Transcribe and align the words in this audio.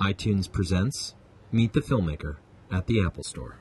iTunes 0.00 0.50
presents 0.50 1.14
Meet 1.50 1.72
the 1.72 1.80
Filmmaker 1.80 2.36
at 2.70 2.86
the 2.86 3.02
Apple 3.02 3.24
Store. 3.24 3.56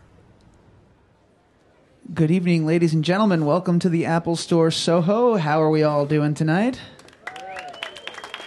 Good 2.13 2.29
evening, 2.29 2.65
ladies 2.65 2.93
and 2.93 3.03
gentlemen. 3.03 3.45
Welcome 3.45 3.79
to 3.79 3.89
the 3.89 4.05
Apple 4.05 4.35
Store 4.35 4.69
Soho. 4.69 5.37
How 5.37 5.61
are 5.61 5.69
we 5.69 5.81
all 5.83 6.05
doing 6.05 6.33
tonight? 6.33 6.79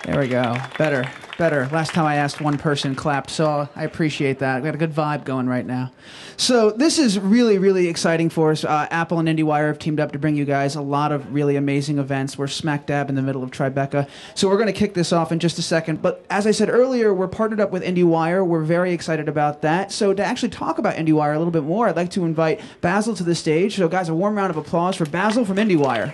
There 0.05 0.21
we 0.21 0.29
go. 0.29 0.55
Better, 0.77 1.11
better. 1.39 1.69
Last 1.73 1.95
time 1.95 2.05
I 2.05 2.17
asked, 2.17 2.41
one 2.41 2.59
person 2.59 2.95
clapped, 2.95 3.31
so 3.31 3.69
I 3.75 3.85
appreciate 3.85 4.41
that. 4.41 4.61
We 4.61 4.67
got 4.67 4.75
a 4.75 4.79
good 4.79 4.93
vibe 4.93 5.25
going 5.25 5.47
right 5.47 5.65
now. 5.65 5.93
So 6.37 6.71
this 6.71 6.99
is 6.99 7.19
really, 7.19 7.57
really 7.59 7.89
exciting 7.89 8.29
for 8.29 8.51
us. 8.51 8.65
Uh, 8.65 8.87
Apple 8.91 9.19
and 9.21 9.29
IndieWire 9.29 9.69
have 9.69 9.79
teamed 9.79 10.01
up 10.01 10.13
to 10.13 10.19
bring 10.19 10.35
you 10.35 10.45
guys 10.45 10.75
a 10.75 10.83
lot 10.83 11.13
of 11.13 11.33
really 11.33 11.57
amazing 11.57 11.99
events. 11.99 12.37
We're 12.37 12.49
smack 12.49 12.87
dab 12.87 13.09
in 13.09 13.15
the 13.15 13.23
middle 13.23 13.43
of 13.43 13.51
Tribeca, 13.51 14.09
so 14.35 14.49
we're 14.49 14.57
going 14.57 14.67
to 14.67 14.73
kick 14.73 14.95
this 14.95 15.13
off 15.13 15.33
in 15.33 15.39
just 15.39 15.59
a 15.59 15.63
second. 15.63 16.03
But 16.03 16.27
as 16.29 16.47
I 16.47 16.51
said 16.51 16.69
earlier, 16.69 17.15
we're 17.15 17.29
partnered 17.29 17.61
up 17.61 17.71
with 17.71 17.83
IndieWire. 17.85 18.45
We're 18.45 18.65
very 18.65 18.93
excited 18.93 19.29
about 19.29 19.63
that. 19.63 19.93
So 19.93 20.13
to 20.13 20.25
actually 20.25 20.51
talk 20.51 20.79
about 20.79 20.97
IndieWire 20.97 21.35
a 21.35 21.39
little 21.39 21.53
bit 21.53 21.63
more, 21.63 21.89
I'd 21.89 21.97
like 21.97 22.11
to 22.11 22.25
invite 22.25 22.61
Basil 22.81 23.15
to 23.15 23.23
the 23.23 23.35
stage. 23.35 23.77
So 23.77 23.89
guys, 23.89 24.09
a 24.09 24.15
warm 24.15 24.37
round 24.37 24.51
of 24.51 24.57
applause 24.57 24.97
for 24.97 25.07
Basil 25.07 25.45
from 25.45 25.57
IndieWire. 25.57 26.13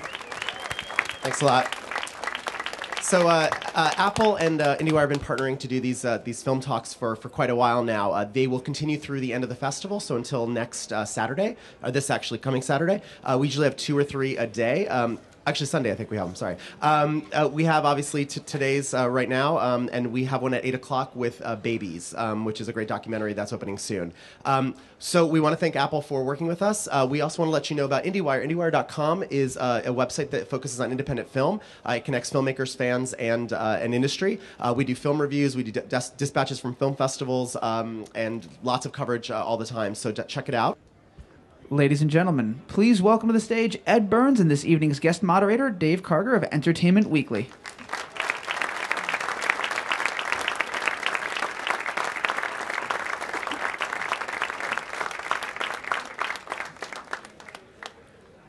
Thanks 1.23 1.41
a 1.41 1.47
lot. 1.47 1.84
So 3.05 3.29
uh, 3.29 3.51
uh, 3.75 3.91
Apple 3.99 4.37
and 4.37 4.63
uh, 4.63 4.79
IndieWire 4.79 5.01
have 5.01 5.09
been 5.11 5.19
partnering 5.19 5.59
to 5.59 5.69
do 5.69 5.79
these 5.79 6.07
uh, 6.07 6.23
these 6.25 6.43
film 6.43 6.61
talks 6.61 6.95
for, 6.95 7.15
for 7.17 7.29
quite 7.29 7.51
a 7.51 7.55
while 7.55 7.85
now. 7.85 8.13
Uh, 8.13 8.25
they 8.25 8.47
will 8.47 8.61
continue 8.61 8.97
through 8.97 9.21
the 9.21 9.35
end 9.35 9.45
of 9.45 9.51
the 9.51 9.55
festival, 9.55 10.01
so 10.01 10.17
until 10.17 10.47
next 10.47 10.91
uh, 10.91 11.05
Saturday, 11.05 11.59
this 11.91 12.09
actually 12.09 12.39
coming 12.39 12.63
Saturday. 12.63 13.03
we 13.37 13.47
usually 13.47 13.67
have 13.67 13.77
two 13.77 13.97
or 13.97 14.05
three 14.05 14.39
a 14.39 14.47
day. 14.47 14.89
Um, 14.89 15.19
Actually, 15.47 15.67
Sunday, 15.67 15.93
I 15.93 15.95
think 15.95 16.11
we 16.11 16.17
have 16.17 16.27
them. 16.27 16.35
Sorry. 16.35 16.57
Um, 16.81 17.27
uh, 17.35 17.47
we 17.53 17.65
have 17.65 17.85
obviously 17.85 18.25
t- 18.25 18.41
today's 18.41 18.95
uh, 18.95 19.11
right 19.11 19.29
now, 19.29 19.59
um, 19.59 19.91
and 19.93 20.11
we 20.11 20.25
have 20.25 20.41
one 20.41 20.55
at 20.55 20.65
8 20.65 20.75
o'clock 20.75 21.15
with 21.15 21.43
uh, 21.45 21.55
Babies, 21.57 22.15
um, 22.17 22.47
which 22.47 22.63
is 22.63 22.69
a 22.69 22.73
great 22.73 22.89
documentary 22.89 23.35
that's 23.35 23.53
opening 23.53 23.77
soon. 23.77 24.15
Um, 24.47 24.75
so 24.99 25.27
we 25.27 25.41
want 25.41 25.53
to 25.53 25.59
thank 25.59 25.77
Apple 25.77 26.01
for 26.01 26.25
working 26.25 26.47
with 26.47 26.63
us. 26.63 26.89
Uh, 26.91 27.07
we 27.09 27.21
also 27.21 27.43
want 27.43 27.49
to 27.49 27.53
let 27.53 27.69
you 27.69 27.77
know 27.77 27.85
about 27.85 28.05
IndieWire. 28.05 28.47
IndieWire.com 28.49 29.25
is 29.29 29.59
uh, 29.59 29.83
a 29.85 29.93
website 29.93 30.31
that 30.31 30.49
focuses 30.49 30.81
on 30.81 30.91
independent 30.91 31.29
film. 31.29 31.61
Uh, 31.87 31.93
it 31.93 32.07
connects 32.07 32.31
filmmakers, 32.31 32.75
fans, 32.75 33.13
and 33.15 33.53
an 33.53 33.93
industry. 33.93 34.41
we 34.75 34.85
do 34.85 34.95
film 34.95 35.21
reviews, 35.21 35.57
we 35.57 35.63
do 35.63 35.73
dis- 35.73 36.09
dispatches 36.11 36.59
from 36.59 36.75
film 36.75 36.97
festivals, 36.97 37.55
um, 37.61 38.07
and 38.15 38.49
lots 38.63 38.87
of 38.87 38.93
coverage 38.93 39.31
all 39.31 39.59
the 39.59 39.67
time. 39.67 39.95
So 39.95 40.11
d- 40.11 40.23
check 40.27 40.49
it 40.49 40.55
out. 40.55 40.79
Ladies 41.75 42.03
and 42.03 42.09
gentlemen, 42.09 42.63
please 42.69 43.03
welcome 43.03 43.29
to 43.29 43.33
the 43.33 43.41
stage 43.41 43.81
Ed 43.85 44.09
Burns 44.09 44.39
and 44.39 44.49
this 44.49 44.65
evening's 44.65 45.01
guest 45.01 45.25
moderator, 45.25 45.71
Dave 45.71 46.05
Karger 46.05 46.37
of 46.37 46.45
Entertainment 46.53 47.11
Weekly. 47.11 47.51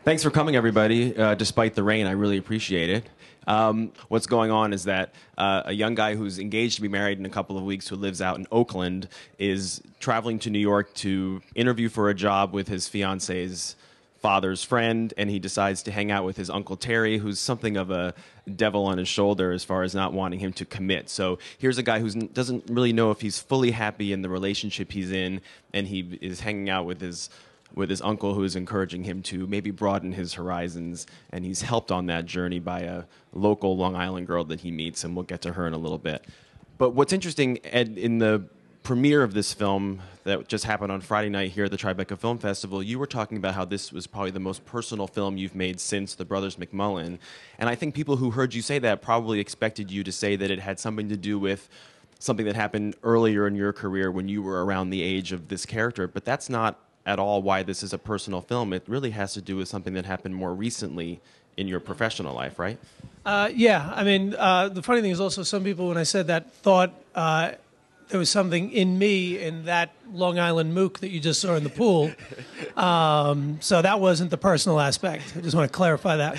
Thanks 0.05 0.21
for 0.21 0.29
coming, 0.29 0.55
everybody. 0.55 1.17
Uh, 1.17 1.33
despite 1.33 1.73
the 1.73 1.81
rain, 1.81 2.05
I 2.05 2.11
really 2.11 2.37
appreciate 2.37 2.91
it. 2.91 3.09
Um, 3.47 3.91
what's 4.07 4.27
going 4.27 4.51
on 4.51 4.71
is 4.71 4.83
that 4.83 5.15
uh, 5.35 5.63
a 5.65 5.73
young 5.73 5.95
guy 5.95 6.13
who's 6.13 6.37
engaged 6.37 6.75
to 6.75 6.83
be 6.83 6.87
married 6.87 7.17
in 7.17 7.25
a 7.25 7.29
couple 7.29 7.57
of 7.57 7.63
weeks, 7.63 7.87
who 7.87 7.95
lives 7.95 8.21
out 8.21 8.37
in 8.37 8.45
Oakland, 8.51 9.07
is 9.39 9.81
traveling 9.99 10.37
to 10.37 10.51
New 10.51 10.59
York 10.59 10.93
to 10.97 11.41
interview 11.55 11.89
for 11.89 12.11
a 12.11 12.13
job 12.13 12.53
with 12.53 12.67
his 12.67 12.87
fiance's 12.87 13.75
father's 14.21 14.63
friend, 14.63 15.11
and 15.17 15.31
he 15.31 15.39
decides 15.39 15.81
to 15.81 15.91
hang 15.91 16.11
out 16.11 16.23
with 16.23 16.37
his 16.37 16.51
uncle 16.51 16.77
Terry, 16.77 17.17
who's 17.17 17.39
something 17.39 17.75
of 17.75 17.89
a 17.89 18.13
devil 18.55 18.85
on 18.85 18.99
his 18.99 19.07
shoulder 19.07 19.51
as 19.51 19.63
far 19.63 19.81
as 19.81 19.95
not 19.95 20.13
wanting 20.13 20.37
him 20.37 20.53
to 20.53 20.65
commit. 20.65 21.09
So 21.09 21.39
here's 21.57 21.79
a 21.79 21.83
guy 21.83 21.97
who 21.97 22.11
doesn't 22.11 22.65
really 22.69 22.93
know 22.93 23.09
if 23.09 23.21
he's 23.21 23.39
fully 23.39 23.71
happy 23.71 24.13
in 24.13 24.21
the 24.21 24.29
relationship 24.29 24.91
he's 24.91 25.11
in, 25.11 25.41
and 25.73 25.87
he 25.87 26.19
is 26.21 26.41
hanging 26.41 26.69
out 26.69 26.85
with 26.85 27.01
his 27.01 27.31
with 27.75 27.89
his 27.89 28.01
uncle 28.01 28.33
who 28.33 28.43
is 28.43 28.55
encouraging 28.55 29.03
him 29.03 29.21
to 29.21 29.45
maybe 29.47 29.69
broaden 29.69 30.13
his 30.13 30.33
horizons. 30.33 31.05
And 31.31 31.45
he's 31.45 31.61
helped 31.61 31.91
on 31.91 32.07
that 32.07 32.25
journey 32.25 32.59
by 32.59 32.81
a 32.81 33.03
local 33.33 33.77
long 33.77 33.95
island 33.95 34.27
girl 34.27 34.43
that 34.45 34.61
he 34.61 34.71
meets 34.71 35.03
and 35.03 35.15
we'll 35.15 35.23
get 35.23 35.41
to 35.41 35.53
her 35.53 35.67
in 35.67 35.73
a 35.73 35.77
little 35.77 35.97
bit. 35.97 36.25
But 36.77 36.91
what's 36.91 37.13
interesting 37.13 37.59
ed 37.65 37.97
in 37.97 38.19
the 38.19 38.43
premiere 38.83 39.23
of 39.23 39.33
this 39.33 39.51
film 39.51 40.01
that 40.25 40.47
just 40.47 40.63
happened 40.63 40.91
on 40.91 41.01
friday 41.01 41.27
night 41.27 41.49
here 41.49 41.65
at 41.65 41.71
the 41.71 41.77
tribeca 41.77 42.15
film 42.15 42.37
festival 42.37 42.83
you 42.83 42.99
were 42.99 43.07
talking 43.07 43.35
about 43.35 43.55
how 43.55 43.65
this 43.65 43.91
was 43.91 44.05
probably 44.05 44.29
the 44.29 44.39
most 44.39 44.63
personal 44.63 45.07
film 45.07 45.37
you've 45.37 45.55
made 45.55 45.79
since 45.79 46.13
the 46.13 46.23
brothers 46.23 46.57
mcmullen. 46.57 47.17
And 47.57 47.67
i 47.67 47.73
think 47.73 47.95
people 47.95 48.17
who 48.17 48.31
heard 48.31 48.53
you 48.53 48.61
say 48.61 48.77
that 48.77 49.01
probably 49.01 49.39
expected 49.39 49.89
you 49.89 50.03
to 50.03 50.11
say 50.11 50.35
that 50.35 50.51
it 50.51 50.59
had 50.59 50.79
something 50.79 51.09
to 51.09 51.17
do 51.17 51.39
with 51.39 51.67
something 52.19 52.45
that 52.45 52.55
happened 52.55 52.95
earlier 53.03 53.47
in 53.47 53.55
your 53.55 53.73
career 53.73 54.11
when 54.11 54.27
you 54.27 54.41
were 54.41 54.65
around 54.65 54.89
the 54.89 55.01
age 55.01 55.31
of 55.31 55.47
this 55.47 55.65
character. 55.65 56.07
But 56.07 56.25
that's 56.25 56.49
not 56.49 56.79
at 57.05 57.19
all 57.19 57.41
why 57.41 57.63
this 57.63 57.83
is 57.83 57.93
a 57.93 57.97
personal 57.97 58.41
film. 58.41 58.73
It 58.73 58.83
really 58.87 59.11
has 59.11 59.33
to 59.33 59.41
do 59.41 59.57
with 59.57 59.67
something 59.67 59.93
that 59.93 60.05
happened 60.05 60.35
more 60.35 60.53
recently 60.53 61.21
in 61.57 61.67
your 61.67 61.79
professional 61.79 62.33
life, 62.33 62.59
right? 62.59 62.77
Uh, 63.25 63.49
yeah, 63.53 63.91
I 63.95 64.03
mean, 64.03 64.35
uh, 64.37 64.69
the 64.69 64.83
funny 64.83 65.01
thing 65.01 65.11
is 65.11 65.19
also 65.19 65.43
some 65.43 65.63
people, 65.63 65.87
when 65.87 65.97
I 65.97 66.03
said 66.03 66.27
that, 66.27 66.51
thought 66.53 66.93
uh, 67.13 67.51
there 68.09 68.19
was 68.19 68.29
something 68.29 68.71
in 68.71 68.99
me 68.99 69.39
in 69.39 69.65
that 69.65 69.91
Long 70.11 70.37
Island 70.37 70.73
mook 70.73 70.99
that 70.99 71.09
you 71.09 71.19
just 71.19 71.41
saw 71.41 71.55
in 71.55 71.63
the 71.63 71.69
pool. 71.69 72.11
Um, 72.75 73.57
so 73.61 73.81
that 73.81 74.01
wasn't 74.01 74.31
the 74.31 74.37
personal 74.37 74.81
aspect. 74.81 75.33
I 75.37 75.39
just 75.39 75.55
want 75.55 75.71
to 75.71 75.73
clarify 75.73 76.17
that. 76.17 76.37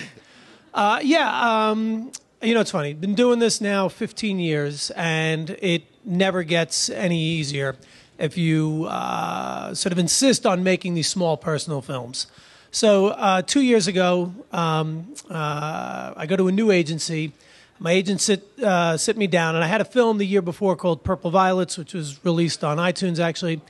Uh, 0.75 1.01
yeah, 1.03 1.71
um, 1.71 2.13
you 2.43 2.53
know, 2.53 2.61
it's 2.61 2.73
funny. 2.73 2.93
Been 2.93 3.15
doing 3.15 3.39
this 3.39 3.63
now 3.63 3.89
15 3.89 4.39
years, 4.39 4.91
and 4.91 5.49
it 5.63 5.85
never 6.05 6.43
gets 6.43 6.91
any 6.91 7.19
easier 7.19 7.75
if 8.19 8.37
you 8.39 8.87
uh, 8.89 9.75
sort 9.75 9.93
of 9.93 9.99
insist 9.99 10.47
on 10.47 10.63
making 10.63 10.95
these 10.95 11.09
small 11.09 11.37
personal 11.37 11.83
films. 11.83 12.27
So 12.71 13.09
uh, 13.09 13.43
two 13.43 13.63
years 13.63 13.87
ago, 13.87 14.35
um, 14.53 15.15
uh, 15.31 16.13
I 16.17 16.27
go 16.27 16.37
to 16.37 16.49
a 16.49 16.53
new 16.53 16.71
agency. 16.71 17.33
My 17.79 17.93
agent 17.93 18.21
sit 18.21 18.43
uh, 18.63 18.97
sit 18.97 19.17
me 19.17 19.27
down, 19.27 19.55
and 19.55 19.65
I 19.65 19.67
had 19.67 19.81
a 19.81 19.85
film 19.85 20.19
the 20.19 20.27
year 20.27 20.43
before 20.43 20.77
called 20.77 21.05
Purple 21.05 21.31
Violets, 21.31 21.79
which 21.79 21.95
was 21.95 22.25
released 22.25 22.65
on 22.65 22.79
iTunes 22.79 23.19
actually. 23.19 23.61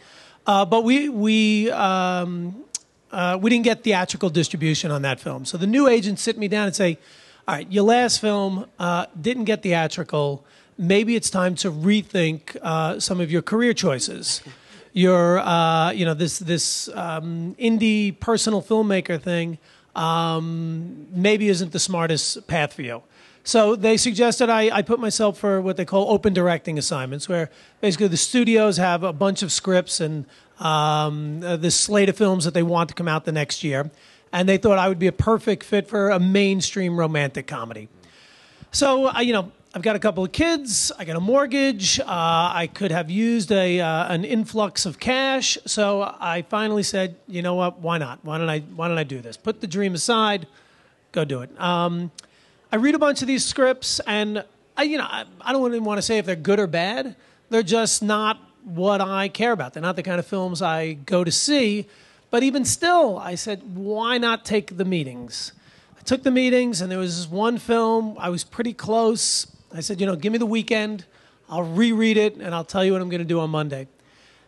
Uh, 0.46 0.64
but 0.64 0.84
we 0.84 1.08
we 1.08 1.70
um, 1.72 2.64
uh, 3.10 3.38
we 3.40 3.50
didn't 3.50 3.64
get 3.64 3.82
theatrical 3.82 4.30
distribution 4.30 4.90
on 4.90 5.02
that 5.02 5.20
film. 5.20 5.44
So 5.44 5.58
the 5.58 5.66
new 5.66 5.88
agent 5.88 6.18
sit 6.18 6.38
me 6.38 6.48
down 6.48 6.66
and 6.66 6.74
say, 6.74 6.98
"All 7.46 7.56
right, 7.56 7.70
your 7.70 7.84
last 7.84 8.20
film 8.20 8.66
didn't 9.20 9.44
get 9.44 9.62
theatrical." 9.62 10.44
Maybe 10.78 11.16
it's 11.16 11.30
time 11.30 11.54
to 11.56 11.70
rethink 11.70 12.56
uh, 12.62 13.00
some 13.00 13.20
of 13.20 13.30
your 13.30 13.42
career 13.42 13.74
choices. 13.74 14.42
Your, 14.92 15.38
uh, 15.40 15.90
you 15.90 16.04
know, 16.04 16.14
this 16.14 16.38
this 16.38 16.88
um, 16.94 17.54
indie 17.58 18.18
personal 18.18 18.62
filmmaker 18.62 19.20
thing 19.20 19.58
um, 19.94 21.06
maybe 21.10 21.48
isn't 21.48 21.72
the 21.72 21.78
smartest 21.78 22.46
path 22.46 22.72
for 22.74 22.82
you. 22.82 23.02
So 23.44 23.76
they 23.76 23.96
suggested 23.96 24.50
I, 24.50 24.76
I 24.76 24.82
put 24.82 24.98
myself 24.98 25.38
for 25.38 25.60
what 25.60 25.76
they 25.76 25.84
call 25.84 26.10
open 26.10 26.34
directing 26.34 26.78
assignments, 26.78 27.28
where 27.28 27.48
basically 27.80 28.08
the 28.08 28.16
studios 28.16 28.76
have 28.76 29.04
a 29.04 29.12
bunch 29.12 29.42
of 29.42 29.52
scripts 29.52 30.00
and 30.00 30.24
um, 30.58 31.42
uh, 31.44 31.56
this 31.56 31.78
slate 31.78 32.08
of 32.08 32.16
films 32.16 32.44
that 32.44 32.54
they 32.54 32.62
want 32.62 32.88
to 32.88 32.94
come 32.94 33.06
out 33.06 33.24
the 33.24 33.32
next 33.32 33.62
year, 33.62 33.90
and 34.32 34.48
they 34.48 34.58
thought 34.58 34.78
I 34.78 34.88
would 34.88 34.98
be 34.98 35.06
a 35.06 35.12
perfect 35.12 35.62
fit 35.62 35.88
for 35.88 36.10
a 36.10 36.18
mainstream 36.18 36.98
romantic 36.98 37.46
comedy. 37.46 37.88
So, 38.72 39.14
uh, 39.14 39.20
you 39.20 39.32
know, 39.32 39.52
I've 39.76 39.82
got 39.82 39.94
a 39.94 39.98
couple 39.98 40.24
of 40.24 40.32
kids. 40.32 40.90
I 40.98 41.04
got 41.04 41.16
a 41.16 41.20
mortgage. 41.20 42.00
Uh, 42.00 42.04
I 42.06 42.66
could 42.72 42.90
have 42.90 43.10
used 43.10 43.52
a 43.52 43.78
uh, 43.78 44.10
an 44.10 44.24
influx 44.24 44.86
of 44.86 44.98
cash. 44.98 45.58
So 45.66 46.00
I 46.18 46.46
finally 46.48 46.82
said, 46.82 47.16
you 47.28 47.42
know 47.42 47.56
what? 47.56 47.80
Why 47.80 47.98
not? 47.98 48.20
Why 48.24 48.38
don't 48.38 48.48
I? 48.48 48.60
Why 48.60 48.88
don't 48.88 48.96
I 48.96 49.04
do 49.04 49.20
this? 49.20 49.36
Put 49.36 49.60
the 49.60 49.66
dream 49.66 49.94
aside. 49.94 50.46
Go 51.12 51.26
do 51.26 51.42
it. 51.42 51.50
Um, 51.60 52.10
I 52.72 52.76
read 52.76 52.94
a 52.94 52.98
bunch 52.98 53.20
of 53.20 53.28
these 53.28 53.44
scripts, 53.44 54.00
and 54.06 54.46
I, 54.78 54.84
you 54.84 54.96
know, 54.96 55.04
I, 55.04 55.26
I 55.42 55.52
don't 55.52 55.70
even 55.70 55.84
want 55.84 55.98
to 55.98 56.02
say 56.02 56.16
if 56.16 56.24
they're 56.24 56.36
good 56.36 56.58
or 56.58 56.66
bad. 56.66 57.14
They're 57.50 57.62
just 57.62 58.02
not 58.02 58.40
what 58.64 59.02
I 59.02 59.28
care 59.28 59.52
about. 59.52 59.74
They're 59.74 59.82
not 59.82 59.96
the 59.96 60.02
kind 60.02 60.18
of 60.18 60.26
films 60.26 60.62
I 60.62 60.94
go 60.94 61.22
to 61.22 61.30
see. 61.30 61.86
But 62.30 62.42
even 62.42 62.64
still, 62.64 63.18
I 63.18 63.34
said, 63.34 63.60
why 63.74 64.16
not 64.16 64.46
take 64.46 64.78
the 64.78 64.86
meetings? 64.86 65.52
I 65.98 66.02
took 66.02 66.22
the 66.22 66.30
meetings, 66.30 66.80
and 66.80 66.90
there 66.90 66.98
was 66.98 67.28
one 67.28 67.58
film 67.58 68.16
I 68.18 68.30
was 68.30 68.42
pretty 68.42 68.72
close 68.72 69.52
I 69.74 69.80
said, 69.80 70.00
you 70.00 70.06
know, 70.06 70.16
give 70.16 70.32
me 70.32 70.38
the 70.38 70.46
weekend. 70.46 71.04
I'll 71.48 71.62
reread 71.62 72.16
it 72.16 72.36
and 72.36 72.54
I'll 72.54 72.64
tell 72.64 72.84
you 72.84 72.92
what 72.92 73.02
I'm 73.02 73.08
going 73.08 73.20
to 73.20 73.26
do 73.26 73.40
on 73.40 73.50
Monday. 73.50 73.88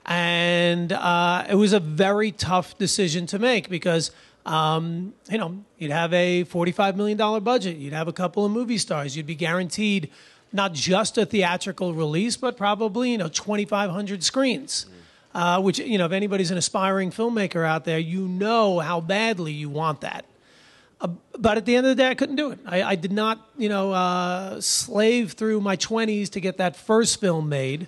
And 0.07 0.93
uh, 0.93 1.45
it 1.49 1.55
was 1.55 1.73
a 1.73 1.81
very 1.81 2.33
tough 2.33 2.79
decision 2.79 3.27
to 3.27 3.39
make 3.39 3.69
because, 3.69 4.11
um, 4.47 5.13
you 5.31 5.37
know, 5.37 5.63
you'd 5.79 5.91
have 5.91 6.13
a 6.15 6.45
$45 6.45 6.97
million 6.97 7.45
budget, 7.45 7.77
you'd 7.77 7.93
have 7.93 8.09
a 8.09 8.13
couple 8.13 8.45
of 8.45 8.51
movie 8.51 8.79
stars, 8.79 9.17
you'd 9.17 9.27
be 9.27 9.35
guaranteed 9.35 10.11
not 10.51 10.73
just 10.73 11.19
a 11.19 11.27
theatrical 11.27 11.93
release, 11.93 12.37
but 12.39 12.57
probably, 12.57 13.13
you 13.13 13.19
know, 13.19 13.29
2,500 13.29 14.23
screens. 14.25 14.87
Uh, 15.35 15.61
which, 15.61 15.79
you 15.79 15.99
know, 15.99 16.07
if 16.07 16.13
anybody's 16.13 16.51
an 16.51 16.57
aspiring 16.57 17.11
filmmaker 17.11 17.65
out 17.65 17.85
there, 17.85 17.99
you 17.99 18.27
know 18.27 18.79
how 18.79 18.99
badly 18.99 19.53
you 19.53 19.69
want 19.69 20.01
that. 20.01 20.25
Uh, 21.01 21.09
but 21.39 21.57
at 21.57 21.65
the 21.65 21.77
end 21.77 21.87
of 21.87 21.97
the 21.97 22.03
day, 22.03 22.09
I 22.09 22.15
couldn't 22.15 22.37
do 22.37 22.51
it. 22.51 22.59
I, 22.67 22.83
I 22.83 22.95
did 22.97 23.13
not, 23.13 23.49
you 23.57 23.69
know, 23.69 23.93
uh, 23.93 24.61
slave 24.61 25.33
through 25.33 25.61
my 25.61 25.77
20s 25.77 26.29
to 26.31 26.41
get 26.41 26.57
that 26.57 26.75
first 26.77 27.21
film 27.21 27.49
made. 27.49 27.87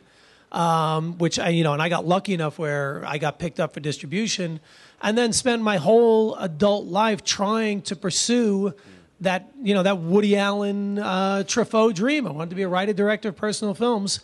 um, 0.52 1.16
which 1.18 1.38
I, 1.38 1.50
you 1.50 1.62
know, 1.64 1.72
and 1.72 1.82
I 1.82 1.88
got 1.88 2.06
lucky 2.06 2.34
enough 2.34 2.58
where 2.58 3.04
I 3.06 3.18
got 3.18 3.38
picked 3.38 3.60
up 3.60 3.72
for 3.74 3.80
distribution, 3.80 4.60
and 5.02 5.16
then 5.16 5.32
spent 5.32 5.62
my 5.62 5.76
whole 5.76 6.34
adult 6.36 6.86
life 6.86 7.22
trying 7.24 7.82
to 7.82 7.96
pursue 7.96 8.74
that, 9.20 9.50
you 9.62 9.74
know, 9.74 9.82
that 9.82 9.98
Woody 9.98 10.36
Allen 10.36 10.98
uh, 10.98 11.44
Truffaut 11.46 11.94
dream. 11.94 12.26
I 12.26 12.30
wanted 12.32 12.50
to 12.50 12.56
be 12.56 12.62
a 12.62 12.68
writer 12.68 12.92
director 12.92 13.28
of 13.28 13.36
personal 13.36 13.74
films. 13.74 14.20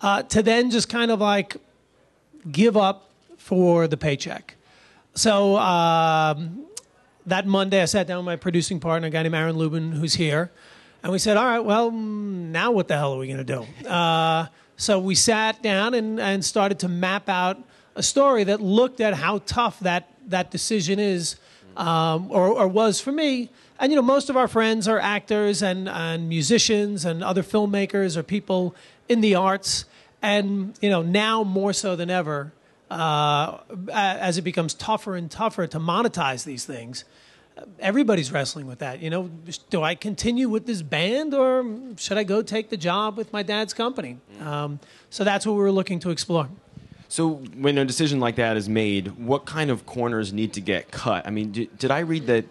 Uh, 0.00 0.22
to 0.22 0.42
then 0.44 0.70
just 0.70 0.88
kind 0.88 1.10
of 1.10 1.20
like 1.20 1.56
give 2.50 2.76
up 2.76 3.10
for 3.36 3.88
the 3.88 3.96
paycheck. 3.96 4.54
So 5.14 5.56
um, 5.56 6.66
that 7.28 7.46
Monday, 7.46 7.80
I 7.80 7.84
sat 7.84 8.06
down 8.06 8.18
with 8.18 8.26
my 8.26 8.36
producing 8.36 8.80
partner, 8.80 9.08
a 9.08 9.10
guy 9.10 9.22
named 9.22 9.34
Aaron 9.34 9.56
Lubin, 9.56 9.92
who's 9.92 10.14
here, 10.14 10.50
and 11.02 11.12
we 11.12 11.18
said, 11.18 11.36
"All 11.36 11.44
right, 11.44 11.64
well, 11.64 11.90
now 11.90 12.72
what 12.72 12.88
the 12.88 12.96
hell 12.96 13.14
are 13.14 13.18
we 13.18 13.26
going 13.26 13.44
to 13.44 13.44
do?" 13.44 13.88
Uh, 13.88 14.46
so 14.76 14.98
we 14.98 15.14
sat 15.14 15.62
down 15.62 15.94
and, 15.94 16.20
and 16.20 16.44
started 16.44 16.78
to 16.80 16.88
map 16.88 17.28
out 17.28 17.58
a 17.96 18.02
story 18.02 18.44
that 18.44 18.60
looked 18.60 19.00
at 19.00 19.14
how 19.14 19.38
tough 19.38 19.80
that 19.80 20.08
that 20.28 20.50
decision 20.50 20.98
is, 20.98 21.36
um, 21.76 22.30
or, 22.30 22.48
or 22.48 22.68
was 22.68 23.00
for 23.00 23.12
me. 23.12 23.50
And 23.80 23.92
you 23.92 23.96
know, 23.96 24.02
most 24.02 24.30
of 24.30 24.36
our 24.36 24.48
friends 24.48 24.86
are 24.88 24.98
actors 24.98 25.62
and, 25.62 25.88
and 25.88 26.28
musicians 26.28 27.04
and 27.04 27.22
other 27.24 27.42
filmmakers 27.42 28.16
or 28.16 28.22
people 28.22 28.74
in 29.08 29.20
the 29.20 29.34
arts, 29.34 29.84
and 30.22 30.76
you 30.80 30.90
know, 30.90 31.02
now 31.02 31.42
more 31.42 31.72
so 31.72 31.96
than 31.96 32.10
ever, 32.10 32.52
uh, 32.90 33.58
as 33.92 34.38
it 34.38 34.42
becomes 34.42 34.74
tougher 34.74 35.16
and 35.16 35.30
tougher 35.30 35.66
to 35.66 35.78
monetize 35.78 36.44
these 36.44 36.64
things, 36.64 37.04
everybody's 37.78 38.32
wrestling 38.32 38.66
with 38.66 38.78
that. 38.78 39.00
You 39.00 39.10
know, 39.10 39.30
do 39.70 39.82
I 39.82 39.94
continue 39.94 40.48
with 40.48 40.66
this 40.66 40.82
band 40.82 41.34
or 41.34 41.64
should 41.96 42.18
I 42.18 42.24
go 42.24 42.42
take 42.42 42.70
the 42.70 42.76
job 42.76 43.16
with 43.16 43.32
my 43.32 43.42
dad's 43.42 43.74
company? 43.74 44.18
Um, 44.40 44.80
so 45.10 45.24
that's 45.24 45.46
what 45.46 45.52
we 45.52 45.58
were 45.58 45.72
looking 45.72 45.98
to 46.00 46.10
explore. 46.10 46.48
So 47.08 47.36
when 47.56 47.78
a 47.78 47.84
decision 47.84 48.20
like 48.20 48.36
that 48.36 48.56
is 48.56 48.68
made, 48.68 49.18
what 49.18 49.46
kind 49.46 49.70
of 49.70 49.86
corners 49.86 50.32
need 50.32 50.52
to 50.54 50.60
get 50.60 50.90
cut? 50.90 51.26
I 51.26 51.30
mean, 51.30 51.52
did, 51.52 51.78
did 51.78 51.90
I 51.90 52.00
read 52.00 52.26
that 52.26 52.44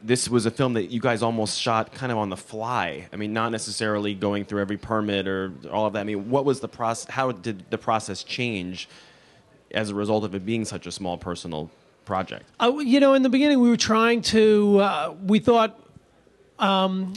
this 0.00 0.28
was 0.28 0.46
a 0.46 0.52
film 0.52 0.74
that 0.74 0.92
you 0.92 1.00
guys 1.00 1.20
almost 1.20 1.60
shot 1.60 1.92
kind 1.92 2.12
of 2.12 2.18
on 2.18 2.28
the 2.28 2.36
fly? 2.36 3.08
I 3.12 3.16
mean, 3.16 3.32
not 3.32 3.50
necessarily 3.50 4.14
going 4.14 4.44
through 4.44 4.60
every 4.60 4.76
permit 4.76 5.26
or 5.26 5.52
all 5.72 5.86
of 5.86 5.94
that. 5.94 6.00
I 6.00 6.04
mean, 6.04 6.30
what 6.30 6.44
was 6.44 6.60
the 6.60 6.68
process? 6.68 7.10
How 7.12 7.32
did 7.32 7.68
the 7.70 7.78
process 7.78 8.22
change 8.22 8.88
as 9.72 9.90
a 9.90 9.94
result 9.94 10.24
of 10.24 10.34
it 10.34 10.44
being 10.44 10.64
such 10.64 10.86
a 10.86 10.92
small 10.92 11.18
personal 11.18 11.70
project? 12.04 12.46
Uh, 12.58 12.78
you 12.78 13.00
know, 13.00 13.14
in 13.14 13.22
the 13.22 13.28
beginning, 13.28 13.60
we 13.60 13.68
were 13.68 13.76
trying 13.76 14.22
to. 14.22 14.78
Uh, 14.78 15.14
we 15.24 15.38
thought, 15.38 15.78
um, 16.58 17.14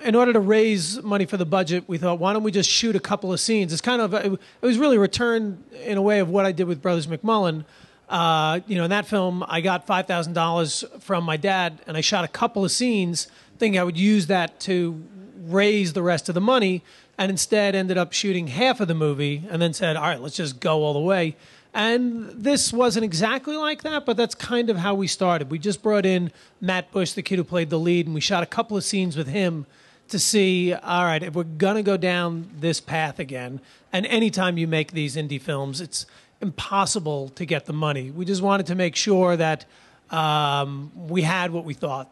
in 0.00 0.14
order 0.14 0.32
to 0.32 0.40
raise 0.40 1.02
money 1.02 1.24
for 1.24 1.36
the 1.36 1.46
budget, 1.46 1.84
we 1.88 1.98
thought, 1.98 2.18
why 2.18 2.32
don't 2.32 2.42
we 2.42 2.52
just 2.52 2.70
shoot 2.70 2.94
a 2.94 3.00
couple 3.00 3.32
of 3.32 3.40
scenes? 3.40 3.72
It's 3.72 3.82
kind 3.82 4.00
of. 4.00 4.14
It 4.14 4.38
was 4.60 4.78
really 4.78 4.96
a 4.96 5.00
return 5.00 5.64
in 5.82 5.96
a 5.96 6.02
way 6.02 6.20
of 6.20 6.28
what 6.28 6.44
I 6.46 6.52
did 6.52 6.64
with 6.64 6.80
Brothers 6.82 7.06
McMullen. 7.06 7.64
Uh, 8.08 8.60
you 8.66 8.76
know, 8.76 8.84
in 8.84 8.90
that 8.90 9.06
film, 9.06 9.42
I 9.48 9.60
got 9.60 9.86
five 9.86 10.06
thousand 10.06 10.34
dollars 10.34 10.84
from 11.00 11.24
my 11.24 11.36
dad, 11.36 11.80
and 11.86 11.96
I 11.96 12.00
shot 12.00 12.24
a 12.24 12.28
couple 12.28 12.64
of 12.64 12.70
scenes, 12.70 13.28
thinking 13.58 13.80
I 13.80 13.84
would 13.84 13.96
use 13.98 14.26
that 14.26 14.60
to 14.60 15.02
raise 15.46 15.94
the 15.94 16.02
rest 16.02 16.28
of 16.28 16.34
the 16.34 16.40
money, 16.40 16.82
and 17.18 17.30
instead 17.30 17.74
ended 17.74 17.96
up 17.96 18.12
shooting 18.12 18.48
half 18.48 18.80
of 18.80 18.88
the 18.88 18.94
movie, 18.94 19.42
and 19.50 19.60
then 19.60 19.72
said, 19.72 19.96
"All 19.96 20.02
right, 20.02 20.20
let's 20.20 20.36
just 20.36 20.60
go 20.60 20.82
all 20.82 20.92
the 20.92 21.00
way." 21.00 21.34
And 21.74 22.30
this 22.30 22.72
wasn't 22.72 23.04
exactly 23.04 23.56
like 23.56 23.82
that, 23.82 24.06
but 24.06 24.16
that's 24.16 24.36
kind 24.36 24.70
of 24.70 24.76
how 24.76 24.94
we 24.94 25.08
started. 25.08 25.50
We 25.50 25.58
just 25.58 25.82
brought 25.82 26.06
in 26.06 26.30
Matt 26.60 26.92
Bush, 26.92 27.12
the 27.12 27.22
kid 27.22 27.36
who 27.36 27.44
played 27.44 27.68
the 27.68 27.80
lead, 27.80 28.06
and 28.06 28.14
we 28.14 28.20
shot 28.20 28.44
a 28.44 28.46
couple 28.46 28.76
of 28.76 28.84
scenes 28.84 29.16
with 29.16 29.26
him 29.26 29.66
to 30.08 30.18
see, 30.20 30.72
all 30.72 31.04
right, 31.04 31.20
if 31.20 31.34
we're 31.34 31.42
going 31.42 31.74
to 31.74 31.82
go 31.82 31.96
down 31.96 32.48
this 32.60 32.80
path 32.80 33.18
again, 33.18 33.60
and 33.92 34.06
anytime 34.06 34.56
you 34.56 34.68
make 34.68 34.92
these 34.92 35.16
indie 35.16 35.40
films, 35.40 35.80
it's 35.80 36.06
impossible 36.40 37.30
to 37.30 37.44
get 37.44 37.66
the 37.66 37.72
money. 37.72 38.12
We 38.12 38.24
just 38.24 38.42
wanted 38.42 38.66
to 38.66 38.76
make 38.76 38.94
sure 38.94 39.36
that 39.36 39.64
um, 40.10 40.92
we 40.94 41.22
had 41.22 41.50
what 41.50 41.64
we 41.64 41.74
thought 41.74 42.08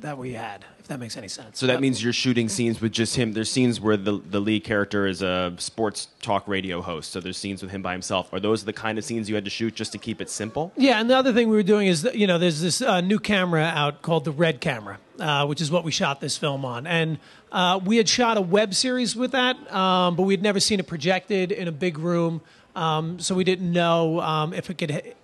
that 0.00 0.16
we 0.16 0.34
had 0.34 0.64
if 0.82 0.88
that 0.88 0.98
makes 0.98 1.16
any 1.16 1.28
sense. 1.28 1.60
So 1.60 1.68
that 1.68 1.80
means 1.80 2.02
you're 2.02 2.12
shooting 2.12 2.48
scenes 2.48 2.80
with 2.80 2.90
just 2.90 3.14
him. 3.14 3.34
There's 3.34 3.50
scenes 3.50 3.80
where 3.80 3.96
the 3.96 4.18
the 4.18 4.40
lead 4.40 4.64
character 4.64 5.06
is 5.06 5.22
a 5.22 5.54
sports 5.58 6.08
talk 6.20 6.48
radio 6.48 6.82
host. 6.82 7.12
So 7.12 7.20
there's 7.20 7.38
scenes 7.38 7.62
with 7.62 7.70
him 7.70 7.82
by 7.82 7.92
himself. 7.92 8.32
Are 8.32 8.40
those 8.40 8.64
the 8.64 8.72
kind 8.72 8.98
of 8.98 9.04
scenes 9.04 9.28
you 9.28 9.36
had 9.36 9.44
to 9.44 9.50
shoot 9.50 9.76
just 9.76 9.92
to 9.92 9.98
keep 9.98 10.20
it 10.20 10.28
simple? 10.28 10.72
Yeah, 10.76 11.00
and 11.00 11.08
the 11.08 11.16
other 11.16 11.32
thing 11.32 11.48
we 11.48 11.54
were 11.54 11.62
doing 11.62 11.86
is, 11.86 12.02
that, 12.02 12.16
you 12.16 12.26
know, 12.26 12.36
there's 12.36 12.60
this 12.60 12.82
uh, 12.82 13.00
new 13.00 13.20
camera 13.20 13.62
out 13.62 14.02
called 14.02 14.24
the 14.24 14.32
Red 14.32 14.60
Camera, 14.60 14.98
uh, 15.20 15.46
which 15.46 15.60
is 15.60 15.70
what 15.70 15.84
we 15.84 15.92
shot 15.92 16.20
this 16.20 16.36
film 16.36 16.64
on, 16.64 16.86
and 16.86 17.18
uh, 17.52 17.78
we 17.84 17.96
had 17.96 18.08
shot 18.08 18.36
a 18.36 18.40
web 18.40 18.74
series 18.74 19.14
with 19.14 19.30
that, 19.32 19.56
um, 19.72 20.16
but 20.16 20.24
we 20.24 20.34
had 20.34 20.42
never 20.42 20.58
seen 20.58 20.80
it 20.80 20.86
projected 20.88 21.52
in 21.52 21.68
a 21.68 21.72
big 21.72 21.96
room, 21.98 22.40
um, 22.74 23.20
so 23.20 23.36
we 23.36 23.44
didn't 23.44 23.70
know 23.70 24.20
um, 24.20 24.52
if 24.52 24.68
it 24.68 24.78
could. 24.78 25.14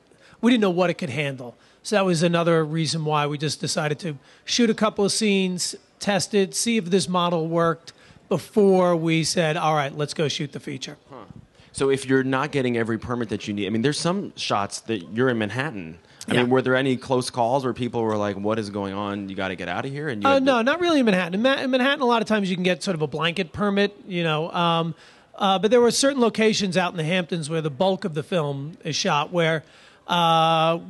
We 0.40 0.52
didn't 0.52 0.62
know 0.62 0.70
what 0.70 0.88
it 0.88 0.94
could 0.94 1.10
handle. 1.10 1.56
So 1.82 1.96
that 1.96 2.04
was 2.04 2.22
another 2.22 2.64
reason 2.64 3.04
why 3.04 3.26
we 3.26 3.38
just 3.38 3.60
decided 3.60 3.98
to 4.00 4.18
shoot 4.44 4.70
a 4.70 4.74
couple 4.74 5.04
of 5.04 5.12
scenes, 5.12 5.74
test 5.98 6.34
it, 6.34 6.54
see 6.54 6.76
if 6.76 6.86
this 6.86 7.08
model 7.08 7.48
worked 7.48 7.92
before 8.28 8.94
we 8.94 9.24
said, 9.24 9.56
all 9.56 9.74
right, 9.74 9.96
let's 9.96 10.14
go 10.14 10.28
shoot 10.28 10.52
the 10.52 10.60
feature. 10.60 10.98
Huh. 11.10 11.24
So 11.72 11.90
if 11.90 12.06
you're 12.06 12.24
not 12.24 12.52
getting 12.52 12.76
every 12.76 12.98
permit 12.98 13.28
that 13.28 13.46
you 13.46 13.54
need, 13.54 13.66
I 13.66 13.70
mean, 13.70 13.82
there's 13.82 14.00
some 14.00 14.34
shots 14.36 14.80
that 14.82 15.12
you're 15.12 15.28
in 15.28 15.38
Manhattan. 15.38 15.98
I 16.26 16.34
yeah. 16.34 16.42
mean, 16.42 16.50
were 16.50 16.60
there 16.60 16.76
any 16.76 16.96
close 16.96 17.30
calls 17.30 17.64
where 17.64 17.72
people 17.72 18.02
were 18.02 18.16
like, 18.16 18.36
"What 18.36 18.58
is 18.58 18.68
going 18.68 18.92
on? 18.92 19.30
You 19.30 19.34
got 19.34 19.48
to 19.48 19.56
get 19.56 19.68
out 19.68 19.86
of 19.86 19.92
here"? 19.92 20.08
And 20.08 20.26
uh, 20.26 20.40
no, 20.40 20.60
not 20.60 20.80
really 20.80 20.98
in 20.98 21.06
Manhattan. 21.06 21.34
In, 21.34 21.42
Ma- 21.42 21.54
in, 21.54 21.70
Manhattan, 21.70 22.02
a 22.02 22.06
lot 22.06 22.20
of 22.20 22.28
times 22.28 22.50
you 22.50 22.56
can 22.56 22.64
get 22.64 22.82
sort 22.82 22.96
of 22.96 23.02
a 23.02 23.06
blanket 23.06 23.52
permit, 23.52 23.96
you 24.06 24.24
know. 24.24 24.50
Um, 24.50 24.94
uh, 25.36 25.58
but 25.58 25.70
there 25.70 25.80
were 25.80 25.90
certain 25.90 26.20
locations 26.20 26.76
out 26.76 26.90
in 26.90 26.98
the 26.98 27.04
Hamptons 27.04 27.48
where 27.48 27.62
the 27.62 27.70
bulk 27.70 28.04
of 28.04 28.12
the 28.12 28.22
film 28.22 28.76
is 28.84 28.94
shot, 28.94 29.32
where 29.32 29.62
uh, 30.06 30.80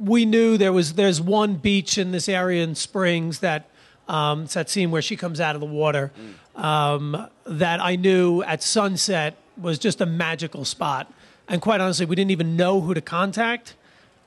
we 0.00 0.24
knew 0.24 0.56
there 0.56 0.72
was 0.72 0.94
there's 0.94 1.20
one 1.20 1.54
beach 1.56 1.98
in 1.98 2.12
this 2.12 2.28
area 2.28 2.62
in 2.62 2.74
Springs 2.74 3.40
that 3.40 3.68
um, 4.08 4.42
it's 4.42 4.54
that 4.54 4.68
scene 4.68 4.90
where 4.90 5.02
she 5.02 5.16
comes 5.16 5.40
out 5.40 5.54
of 5.54 5.60
the 5.60 5.66
water 5.66 6.12
um, 6.56 7.28
that 7.46 7.80
I 7.80 7.96
knew 7.96 8.42
at 8.42 8.62
sunset 8.62 9.36
was 9.56 9.78
just 9.78 10.00
a 10.00 10.06
magical 10.06 10.64
spot. 10.64 11.12
And 11.48 11.60
quite 11.60 11.80
honestly, 11.80 12.06
we 12.06 12.16
didn't 12.16 12.30
even 12.30 12.56
know 12.56 12.80
who 12.80 12.94
to 12.94 13.00
contact 13.00 13.74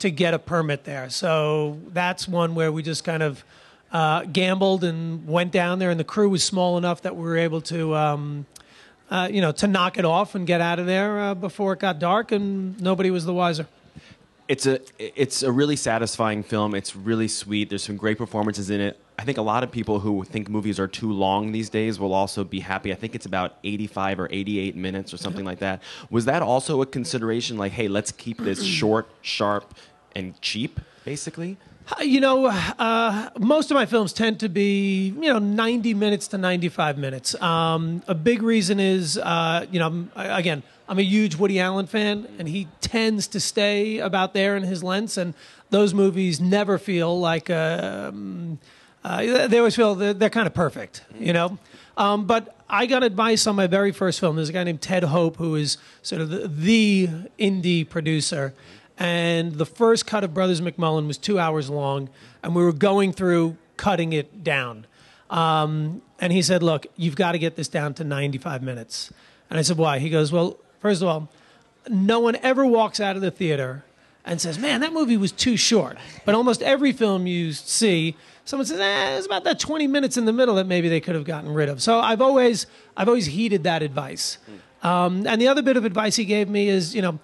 to 0.00 0.10
get 0.10 0.34
a 0.34 0.38
permit 0.38 0.84
there. 0.84 1.10
So 1.10 1.78
that's 1.88 2.28
one 2.28 2.54
where 2.54 2.70
we 2.70 2.82
just 2.82 3.04
kind 3.04 3.22
of 3.22 3.44
uh, 3.92 4.24
gambled 4.24 4.84
and 4.84 5.26
went 5.26 5.50
down 5.50 5.78
there, 5.78 5.90
and 5.90 5.98
the 5.98 6.04
crew 6.04 6.28
was 6.28 6.44
small 6.44 6.76
enough 6.78 7.02
that 7.02 7.16
we 7.16 7.22
were 7.22 7.38
able 7.38 7.60
to. 7.62 7.96
Um, 7.96 8.46
uh, 9.10 9.26
you 9.32 9.40
know, 9.40 9.52
to 9.52 9.66
knock 9.66 9.96
it 9.96 10.04
off 10.04 10.34
and 10.34 10.46
get 10.46 10.60
out 10.60 10.78
of 10.78 10.84
there 10.84 11.18
uh, 11.18 11.34
before 11.34 11.72
it 11.72 11.78
got 11.78 11.98
dark, 11.98 12.30
and 12.30 12.78
nobody 12.78 13.10
was 13.10 13.24
the 13.24 13.32
wiser 13.32 13.66
it's 14.48 14.66
a 14.66 14.80
it's 14.98 15.42
a 15.42 15.52
really 15.52 15.76
satisfying 15.76 16.42
film. 16.42 16.74
It's 16.74 16.96
really 16.96 17.28
sweet. 17.28 17.68
There's 17.68 17.84
some 17.84 17.96
great 17.96 18.16
performances 18.16 18.70
in 18.70 18.80
it. 18.80 18.98
I 19.18 19.24
think 19.24 19.36
a 19.36 19.42
lot 19.42 19.62
of 19.62 19.70
people 19.70 20.00
who 20.00 20.24
think 20.24 20.48
movies 20.48 20.78
are 20.78 20.86
too 20.86 21.12
long 21.12 21.52
these 21.52 21.68
days 21.68 21.98
will 21.98 22.14
also 22.14 22.44
be 22.44 22.60
happy. 22.60 22.92
I 22.92 22.94
think 22.94 23.14
it's 23.14 23.26
about 23.26 23.58
85 23.64 24.20
or 24.20 24.28
88 24.30 24.76
minutes 24.76 25.12
or 25.12 25.16
something 25.16 25.44
like 25.44 25.58
that. 25.58 25.82
Was 26.08 26.24
that 26.26 26.40
also 26.40 26.80
a 26.82 26.86
consideration? 26.86 27.58
Like, 27.58 27.72
hey, 27.72 27.88
let's 27.88 28.12
keep 28.12 28.38
this 28.38 28.62
short, 28.78 29.08
sharp, 29.20 29.74
and 30.14 30.40
cheap, 30.40 30.80
basically. 31.04 31.56
Uh, 31.90 32.02
you 32.02 32.20
know, 32.20 32.46
uh, 32.46 33.30
most 33.38 33.70
of 33.70 33.74
my 33.74 33.86
films 33.86 34.12
tend 34.12 34.38
to 34.40 34.48
be, 34.48 35.08
you 35.08 35.32
know, 35.32 35.38
90 35.38 35.94
minutes 35.94 36.28
to 36.28 36.38
95 36.38 36.96
minutes. 36.96 37.34
Um, 37.42 38.02
a 38.06 38.14
big 38.14 38.42
reason 38.42 38.78
is, 38.78 39.18
uh, 39.18 39.66
you 39.70 39.80
know, 39.80 40.06
again, 40.14 40.62
I'm 40.88 40.98
a 40.98 41.02
huge 41.02 41.36
Woody 41.36 41.60
Allen 41.60 41.86
fan, 41.86 42.26
and 42.38 42.48
he 42.48 42.66
tends 42.80 43.26
to 43.28 43.40
stay 43.40 43.98
about 43.98 44.32
there 44.32 44.56
in 44.56 44.62
his 44.62 44.82
lengths, 44.82 45.16
and 45.16 45.34
those 45.70 45.92
movies 45.92 46.40
never 46.40 46.78
feel 46.78 47.18
like, 47.20 47.50
um, 47.50 48.58
uh, 49.04 49.46
they 49.48 49.58
always 49.58 49.76
feel 49.76 49.94
they're, 49.94 50.14
they're, 50.14 50.30
kind 50.30 50.46
of 50.46 50.54
perfect, 50.54 51.04
you 51.18 51.32
know? 51.32 51.58
Um, 51.96 52.26
but 52.26 52.56
I 52.70 52.86
got 52.86 53.02
advice 53.02 53.46
on 53.46 53.54
my 53.54 53.66
very 53.66 53.92
first 53.92 54.18
film. 54.18 54.36
There's 54.36 54.48
a 54.48 54.52
guy 54.52 54.64
named 54.64 54.80
Ted 54.80 55.04
Hope, 55.04 55.36
who 55.36 55.56
is 55.56 55.76
sort 56.02 56.22
of 56.22 56.30
the, 56.30 56.48
the 56.48 57.08
indie 57.38 57.88
producer 57.88 58.54
and 58.98 59.54
the 59.54 59.66
first 59.66 60.06
cut 60.06 60.24
of 60.24 60.34
Brothers 60.34 60.60
McMullen 60.60 61.06
was 61.06 61.18
two 61.18 61.38
hours 61.38 61.70
long, 61.70 62.08
and 62.42 62.54
we 62.54 62.62
were 62.62 62.72
going 62.72 63.12
through 63.12 63.56
cutting 63.76 64.12
it 64.12 64.42
down. 64.42 64.86
Um, 65.30 66.02
and 66.18 66.32
he 66.32 66.42
said, 66.42 66.62
"Look, 66.62 66.86
you've 66.96 67.14
got 67.14 67.32
to 67.32 67.38
get 67.38 67.54
this 67.54 67.68
down 67.68 67.94
to 67.94 68.04
95 68.04 68.62
minutes." 68.62 69.12
And 69.50 69.58
I 69.58 69.62
said, 69.62 69.76
"Why?" 69.76 70.00
He 70.00 70.10
goes, 70.10 70.32
"Well, 70.32 70.58
first 70.80 71.02
of 71.02 71.08
all, 71.08 71.28
no 71.88 72.20
one 72.20 72.36
ever 72.42 72.66
walks 72.66 73.00
out 73.00 73.16
of 73.16 73.22
the 73.22 73.30
theater 73.30 73.84
and 74.24 74.40
says, 74.40 74.58
"Man, 74.58 74.80
that 74.80 74.92
movie 74.92 75.16
was 75.16 75.32
too 75.32 75.56
short." 75.56 75.96
But 76.24 76.34
almost 76.34 76.62
every 76.62 76.92
film 76.92 77.26
you 77.26 77.52
see, 77.52 78.16
someone 78.44 78.66
says, 78.66 78.80
eh, 78.80 79.16
"It's 79.16 79.26
about 79.26 79.44
that 79.44 79.58
20 79.58 79.86
minutes 79.86 80.16
in 80.16 80.24
the 80.24 80.32
middle 80.32 80.54
that 80.56 80.66
maybe 80.66 80.88
they 80.88 81.00
could 81.00 81.14
have 81.14 81.24
gotten 81.24 81.52
rid 81.52 81.68
of." 81.68 81.82
So 81.82 82.00
I've 82.00 82.20
always, 82.20 82.66
I've 82.96 83.08
always 83.08 83.26
heeded 83.26 83.64
that 83.64 83.82
advice. 83.82 84.38
Um, 84.82 85.26
and 85.26 85.40
the 85.40 85.48
other 85.48 85.62
bit 85.62 85.76
of 85.76 85.84
advice 85.84 86.16
he 86.16 86.24
gave 86.24 86.48
me 86.48 86.68
is, 86.68 86.94
you 86.94 87.02
know 87.02 87.18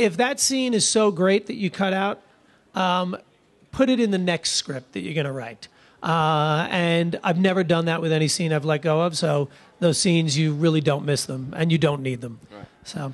if 0.00 0.16
that 0.16 0.40
scene 0.40 0.72
is 0.72 0.88
so 0.88 1.10
great 1.10 1.46
that 1.46 1.56
you 1.56 1.68
cut 1.68 1.92
out, 1.92 2.22
um, 2.74 3.16
put 3.70 3.90
it 3.90 4.00
in 4.00 4.10
the 4.10 4.18
next 4.18 4.52
script 4.52 4.92
that 4.92 5.00
you're 5.00 5.12
going 5.12 5.26
to 5.26 5.32
write. 5.32 5.68
Uh, 6.02 6.66
and 6.70 7.20
I've 7.22 7.38
never 7.38 7.62
done 7.62 7.84
that 7.84 8.00
with 8.00 8.10
any 8.10 8.26
scene 8.26 8.50
I've 8.50 8.64
let 8.64 8.80
go 8.80 9.02
of. 9.02 9.18
So 9.18 9.50
those 9.80 9.98
scenes, 9.98 10.38
you 10.38 10.52
really 10.52 10.80
don't 10.80 11.04
miss 11.04 11.24
them, 11.24 11.52
and 11.56 11.72
you 11.72 11.78
don't 11.78 12.02
need 12.02 12.20
them. 12.20 12.38
Right. 12.52 12.66
So. 12.84 13.12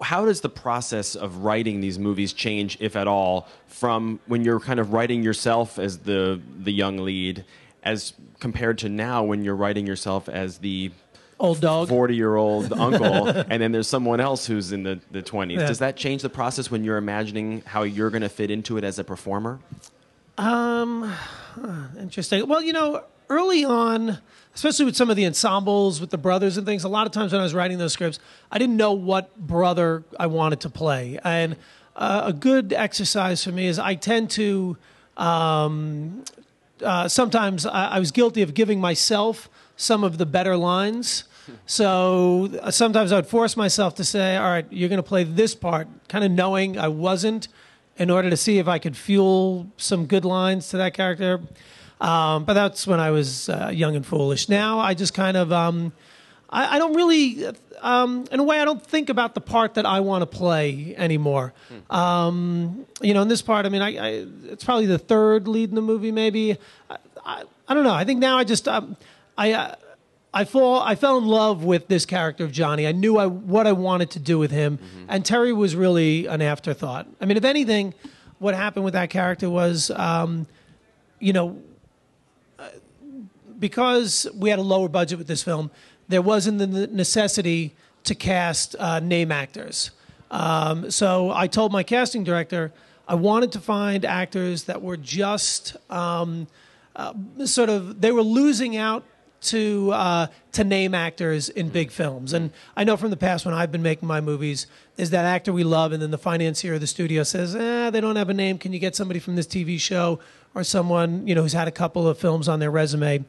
how 0.00 0.24
does 0.26 0.40
the 0.40 0.48
process 0.48 1.14
of 1.14 1.38
writing 1.38 1.80
these 1.80 1.98
movies 1.98 2.32
change, 2.32 2.76
if 2.80 2.94
at 2.94 3.08
all, 3.08 3.48
from 3.66 4.20
when 4.26 4.44
you're 4.44 4.60
kind 4.60 4.78
of 4.78 4.92
writing 4.92 5.22
yourself 5.22 5.78
as 5.78 5.98
the 6.00 6.40
the 6.58 6.72
young 6.72 6.98
lead, 6.98 7.44
as 7.82 8.12
compared 8.38 8.78
to 8.78 8.88
now 8.88 9.24
when 9.24 9.44
you're 9.44 9.56
writing 9.56 9.86
yourself 9.86 10.28
as 10.28 10.58
the 10.58 10.90
Old 11.40 11.60
dog. 11.60 11.88
40 11.88 12.14
year 12.14 12.36
old 12.36 12.72
uncle, 12.88 13.28
and 13.28 13.60
then 13.60 13.72
there's 13.72 13.88
someone 13.88 14.20
else 14.20 14.46
who's 14.46 14.72
in 14.72 14.84
the, 14.84 15.00
the 15.10 15.22
20s. 15.22 15.56
Yeah. 15.56 15.66
Does 15.66 15.80
that 15.80 15.96
change 15.96 16.22
the 16.22 16.30
process 16.30 16.70
when 16.70 16.84
you're 16.84 16.96
imagining 16.96 17.62
how 17.66 17.82
you're 17.82 18.10
going 18.10 18.22
to 18.22 18.28
fit 18.28 18.50
into 18.50 18.76
it 18.78 18.84
as 18.84 18.98
a 18.98 19.04
performer? 19.04 19.58
Um, 20.38 21.12
Interesting. 21.98 22.46
Well, 22.48 22.62
you 22.62 22.72
know, 22.72 23.04
early 23.28 23.64
on, 23.64 24.18
especially 24.54 24.84
with 24.84 24.96
some 24.96 25.10
of 25.10 25.16
the 25.16 25.26
ensembles 25.26 26.00
with 26.00 26.10
the 26.10 26.18
brothers 26.18 26.56
and 26.56 26.66
things, 26.66 26.84
a 26.84 26.88
lot 26.88 27.06
of 27.06 27.12
times 27.12 27.32
when 27.32 27.40
I 27.40 27.44
was 27.44 27.54
writing 27.54 27.78
those 27.78 27.92
scripts, 27.92 28.18
I 28.50 28.58
didn't 28.58 28.76
know 28.76 28.92
what 28.92 29.36
brother 29.36 30.04
I 30.18 30.26
wanted 30.26 30.60
to 30.60 30.70
play. 30.70 31.18
And 31.24 31.56
uh, 31.96 32.22
a 32.26 32.32
good 32.32 32.72
exercise 32.72 33.42
for 33.44 33.52
me 33.52 33.66
is 33.66 33.78
I 33.78 33.94
tend 33.94 34.30
to 34.30 34.76
um, 35.16 36.24
uh, 36.82 37.08
sometimes 37.08 37.66
I, 37.66 37.88
I 37.88 37.98
was 37.98 38.10
guilty 38.10 38.42
of 38.42 38.54
giving 38.54 38.80
myself 38.80 39.48
some 39.76 40.04
of 40.04 40.18
the 40.18 40.26
better 40.26 40.56
lines. 40.56 41.24
So 41.66 42.50
uh, 42.62 42.70
sometimes 42.70 43.12
I 43.12 43.16
would 43.16 43.26
force 43.26 43.56
myself 43.56 43.94
to 43.96 44.04
say, 44.04 44.36
all 44.36 44.48
right, 44.48 44.66
you're 44.70 44.88
going 44.88 45.02
to 45.02 45.02
play 45.02 45.24
this 45.24 45.54
part, 45.54 45.88
kind 46.08 46.24
of 46.24 46.30
knowing 46.30 46.78
I 46.78 46.88
wasn't, 46.88 47.48
in 47.96 48.10
order 48.10 48.30
to 48.30 48.36
see 48.36 48.58
if 48.58 48.66
I 48.66 48.78
could 48.78 48.96
fuel 48.96 49.68
some 49.76 50.06
good 50.06 50.24
lines 50.24 50.68
to 50.70 50.76
that 50.78 50.94
character. 50.94 51.40
Um, 52.00 52.44
but 52.44 52.54
that's 52.54 52.86
when 52.86 53.00
I 53.00 53.10
was 53.10 53.48
uh, 53.48 53.70
young 53.72 53.96
and 53.96 54.04
foolish. 54.04 54.48
Now 54.48 54.78
I 54.78 54.94
just 54.94 55.14
kind 55.14 55.36
of, 55.36 55.52
um, 55.52 55.92
I, 56.50 56.76
I 56.76 56.78
don't 56.78 56.94
really, 56.94 57.46
um, 57.80 58.26
in 58.30 58.40
a 58.40 58.42
way, 58.42 58.58
I 58.60 58.64
don't 58.64 58.84
think 58.84 59.08
about 59.08 59.34
the 59.34 59.40
part 59.40 59.74
that 59.74 59.86
I 59.86 60.00
want 60.00 60.22
to 60.22 60.26
play 60.26 60.94
anymore. 60.96 61.52
Um, 61.90 62.86
you 63.00 63.14
know, 63.14 63.22
in 63.22 63.28
this 63.28 63.42
part, 63.42 63.64
I 63.64 63.68
mean, 63.68 63.82
I, 63.82 63.96
I, 63.96 64.26
it's 64.46 64.64
probably 64.64 64.86
the 64.86 64.98
third 64.98 65.48
lead 65.48 65.68
in 65.68 65.74
the 65.74 65.82
movie, 65.82 66.12
maybe. 66.12 66.58
I, 66.90 66.96
I, 67.24 67.44
I 67.68 67.74
don't 67.74 67.84
know. 67.84 67.94
I 67.94 68.04
think 68.04 68.20
now 68.20 68.38
I 68.38 68.44
just, 68.44 68.68
um, 68.68 68.96
I, 69.38 69.52
uh, 69.52 69.74
I 70.34 70.44
fall, 70.44 70.80
I 70.80 70.96
fell 70.96 71.16
in 71.18 71.26
love 71.26 71.62
with 71.62 71.86
this 71.86 72.04
character 72.04 72.42
of 72.42 72.50
Johnny. 72.50 72.88
I 72.88 72.92
knew 72.92 73.18
I, 73.18 73.26
what 73.26 73.68
I 73.68 73.72
wanted 73.72 74.10
to 74.10 74.18
do 74.18 74.36
with 74.36 74.50
him, 74.50 74.80
and 75.08 75.24
Terry 75.24 75.52
was 75.52 75.76
really 75.76 76.26
an 76.26 76.42
afterthought. 76.42 77.06
I 77.20 77.24
mean, 77.26 77.36
if 77.36 77.44
anything, 77.44 77.94
what 78.40 78.54
happened 78.54 78.84
with 78.84 78.94
that 78.94 79.10
character 79.10 79.48
was, 79.48 79.92
um, 79.92 80.48
you 81.20 81.32
know, 81.32 81.62
because 83.58 84.26
we 84.34 84.50
had 84.50 84.58
a 84.58 84.62
lower 84.62 84.88
budget 84.88 85.18
with 85.18 85.26
this 85.26 85.42
film, 85.42 85.70
there 86.08 86.22
wasn't 86.22 86.58
the 86.58 86.66
necessity 86.66 87.74
to 88.04 88.14
cast 88.14 88.76
uh, 88.78 89.00
name 89.00 89.32
actors. 89.32 89.90
Um, 90.30 90.90
so 90.90 91.30
I 91.30 91.46
told 91.46 91.72
my 91.72 91.82
casting 91.82 92.24
director 92.24 92.72
I 93.06 93.14
wanted 93.14 93.52
to 93.52 93.60
find 93.60 94.04
actors 94.04 94.64
that 94.64 94.80
were 94.80 94.96
just 94.96 95.76
um, 95.90 96.46
uh, 96.96 97.12
sort 97.44 97.68
of 97.68 98.00
they 98.00 98.12
were 98.12 98.22
losing 98.22 98.76
out 98.76 99.04
to 99.42 99.90
uh, 99.92 100.26
to 100.52 100.64
name 100.64 100.94
actors 100.94 101.50
in 101.50 101.68
big 101.68 101.90
films. 101.90 102.32
And 102.32 102.50
I 102.76 102.84
know 102.84 102.96
from 102.96 103.10
the 103.10 103.16
past 103.16 103.44
when 103.44 103.54
I've 103.54 103.70
been 103.70 103.82
making 103.82 104.08
my 104.08 104.20
movies, 104.20 104.66
is 104.96 105.10
that 105.10 105.24
actor 105.24 105.52
we 105.52 105.64
love, 105.64 105.92
and 105.92 106.02
then 106.02 106.10
the 106.10 106.18
financier 106.18 106.74
of 106.74 106.80
the 106.80 106.86
studio 106.86 107.22
says, 107.24 107.54
eh, 107.54 107.90
they 107.90 108.00
don't 108.00 108.16
have 108.16 108.30
a 108.30 108.34
name. 108.34 108.58
Can 108.58 108.72
you 108.72 108.78
get 108.78 108.96
somebody 108.96 109.20
from 109.20 109.36
this 109.36 109.46
TV 109.46 109.78
show 109.78 110.18
or 110.54 110.64
someone 110.64 111.26
you 111.26 111.34
know 111.34 111.42
who's 111.42 111.52
had 111.52 111.68
a 111.68 111.72
couple 111.72 112.06
of 112.08 112.18
films 112.18 112.48
on 112.48 112.60
their 112.60 112.70
resume? 112.70 113.24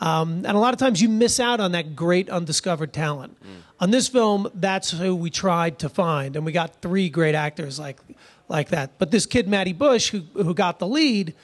Um, 0.00 0.46
and 0.46 0.56
a 0.56 0.58
lot 0.58 0.72
of 0.72 0.80
times 0.80 1.02
you 1.02 1.10
miss 1.10 1.38
out 1.38 1.60
on 1.60 1.72
that 1.72 1.94
great 1.94 2.30
undiscovered 2.30 2.92
talent. 2.94 3.36
On 3.80 3.90
this 3.90 4.08
film, 4.08 4.48
that's 4.54 4.90
who 4.90 5.14
we 5.14 5.28
tried 5.28 5.78
to 5.80 5.90
find, 5.90 6.36
and 6.36 6.46
we 6.46 6.52
got 6.52 6.80
three 6.80 7.10
great 7.10 7.34
actors 7.34 7.78
like 7.78 7.98
like 8.48 8.70
that. 8.70 8.98
But 8.98 9.10
this 9.10 9.26
kid, 9.26 9.46
Maddie 9.46 9.74
Bush, 9.74 10.10
who 10.10 10.20
who 10.34 10.54
got 10.54 10.78
the 10.78 10.86
lead, 10.86 11.34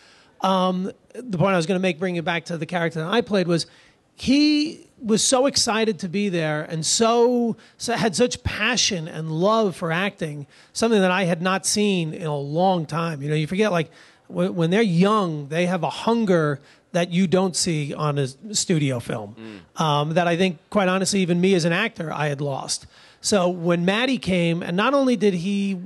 um, 0.40 0.90
the 1.14 1.38
point 1.38 1.54
I 1.54 1.56
was 1.56 1.66
going 1.66 1.78
to 1.78 1.82
make, 1.82 1.98
bringing 1.98 2.18
it 2.18 2.24
back 2.24 2.46
to 2.46 2.56
the 2.56 2.66
character 2.66 3.00
that 3.00 3.08
I 3.08 3.20
played, 3.20 3.46
was 3.46 3.66
he 4.14 4.86
was 5.00 5.22
so 5.22 5.46
excited 5.46 5.98
to 5.98 6.08
be 6.08 6.30
there 6.30 6.62
and 6.62 6.84
so, 6.84 7.56
so 7.76 7.92
had 7.92 8.16
such 8.16 8.42
passion 8.42 9.08
and 9.08 9.30
love 9.30 9.76
for 9.76 9.92
acting, 9.92 10.46
something 10.72 11.00
that 11.00 11.10
I 11.10 11.24
had 11.24 11.42
not 11.42 11.66
seen 11.66 12.14
in 12.14 12.26
a 12.26 12.36
long 12.36 12.86
time. 12.86 13.20
You 13.20 13.28
know, 13.28 13.34
you 13.34 13.46
forget 13.46 13.70
like 13.72 13.90
when, 14.28 14.54
when 14.54 14.70
they're 14.70 14.82
young, 14.82 15.48
they 15.48 15.66
have 15.66 15.82
a 15.82 15.90
hunger 15.90 16.60
that 16.92 17.10
you 17.10 17.26
don't 17.26 17.54
see 17.54 17.92
on 17.92 18.18
a 18.18 18.26
studio 18.54 19.00
film. 19.00 19.62
Um, 19.76 20.14
that 20.14 20.26
I 20.26 20.36
think, 20.36 20.58
quite 20.70 20.88
honestly, 20.88 21.20
even 21.20 21.40
me 21.40 21.54
as 21.54 21.64
an 21.64 21.72
actor, 21.72 22.12
I 22.12 22.28
had 22.28 22.40
lost. 22.40 22.86
So 23.20 23.48
when 23.48 23.84
Maddie 23.84 24.18
came, 24.18 24.62
and 24.62 24.76
not 24.76 24.94
only 24.94 25.16
did 25.16 25.34
he 25.34 25.78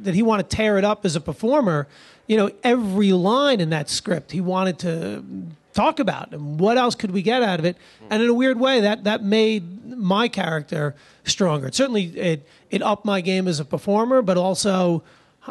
did 0.00 0.14
he 0.14 0.22
want 0.22 0.48
to 0.48 0.56
tear 0.56 0.76
it 0.76 0.84
up 0.84 1.04
as 1.04 1.16
a 1.16 1.20
performer, 1.20 1.86
you 2.26 2.36
know, 2.36 2.50
every 2.62 3.12
line 3.12 3.60
in 3.60 3.70
that 3.70 3.88
script 3.88 4.32
he 4.32 4.40
wanted 4.40 4.78
to 4.80 5.24
talk 5.72 5.98
about 5.98 6.32
and 6.32 6.60
what 6.60 6.78
else 6.78 6.94
could 6.94 7.10
we 7.10 7.20
get 7.20 7.42
out 7.42 7.58
of 7.58 7.64
it 7.64 7.76
and 8.08 8.22
in 8.22 8.30
a 8.30 8.34
weird 8.34 8.60
way 8.60 8.80
that 8.80 9.02
that 9.02 9.24
made 9.24 9.84
my 9.84 10.28
character 10.28 10.94
stronger 11.24 11.66
it 11.66 11.74
certainly 11.74 12.04
it 12.16 12.46
it 12.70 12.80
upped 12.80 13.04
my 13.04 13.20
game 13.20 13.48
as 13.48 13.58
a 13.58 13.64
performer 13.64 14.22
but 14.22 14.36
also 14.36 15.02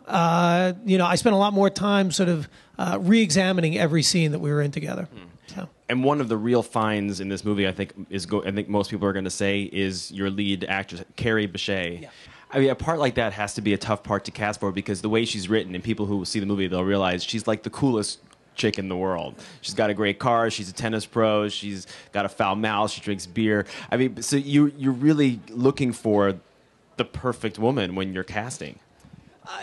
uh, 0.07 0.73
you 0.85 0.97
know 0.97 1.05
i 1.05 1.15
spent 1.15 1.33
a 1.33 1.37
lot 1.37 1.53
more 1.53 1.69
time 1.69 2.11
sort 2.11 2.29
of 2.29 2.47
uh, 2.77 2.97
re-examining 3.01 3.77
every 3.77 4.01
scene 4.03 4.31
that 4.31 4.39
we 4.39 4.51
were 4.51 4.61
in 4.61 4.71
together 4.71 5.07
so 5.47 5.69
And 5.89 6.03
one 6.03 6.21
of 6.21 6.29
the 6.29 6.37
real 6.37 6.63
finds 6.63 7.19
in 7.19 7.27
this 7.29 7.43
movie, 7.45 7.67
I 7.67 7.71
think, 7.73 7.93
is 8.09 8.25
go- 8.25 8.43
I 8.43 8.51
think 8.51 8.69
most 8.69 8.89
people 8.89 9.07
are 9.07 9.13
going 9.13 9.25
to 9.25 9.29
say 9.29 9.61
is 9.61 10.11
your 10.11 10.29
lead 10.31 10.63
actress, 10.63 11.03
Kerry 11.17 11.47
Bishé. 11.47 12.07
I 12.51 12.59
mean, 12.59 12.69
a 12.69 12.75
part 12.75 12.97
like 12.97 13.15
that 13.15 13.33
has 13.33 13.53
to 13.55 13.61
be 13.61 13.73
a 13.73 13.77
tough 13.77 14.01
part 14.01 14.23
to 14.25 14.31
cast 14.31 14.59
for 14.61 14.71
because 14.71 15.01
the 15.01 15.09
way 15.09 15.25
she's 15.25 15.49
written, 15.49 15.75
and 15.75 15.83
people 15.83 16.05
who 16.07 16.23
see 16.25 16.39
the 16.39 16.45
movie, 16.47 16.67
they'll 16.67 16.83
realize 16.85 17.23
she's 17.23 17.45
like 17.45 17.61
the 17.63 17.69
coolest 17.69 18.19
chick 18.55 18.79
in 18.79 18.87
the 18.89 18.95
world. 18.95 19.35
She's 19.61 19.73
got 19.75 19.89
a 19.89 19.93
great 19.93 20.17
car. 20.17 20.49
She's 20.49 20.69
a 20.69 20.73
tennis 20.73 21.05
pro. 21.05 21.49
She's 21.49 21.85
got 22.13 22.25
a 22.25 22.29
foul 22.29 22.55
mouth. 22.55 22.89
She 22.89 23.01
drinks 23.01 23.27
beer. 23.27 23.65
I 23.91 23.97
mean, 23.97 24.21
so 24.23 24.37
you 24.37 24.71
you're 24.77 24.93
really 24.93 25.41
looking 25.49 25.91
for 25.91 26.39
the 26.97 27.05
perfect 27.05 27.59
woman 27.59 27.93
when 27.95 28.13
you're 28.13 28.23
casting. 28.23 28.79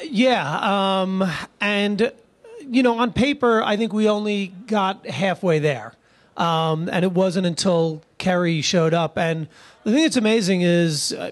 Yeah, 0.02 1.00
um, 1.02 1.28
and 1.60 2.12
you 2.60 2.82
know, 2.82 2.98
on 2.98 3.12
paper, 3.12 3.62
I 3.62 3.76
think 3.76 3.92
we 3.92 4.08
only 4.08 4.48
got 4.66 5.06
halfway 5.06 5.58
there, 5.58 5.94
um, 6.36 6.88
and 6.92 7.04
it 7.04 7.12
wasn't 7.12 7.46
until 7.46 8.02
Kerry 8.18 8.60
showed 8.60 8.94
up. 8.94 9.18
And 9.18 9.48
the 9.84 9.92
thing 9.92 10.02
that's 10.02 10.16
amazing 10.16 10.62
is, 10.62 11.12
uh, 11.12 11.30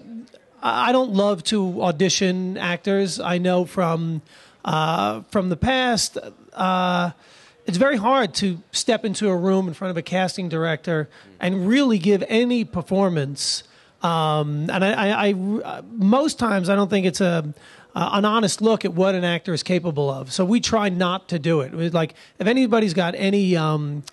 I 0.61 0.91
don't 0.91 1.13
love 1.13 1.43
to 1.45 1.81
audition 1.83 2.57
actors. 2.57 3.19
I 3.19 3.37
know 3.37 3.65
from 3.65 4.21
uh, 4.65 5.21
from 5.31 5.49
the 5.49 5.57
past. 5.57 6.17
Uh, 6.53 7.11
it's 7.65 7.77
very 7.77 7.97
hard 7.97 8.33
to 8.35 8.61
step 8.71 9.05
into 9.05 9.29
a 9.29 9.35
room 9.35 9.67
in 9.67 9.75
front 9.75 9.91
of 9.91 9.97
a 9.97 10.01
casting 10.01 10.49
director 10.49 11.07
and 11.39 11.67
really 11.67 11.99
give 11.99 12.23
any 12.27 12.65
performance. 12.65 13.63
Um, 14.01 14.69
and 14.71 14.83
I, 14.83 15.27
I, 15.27 15.27
I, 15.27 15.81
most 15.91 16.39
times 16.39 16.67
I 16.67 16.75
don't 16.75 16.89
think 16.89 17.05
it's 17.05 17.21
a 17.21 17.53
uh, 17.95 18.09
an 18.13 18.25
honest 18.25 18.61
look 18.61 18.85
at 18.85 18.93
what 18.93 19.15
an 19.15 19.23
actor 19.23 19.53
is 19.53 19.63
capable 19.63 20.09
of. 20.09 20.31
So 20.31 20.45
we 20.45 20.59
try 20.59 20.89
not 20.89 21.27
to 21.29 21.39
do 21.39 21.61
it. 21.61 21.93
Like 21.93 22.13
if 22.37 22.47
anybody's 22.47 22.93
got 22.93 23.15
any 23.15 23.55
um, 23.55 24.03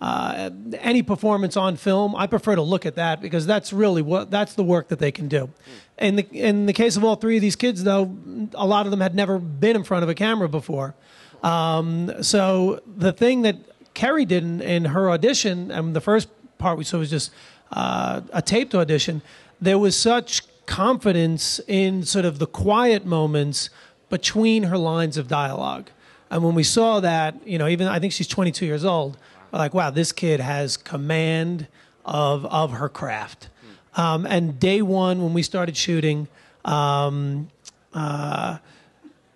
uh, 0.00 0.50
any 0.80 1.02
performance 1.02 1.56
on 1.56 1.76
film, 1.76 2.14
I 2.16 2.26
prefer 2.26 2.54
to 2.54 2.62
look 2.62 2.84
at 2.84 2.96
that 2.96 3.20
because 3.20 3.46
that's 3.46 3.72
really 3.72 4.02
what 4.02 4.30
that's 4.30 4.54
the 4.54 4.64
work 4.64 4.88
that 4.88 4.98
they 4.98 5.12
can 5.12 5.28
do. 5.28 5.50
In 5.98 6.16
the 6.16 6.26
in 6.32 6.66
the 6.66 6.72
case 6.72 6.96
of 6.96 7.04
all 7.04 7.16
three 7.16 7.36
of 7.36 7.42
these 7.42 7.56
kids, 7.56 7.84
though, 7.84 8.14
a 8.54 8.66
lot 8.66 8.86
of 8.86 8.90
them 8.90 9.00
had 9.00 9.14
never 9.14 9.38
been 9.38 9.76
in 9.76 9.84
front 9.84 10.02
of 10.02 10.08
a 10.08 10.14
camera 10.14 10.48
before. 10.48 10.94
Um, 11.42 12.22
so 12.22 12.80
the 12.86 13.12
thing 13.12 13.42
that 13.42 13.56
Kerry 13.94 14.24
did 14.24 14.42
in, 14.42 14.60
in 14.60 14.84
her 14.86 15.10
audition, 15.10 15.70
and 15.70 15.94
the 15.94 16.00
first 16.00 16.28
part 16.58 16.76
we 16.76 16.84
saw 16.84 16.98
was 16.98 17.10
just 17.10 17.30
uh, 17.72 18.20
a 18.32 18.42
taped 18.42 18.74
audition. 18.74 19.22
There 19.60 19.78
was 19.78 19.96
such 19.96 20.42
confidence 20.66 21.60
in 21.66 22.04
sort 22.04 22.24
of 22.24 22.38
the 22.38 22.46
quiet 22.46 23.04
moments 23.04 23.70
between 24.10 24.64
her 24.64 24.78
lines 24.78 25.16
of 25.16 25.28
dialogue. 25.28 25.90
And 26.30 26.42
when 26.42 26.54
we 26.54 26.62
saw 26.62 27.00
that, 27.00 27.46
you 27.46 27.58
know, 27.58 27.68
even 27.68 27.86
I 27.86 27.98
think 27.98 28.12
she's 28.12 28.28
22 28.28 28.66
years 28.66 28.84
old, 28.84 29.16
we're 29.52 29.58
like, 29.58 29.74
wow, 29.74 29.90
this 29.90 30.12
kid 30.12 30.40
has 30.40 30.76
command 30.76 31.68
of 32.04 32.44
of 32.46 32.72
her 32.72 32.88
craft. 32.88 33.48
Um, 33.96 34.26
and 34.26 34.60
day 34.60 34.82
one, 34.82 35.22
when 35.22 35.32
we 35.32 35.42
started 35.42 35.76
shooting, 35.76 36.28
um, 36.64 37.48
uh, 37.94 38.58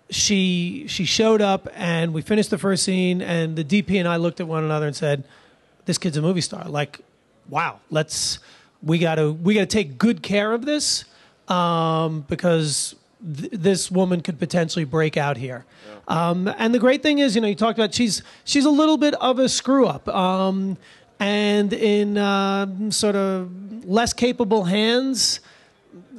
she 0.09 0.85
she 0.87 1.05
showed 1.05 1.41
up 1.41 1.67
and 1.73 2.13
we 2.13 2.21
finished 2.21 2.49
the 2.49 2.57
first 2.57 2.83
scene 2.83 3.21
and 3.21 3.55
the 3.55 3.63
DP 3.63 3.97
and 3.97 4.07
I 4.07 4.17
looked 4.17 4.39
at 4.39 4.47
one 4.47 4.63
another 4.63 4.85
and 4.85 4.95
said, 4.95 5.23
"This 5.85 5.97
kid's 5.97 6.17
a 6.17 6.21
movie 6.21 6.41
star." 6.41 6.65
Like, 6.65 6.99
wow, 7.49 7.79
let's 7.89 8.39
we 8.83 8.99
got 8.99 9.15
to 9.15 9.31
we 9.31 9.53
got 9.53 9.61
to 9.61 9.65
take 9.65 9.97
good 9.97 10.21
care 10.21 10.51
of 10.51 10.65
this 10.65 11.05
um, 11.47 12.25
because 12.27 12.95
th- 13.35 13.51
this 13.51 13.91
woman 13.91 14.21
could 14.21 14.39
potentially 14.39 14.85
break 14.85 15.17
out 15.17 15.37
here. 15.37 15.65
Um, 16.07 16.53
and 16.57 16.73
the 16.73 16.79
great 16.79 17.03
thing 17.03 17.19
is, 17.19 17.35
you 17.35 17.41
know, 17.41 17.47
you 17.47 17.55
talked 17.55 17.77
about 17.77 17.93
she's 17.93 18.23
she's 18.43 18.65
a 18.65 18.69
little 18.69 18.97
bit 18.97 19.13
of 19.15 19.39
a 19.39 19.47
screw 19.47 19.85
up. 19.85 20.07
Um, 20.07 20.77
and 21.19 21.71
in 21.71 22.17
uh, 22.17 22.89
sort 22.89 23.15
of 23.15 23.85
less 23.85 24.11
capable 24.11 24.63
hands, 24.63 25.39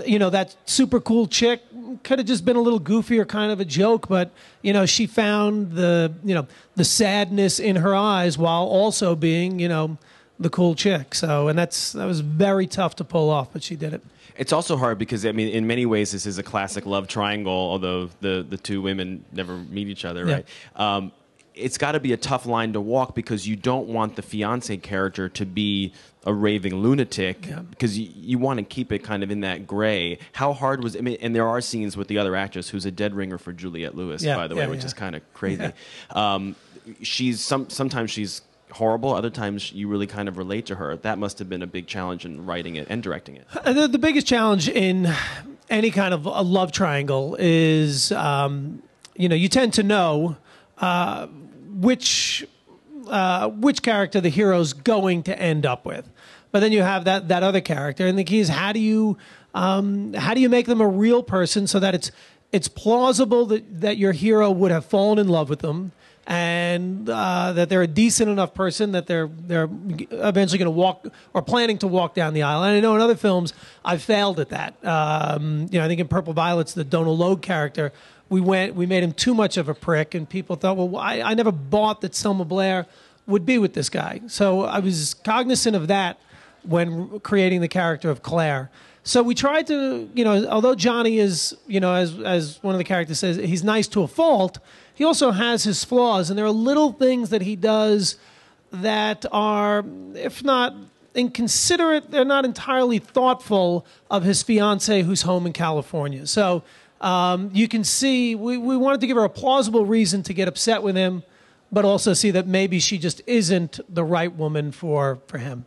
you 0.06 0.18
know, 0.18 0.30
that 0.30 0.54
super 0.64 1.00
cool 1.00 1.26
chick 1.26 1.60
could 2.04 2.18
have 2.18 2.26
just 2.26 2.44
been 2.44 2.56
a 2.56 2.60
little 2.60 2.78
goofy 2.78 3.18
or 3.18 3.24
kind 3.24 3.52
of 3.52 3.60
a 3.60 3.64
joke, 3.64 4.08
but 4.08 4.30
you 4.62 4.72
know, 4.72 4.86
she 4.86 5.06
found 5.06 5.72
the 5.72 6.12
you 6.24 6.34
know 6.34 6.46
the 6.76 6.84
sadness 6.84 7.58
in 7.58 7.76
her 7.76 7.94
eyes 7.94 8.38
while 8.38 8.64
also 8.64 9.14
being 9.14 9.58
you 9.58 9.68
know 9.68 9.98
the 10.38 10.50
cool 10.50 10.74
chick. 10.74 11.14
So, 11.14 11.48
and 11.48 11.58
that's 11.58 11.92
that 11.92 12.06
was 12.06 12.20
very 12.20 12.66
tough 12.66 12.96
to 12.96 13.04
pull 13.04 13.30
off, 13.30 13.52
but 13.52 13.62
she 13.62 13.76
did 13.76 13.92
it. 13.92 14.02
It's 14.36 14.52
also 14.52 14.76
hard 14.76 14.98
because 14.98 15.24
I 15.26 15.32
mean, 15.32 15.48
in 15.48 15.66
many 15.66 15.86
ways, 15.86 16.12
this 16.12 16.26
is 16.26 16.38
a 16.38 16.42
classic 16.42 16.86
love 16.86 17.08
triangle. 17.08 17.52
Although 17.52 18.10
the 18.20 18.44
the 18.48 18.56
two 18.56 18.80
women 18.82 19.24
never 19.32 19.56
meet 19.56 19.88
each 19.88 20.04
other, 20.04 20.26
Yeah. 20.26 20.34
right? 20.34 20.46
Um, 20.76 21.12
it's 21.54 21.76
got 21.76 21.92
to 21.92 22.00
be 22.00 22.14
a 22.14 22.16
tough 22.16 22.46
line 22.46 22.72
to 22.72 22.80
walk 22.80 23.14
because 23.14 23.46
you 23.46 23.56
don't 23.56 23.86
want 23.86 24.16
the 24.16 24.22
fiance 24.22 24.74
character 24.78 25.28
to 25.28 25.44
be 25.44 25.92
a 26.24 26.32
raving 26.32 26.74
lunatic 26.76 27.46
Yeah. 27.46 27.58
because 27.60 27.98
you, 27.98 28.08
you 28.16 28.38
want 28.38 28.56
to 28.58 28.64
keep 28.64 28.90
it 28.90 29.00
kind 29.00 29.22
of 29.22 29.30
in 29.30 29.40
that 29.40 29.66
gray. 29.66 30.18
How 30.32 30.54
hard 30.54 30.82
was 30.82 30.96
I 30.96 31.00
mean? 31.00 31.18
And 31.20 31.36
there 31.36 31.46
are 31.46 31.60
scenes 31.60 31.94
with 31.94 32.08
the 32.08 32.16
other 32.16 32.34
actress 32.34 32.70
who's 32.70 32.86
a 32.86 32.90
dead 32.90 33.14
ringer 33.14 33.36
for 33.36 33.52
Juliette 33.52 33.94
Lewis, 33.94 34.22
Yeah, 34.22 34.36
by 34.36 34.48
the 34.48 34.54
way, 34.54 34.62
yeah, 34.62 34.68
which 34.68 34.82
is 34.84 34.94
kind 34.94 35.14
of 35.14 35.20
crazy. 35.34 35.72
Um, 36.10 36.56
she's 37.02 37.40
some 37.42 37.68
sometimes 37.68 38.10
she's 38.10 38.40
horrible. 38.72 39.14
Other 39.14 39.30
times 39.30 39.72
you 39.72 39.88
really 39.88 40.06
kind 40.06 40.28
of 40.28 40.38
relate 40.38 40.66
to 40.66 40.76
her. 40.76 40.96
That 40.96 41.18
must 41.18 41.38
have 41.38 41.48
been 41.48 41.62
a 41.62 41.66
big 41.66 41.86
challenge 41.86 42.24
in 42.24 42.44
writing 42.46 42.76
it 42.76 42.86
and 42.90 43.02
directing 43.02 43.36
it. 43.36 43.46
The, 43.64 43.88
the 43.88 43.98
biggest 43.98 44.26
challenge 44.26 44.68
in 44.68 45.12
any 45.70 45.90
kind 45.90 46.14
of 46.14 46.26
a 46.26 46.42
love 46.42 46.72
triangle 46.72 47.36
is, 47.38 48.12
um, 48.12 48.82
you 49.16 49.28
know, 49.28 49.34
you 49.34 49.48
tend 49.48 49.74
to 49.74 49.82
know 49.82 50.36
uh, 50.78 51.26
which 51.26 52.46
uh, 53.08 53.48
which 53.48 53.82
character 53.82 54.20
the 54.20 54.28
hero's 54.28 54.72
going 54.72 55.22
to 55.24 55.38
end 55.38 55.66
up 55.66 55.84
with, 55.84 56.08
but 56.50 56.60
then 56.60 56.72
you 56.72 56.82
have 56.82 57.04
that 57.04 57.28
that 57.28 57.42
other 57.42 57.60
character, 57.60 58.06
and 58.06 58.18
the 58.18 58.24
key 58.24 58.38
is 58.38 58.48
how 58.48 58.72
do 58.72 58.78
you 58.78 59.16
um, 59.54 60.12
how 60.14 60.34
do 60.34 60.40
you 60.40 60.48
make 60.48 60.66
them 60.66 60.80
a 60.80 60.88
real 60.88 61.22
person 61.22 61.66
so 61.66 61.78
that 61.80 61.94
it's 61.94 62.10
it's 62.52 62.68
plausible 62.68 63.46
that 63.46 63.80
that 63.80 63.96
your 63.96 64.12
hero 64.12 64.50
would 64.50 64.70
have 64.70 64.84
fallen 64.84 65.18
in 65.18 65.28
love 65.28 65.48
with 65.48 65.60
them. 65.60 65.92
And 66.24 67.08
uh, 67.08 67.52
that 67.54 67.68
they're 67.68 67.82
a 67.82 67.86
decent 67.88 68.30
enough 68.30 68.54
person 68.54 68.92
that 68.92 69.08
they're 69.08 69.26
they're 69.26 69.68
eventually 70.10 70.58
going 70.58 70.66
to 70.66 70.70
walk 70.70 71.08
or 71.34 71.42
planning 71.42 71.78
to 71.78 71.88
walk 71.88 72.14
down 72.14 72.32
the 72.32 72.42
aisle. 72.42 72.62
And 72.62 72.76
I 72.76 72.80
know 72.80 72.94
in 72.94 73.00
other 73.00 73.16
films 73.16 73.52
I've 73.84 74.02
failed 74.02 74.38
at 74.38 74.50
that. 74.50 74.74
Um, 74.84 75.66
you 75.72 75.80
know, 75.80 75.84
I 75.84 75.88
think 75.88 76.00
in 76.00 76.06
Purple 76.06 76.32
Violets, 76.32 76.74
the 76.74 76.84
Donal 76.84 77.16
Logue 77.16 77.42
character, 77.42 77.92
we 78.28 78.40
went 78.40 78.76
we 78.76 78.86
made 78.86 79.02
him 79.02 79.12
too 79.12 79.34
much 79.34 79.56
of 79.56 79.68
a 79.68 79.74
prick, 79.74 80.14
and 80.14 80.28
people 80.28 80.54
thought, 80.54 80.76
well, 80.76 80.96
I, 80.96 81.20
I 81.22 81.34
never 81.34 81.50
bought 81.50 82.02
that 82.02 82.14
Selma 82.14 82.44
Blair 82.44 82.86
would 83.26 83.44
be 83.44 83.58
with 83.58 83.74
this 83.74 83.88
guy. 83.88 84.20
So 84.28 84.62
I 84.62 84.78
was 84.78 85.14
cognizant 85.14 85.74
of 85.74 85.88
that 85.88 86.18
when 86.62 87.20
creating 87.20 87.60
the 87.60 87.68
character 87.68 88.10
of 88.10 88.22
Claire. 88.22 88.70
So 89.04 89.22
we 89.22 89.34
tried 89.34 89.66
to, 89.66 90.08
you 90.14 90.24
know, 90.24 90.46
although 90.46 90.76
Johnny 90.76 91.18
is, 91.18 91.56
you 91.66 91.80
know, 91.80 91.92
as 91.94 92.18
as 92.20 92.62
one 92.62 92.74
of 92.74 92.78
the 92.78 92.84
characters 92.84 93.18
says, 93.18 93.36
he's 93.36 93.64
nice 93.64 93.88
to 93.88 94.02
a 94.02 94.08
fault. 94.08 94.58
He 94.94 95.04
also 95.04 95.30
has 95.30 95.64
his 95.64 95.84
flaws, 95.84 96.30
and 96.30 96.38
there 96.38 96.44
are 96.44 96.50
little 96.50 96.92
things 96.92 97.30
that 97.30 97.42
he 97.42 97.56
does 97.56 98.16
that 98.70 99.24
are, 99.32 99.84
if 100.14 100.42
not 100.42 100.74
inconsiderate, 101.14 102.10
they're 102.10 102.24
not 102.24 102.44
entirely 102.44 102.98
thoughtful 102.98 103.86
of 104.10 104.24
his 104.24 104.42
fiance 104.42 105.02
who's 105.02 105.22
home 105.22 105.46
in 105.46 105.52
California. 105.52 106.26
So 106.26 106.62
um, 107.00 107.50
you 107.52 107.68
can 107.68 107.84
see 107.84 108.34
we, 108.34 108.56
we 108.56 108.76
wanted 108.76 109.00
to 109.02 109.06
give 109.06 109.16
her 109.16 109.24
a 109.24 109.28
plausible 109.28 109.84
reason 109.84 110.22
to 110.22 110.32
get 110.32 110.48
upset 110.48 110.82
with 110.82 110.96
him, 110.96 111.22
but 111.70 111.84
also 111.84 112.14
see 112.14 112.30
that 112.30 112.46
maybe 112.46 112.78
she 112.78 112.98
just 112.98 113.20
isn't 113.26 113.80
the 113.88 114.04
right 114.04 114.34
woman 114.34 114.72
for, 114.72 115.18
for 115.26 115.38
him. 115.38 115.64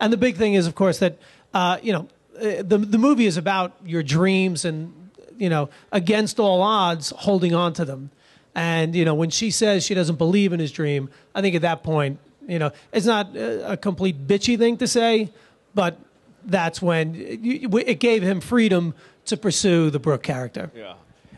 And 0.00 0.12
the 0.12 0.16
big 0.16 0.36
thing 0.36 0.54
is, 0.54 0.66
of 0.66 0.74
course, 0.74 0.98
that, 0.98 1.18
uh, 1.52 1.78
you 1.82 1.92
know, 1.92 2.08
uh, 2.38 2.62
the, 2.62 2.78
the 2.78 2.98
movie 2.98 3.26
is 3.26 3.36
about 3.36 3.74
your 3.84 4.02
dreams 4.02 4.64
and, 4.64 5.10
you 5.38 5.48
know, 5.48 5.70
against 5.92 6.38
all 6.38 6.62
odds, 6.62 7.10
holding 7.10 7.54
on 7.54 7.72
to 7.74 7.84
them. 7.84 8.10
And, 8.56 8.96
you 8.96 9.04
know, 9.04 9.14
when 9.14 9.28
she 9.28 9.50
says 9.50 9.84
she 9.84 9.92
doesn't 9.92 10.16
believe 10.16 10.54
in 10.54 10.60
his 10.60 10.72
dream, 10.72 11.10
I 11.34 11.42
think 11.42 11.54
at 11.54 11.62
that 11.62 11.82
point, 11.82 12.18
you 12.48 12.58
know, 12.58 12.72
it's 12.90 13.04
not 13.04 13.36
a, 13.36 13.76
complete 13.76 14.26
bitchy 14.26 14.56
thing 14.56 14.78
to 14.78 14.88
say, 14.88 15.30
but 15.74 15.98
that's 16.42 16.80
when 16.80 17.14
it 17.14 18.00
gave 18.00 18.22
him 18.22 18.40
freedom 18.40 18.94
to 19.26 19.36
pursue 19.36 19.90
the 19.90 19.98
Brooke 19.98 20.22
character. 20.22 20.70
Yeah. 20.74 20.94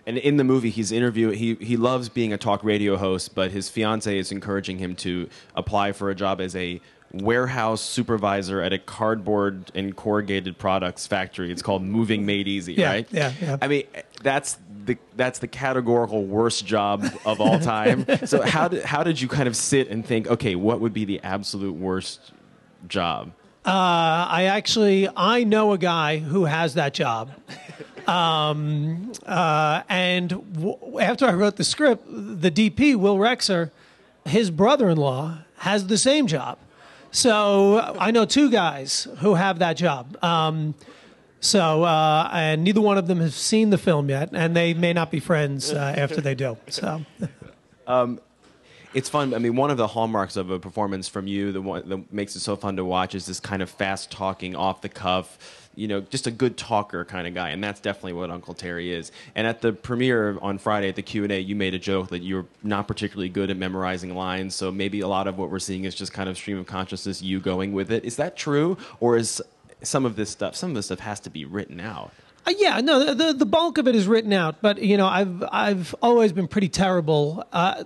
And 0.07 0.17
in 0.17 0.37
the 0.37 0.45
movie, 0.45 0.71
he's 0.71 0.93
interview. 0.93 1.31
He 1.31 1.55
he 1.57 1.77
loves 1.77 2.09
being 2.09 2.33
a 2.33 2.39
talk 2.39 2.63
radio 2.63 2.97
host, 2.97 3.35
but 3.35 3.51
his 3.51 3.69
fiance 3.69 4.17
is 4.17 4.31
encouraging 4.31 4.79
him 4.79 4.95
to 4.97 5.29
apply 5.55 5.93
for 5.93 6.09
a 6.09 6.15
job 6.15 6.41
as 6.41 6.55
a 6.57 6.81
warehouse 7.13 7.81
supervisor 7.81 8.61
at 8.63 8.73
a 8.73 8.79
cardboard 8.79 9.71
and 9.75 9.97
corrugated 9.97 10.59
products 10.59 11.07
factory. 11.07 11.51
It's 11.51 11.63
called 11.63 11.83
Moving 11.83 12.27
Made 12.27 12.49
Easy, 12.49 12.75
Yeah, 12.75 12.89
right? 12.91 13.09
yeah, 13.11 13.33
yeah. 13.41 13.57
I 13.61 13.69
mean, 13.69 13.85
that's 14.23 14.59
the 14.89 14.99
that's 15.15 15.39
the 15.39 15.47
categorical 15.47 16.25
worst 16.25 16.67
job 16.67 17.07
of 17.25 17.41
all 17.41 17.61
time. 17.61 18.05
so 18.27 18.43
how 18.43 18.67
did 18.67 18.83
how 18.85 19.05
did 19.05 19.21
you 19.21 19.29
kind 19.29 19.47
of 19.47 19.55
sit 19.55 19.89
and 19.89 20.05
think, 20.05 20.27
okay, 20.27 20.57
what 20.57 20.81
would 20.81 20.93
be 20.93 21.05
the 21.05 21.21
absolute 21.23 21.75
worst 21.77 22.33
job? 22.89 23.31
Uh, 23.65 24.27
I 24.29 24.45
actually 24.51 25.09
I 25.17 25.45
know 25.45 25.73
a 25.73 25.79
guy 25.79 26.19
who 26.19 26.47
has 26.47 26.75
that 26.75 26.93
job. 26.95 27.31
Um, 28.09 29.13
uh, 29.27 29.83
and 29.87 30.31
w- 30.31 30.99
after 30.99 31.27
I 31.27 31.35
wrote 31.35 31.57
the 31.57 31.65
script, 31.65 32.07
the 32.09 32.51
DP 32.51 32.97
Will 32.97 33.19
Rexer, 33.19 33.71
his 34.25 34.51
brother-in-law 34.51 35.41
has 35.59 35.89
the 35.89 35.99
same 35.99 36.27
job. 36.27 36.57
So 37.11 37.95
I 37.99 38.11
know 38.11 38.25
two 38.25 38.51
guys 38.51 39.09
who 39.19 39.35
have 39.35 39.59
that 39.59 39.77
job. 39.77 40.17
Um, 40.25 40.75
so 41.41 41.85
uh, 41.85 42.29
and 42.33 42.65
neither 42.65 42.81
one 42.81 42.99
of 42.99 43.07
them 43.07 43.21
has 43.21 43.35
seen 43.35 43.71
the 43.71 43.79
film 43.79 44.09
yet, 44.09 44.31
and 44.33 44.57
they 44.57 44.75
may 44.75 44.93
not 44.93 45.11
be 45.11 45.21
friends 45.21 45.73
uh, 45.73 45.77
after 45.97 46.21
they 46.21 46.35
do. 46.35 46.57
So 46.69 47.03
it's 48.95 49.09
fun. 49.09 49.35
I 49.35 49.39
mean, 49.39 49.57
one 49.57 49.71
of 49.71 49.77
the 49.77 49.87
hallmarks 49.87 50.37
of 50.37 50.51
a 50.51 50.59
performance 50.59 51.09
from 51.09 51.27
you, 51.27 51.53
the 51.53 51.61
one 51.61 51.89
that 51.89 52.13
makes 52.13 52.35
it 52.37 52.41
so 52.41 52.57
fun 52.57 52.77
to 52.77 52.85
watch, 52.85 53.15
is 53.15 53.27
this 53.27 53.41
kind 53.41 53.63
of 53.63 53.71
fast 53.71 54.11
talking, 54.11 54.57
off 54.57 54.81
the 54.81 54.89
cuff, 54.89 55.39
you 55.75 55.87
know, 55.87 56.01
just 56.01 56.27
a 56.27 56.31
good 56.33 56.57
talker 56.57 57.05
kind 57.05 57.29
of 57.29 57.35
guy, 57.35 57.51
and 57.51 57.63
that's 57.63 57.81
definitely 57.81 58.15
what 58.15 58.31
Uncle 58.31 58.55
Terry 58.55 58.93
is. 58.93 59.13
And 59.37 59.47
at 59.47 59.61
the 59.61 59.73
premiere 59.73 60.37
on 60.43 60.59
Friday 60.59 60.89
at 60.89 60.97
the 60.97 61.03
Q 61.03 61.23
and 61.23 61.33
A, 61.33 61.39
you 61.39 61.55
made 61.55 61.75
a 61.75 61.79
joke 61.79 62.09
that 62.09 62.21
you're 62.21 62.47
not 62.65 62.89
particularly 62.89 63.29
good 63.29 63.51
at 63.51 63.57
memorizing 63.57 64.15
lines, 64.15 64.57
so 64.57 64.73
maybe 64.73 65.01
a 65.01 65.09
lot 65.09 65.29
of 65.29 65.39
what 65.39 65.51
we're 65.51 65.61
seeing 65.61 65.85
is 65.85 65.95
just 65.95 66.13
kind 66.13 66.29
of 66.29 66.37
stream 66.37 66.59
of 66.59 66.67
consciousness, 66.67 67.23
you 67.23 67.39
going 67.39 67.73
with 67.73 67.93
it. 67.93 68.05
Is 68.05 68.17
that 68.17 68.37
true, 68.37 68.77
or 68.99 69.17
is 69.17 69.41
some 69.83 70.05
of 70.05 70.17
this 70.17 70.31
stuff, 70.31 70.57
some 70.57 70.71
of 70.71 70.77
this 70.77 70.87
stuff 70.87 71.01
has 71.01 71.21
to 71.21 71.31
be 71.31 71.45
written 71.45 71.81
out? 71.81 72.13
Uh, 72.47 72.53
yeah, 72.57 72.81
no, 72.81 73.15
the 73.15 73.33
the 73.33 73.47
bulk 73.47 73.79
of 73.79 73.87
it 73.87 73.95
is 73.95 74.07
written 74.07 74.33
out, 74.33 74.63
but 74.63 74.83
you 74.83 74.97
know, 74.97 75.07
I've 75.07 75.45
I've 75.51 75.95
always 76.01 76.33
been 76.33 76.49
pretty 76.49 76.69
terrible. 76.69 77.45
Uh, 77.53 77.85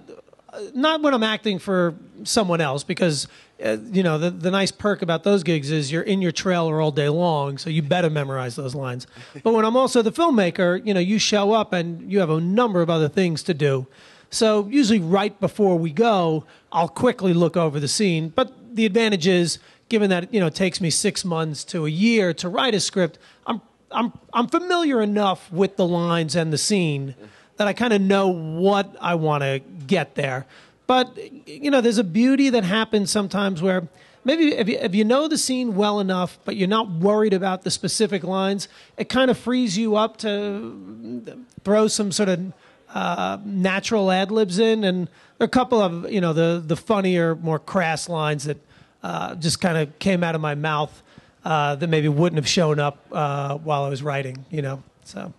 not 0.75 1.01
when 1.03 1.15
I'm 1.15 1.23
acting 1.23 1.59
for 1.59 1.95
someone 2.25 2.61
else, 2.61 2.85
because 2.85 3.27
uh, 3.65 3.79
you 3.91 4.03
know 4.03 4.19
the 4.19 4.31
the 4.31 4.51
nice 4.51 4.71
perk 4.71 5.03
about 5.03 5.25
those 5.25 5.43
gigs 5.43 5.71
is 5.71 5.91
you're 5.91 6.03
in 6.03 6.23
your 6.23 6.33
trailer 6.33 6.81
all 6.81 6.91
day 6.91 7.09
long, 7.09 7.59
so 7.59 7.71
you 7.71 7.83
better 7.83 8.11
memorize 8.11 8.55
those 8.57 8.75
lines. 8.75 9.07
But 9.43 9.55
when 9.55 9.65
I'm 9.65 9.77
also 9.77 10.03
the 10.03 10.13
filmmaker, 10.13 10.85
you 10.87 10.95
know, 10.95 11.01
you 11.01 11.19
show 11.19 11.53
up 11.53 11.73
and 11.73 12.11
you 12.13 12.21
have 12.21 12.31
a 12.31 12.41
number 12.41 12.83
of 12.83 12.91
other 12.91 13.09
things 13.09 13.43
to 13.45 13.55
do. 13.55 13.87
So 14.31 14.67
usually 14.69 14.99
right 14.99 15.39
before 15.41 15.79
we 15.79 15.93
go, 15.93 16.45
I'll 16.71 16.89
quickly 16.89 17.35
look 17.35 17.57
over 17.57 17.79
the 17.79 17.89
scene. 17.89 18.31
But 18.31 18.75
the 18.75 18.87
advantage 18.87 19.27
is, 19.27 19.59
given 19.93 20.09
that 20.09 20.33
you 20.33 20.41
know 20.41 20.47
it 20.47 20.55
takes 20.55 20.81
me 20.81 20.89
six 20.89 21.23
months 21.23 21.63
to 21.65 21.85
a 21.85 21.91
year 21.91 22.33
to 22.33 22.49
write 22.49 22.75
a 22.75 22.81
script, 22.81 23.19
I'm 23.47 23.61
I'm 23.93 24.13
I'm 24.33 24.49
familiar 24.49 25.03
enough 25.03 25.53
with 25.53 25.77
the 25.77 25.87
lines 25.87 26.35
and 26.35 26.51
the 26.51 26.59
scene 26.59 27.15
that 27.59 27.69
I 27.69 27.75
kind 27.75 27.93
of 27.93 28.01
know 28.01 28.29
what 28.29 28.97
I 29.01 29.15
want 29.15 29.43
to 29.43 29.61
get 29.87 30.15
there. 30.15 30.47
But 30.87 31.17
you 31.47 31.71
know, 31.71 31.83
there's 31.83 31.99
a 31.99 32.05
beauty 32.05 32.49
that 32.49 32.65
happens 32.65 33.11
sometimes 33.11 33.61
where 33.61 33.87
maybe 34.25 34.55
if 34.55 34.67
you, 34.67 34.79
if 34.79 34.95
you 34.95 35.05
know 35.05 35.29
the 35.29 35.37
scene 35.37 35.77
well 35.77 36.01
enough, 36.01 36.39
but 36.47 36.57
you're 36.57 36.69
not 36.69 36.91
worried 36.91 37.35
about 37.35 37.63
the 37.63 37.71
specific 37.71 38.25
lines, 38.25 38.69
it 38.97 39.11
kind 39.11 39.31
of 39.31 39.37
frees 39.37 39.77
you 39.77 39.97
up 39.97 40.17
to 40.19 41.45
throw 41.65 41.87
some 41.87 42.11
sort 42.13 42.31
of 42.31 42.53
uh, 42.95 43.39
natural 43.45 44.11
ad 44.11 44.31
libs 44.31 44.59
in, 44.59 44.85
and 44.85 45.09
there 45.37 45.45
are 45.45 45.53
a 45.53 45.59
couple 45.61 45.83
of 45.83 46.11
you 46.11 46.23
know 46.23 46.33
the 46.33 46.63
the 46.65 46.77
funnier, 46.77 47.37
more 47.37 47.59
crass 47.59 48.09
lines 48.09 48.45
that 48.45 48.57
uh, 49.03 49.35
just 49.37 49.61
kind 49.61 49.79
of 49.79 49.99
came 49.99 50.23
out 50.23 50.35
of 50.35 50.41
my 50.41 50.55
mouth 50.55 51.03
uh, 51.45 51.75
that 51.77 51.89
maybe 51.89 52.09
wouldn't 52.09 52.39
have 52.39 52.49
shown 52.49 52.79
up 52.79 53.05
uh, 53.13 53.57
while 53.59 53.85
I 53.85 53.89
was 53.89 54.03
writing. 54.03 54.45
You 54.51 54.63
know, 54.63 54.83
so 55.05 55.33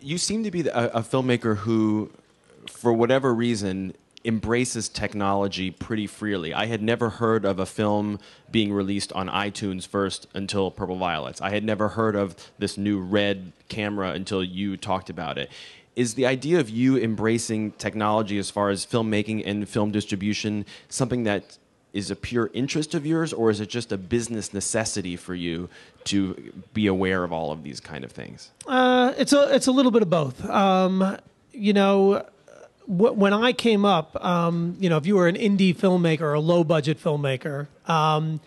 you 0.00 0.18
seem 0.18 0.44
to 0.44 0.50
be 0.50 0.68
a, 0.68 0.88
a 0.88 1.00
filmmaker 1.00 1.56
who, 1.58 2.10
for 2.68 2.92
whatever 2.92 3.34
reason, 3.34 3.94
embraces 4.24 4.88
technology 4.88 5.70
pretty 5.70 6.06
freely. 6.06 6.52
I 6.52 6.66
had 6.66 6.82
never 6.82 7.08
heard 7.08 7.44
of 7.44 7.58
a 7.58 7.66
film 7.66 8.18
being 8.50 8.72
released 8.72 9.12
on 9.12 9.28
iTunes 9.28 9.86
first 9.86 10.26
until 10.34 10.70
Purple 10.70 10.96
Violets. 10.96 11.40
I 11.40 11.50
had 11.50 11.64
never 11.64 11.88
heard 11.88 12.16
of 12.16 12.36
this 12.58 12.76
new 12.76 13.00
red 13.00 13.52
camera 13.68 14.10
until 14.10 14.42
you 14.42 14.76
talked 14.76 15.08
about 15.08 15.38
it. 15.38 15.50
Is 15.96 16.14
the 16.14 16.26
idea 16.26 16.60
of 16.60 16.70
you 16.70 16.96
embracing 16.96 17.72
technology 17.72 18.38
as 18.38 18.50
far 18.50 18.70
as 18.70 18.86
filmmaking 18.86 19.42
and 19.44 19.68
film 19.68 19.90
distribution 19.90 20.64
something 20.88 21.24
that 21.24 21.58
is 21.98 22.10
a 22.10 22.16
pure 22.16 22.50
interest 22.54 22.94
of 22.94 23.04
yours, 23.04 23.32
or 23.32 23.50
is 23.50 23.60
it 23.60 23.68
just 23.68 23.92
a 23.92 23.98
business 23.98 24.54
necessity 24.54 25.16
for 25.16 25.34
you 25.34 25.68
to 26.04 26.52
be 26.72 26.86
aware 26.86 27.24
of 27.24 27.32
all 27.32 27.52
of 27.52 27.62
these 27.62 27.80
kind 27.80 28.04
of 28.04 28.12
things? 28.12 28.50
Uh, 28.66 29.12
it's 29.18 29.32
a 29.32 29.54
it's 29.54 29.66
a 29.66 29.72
little 29.72 29.90
bit 29.90 30.02
of 30.02 30.08
both. 30.08 30.42
Um, 30.48 31.18
you 31.52 31.72
know, 31.72 32.24
wh- 32.86 33.16
when 33.16 33.34
I 33.34 33.52
came 33.52 33.84
up, 33.84 34.22
um, 34.24 34.76
you 34.80 34.88
know, 34.88 34.96
if 34.96 35.06
you 35.06 35.16
were 35.16 35.28
an 35.28 35.36
indie 35.36 35.74
filmmaker 35.76 36.22
or 36.22 36.34
a 36.34 36.40
low 36.40 36.64
budget 36.64 36.98
filmmaker, 37.02 37.66
um, 37.86 38.40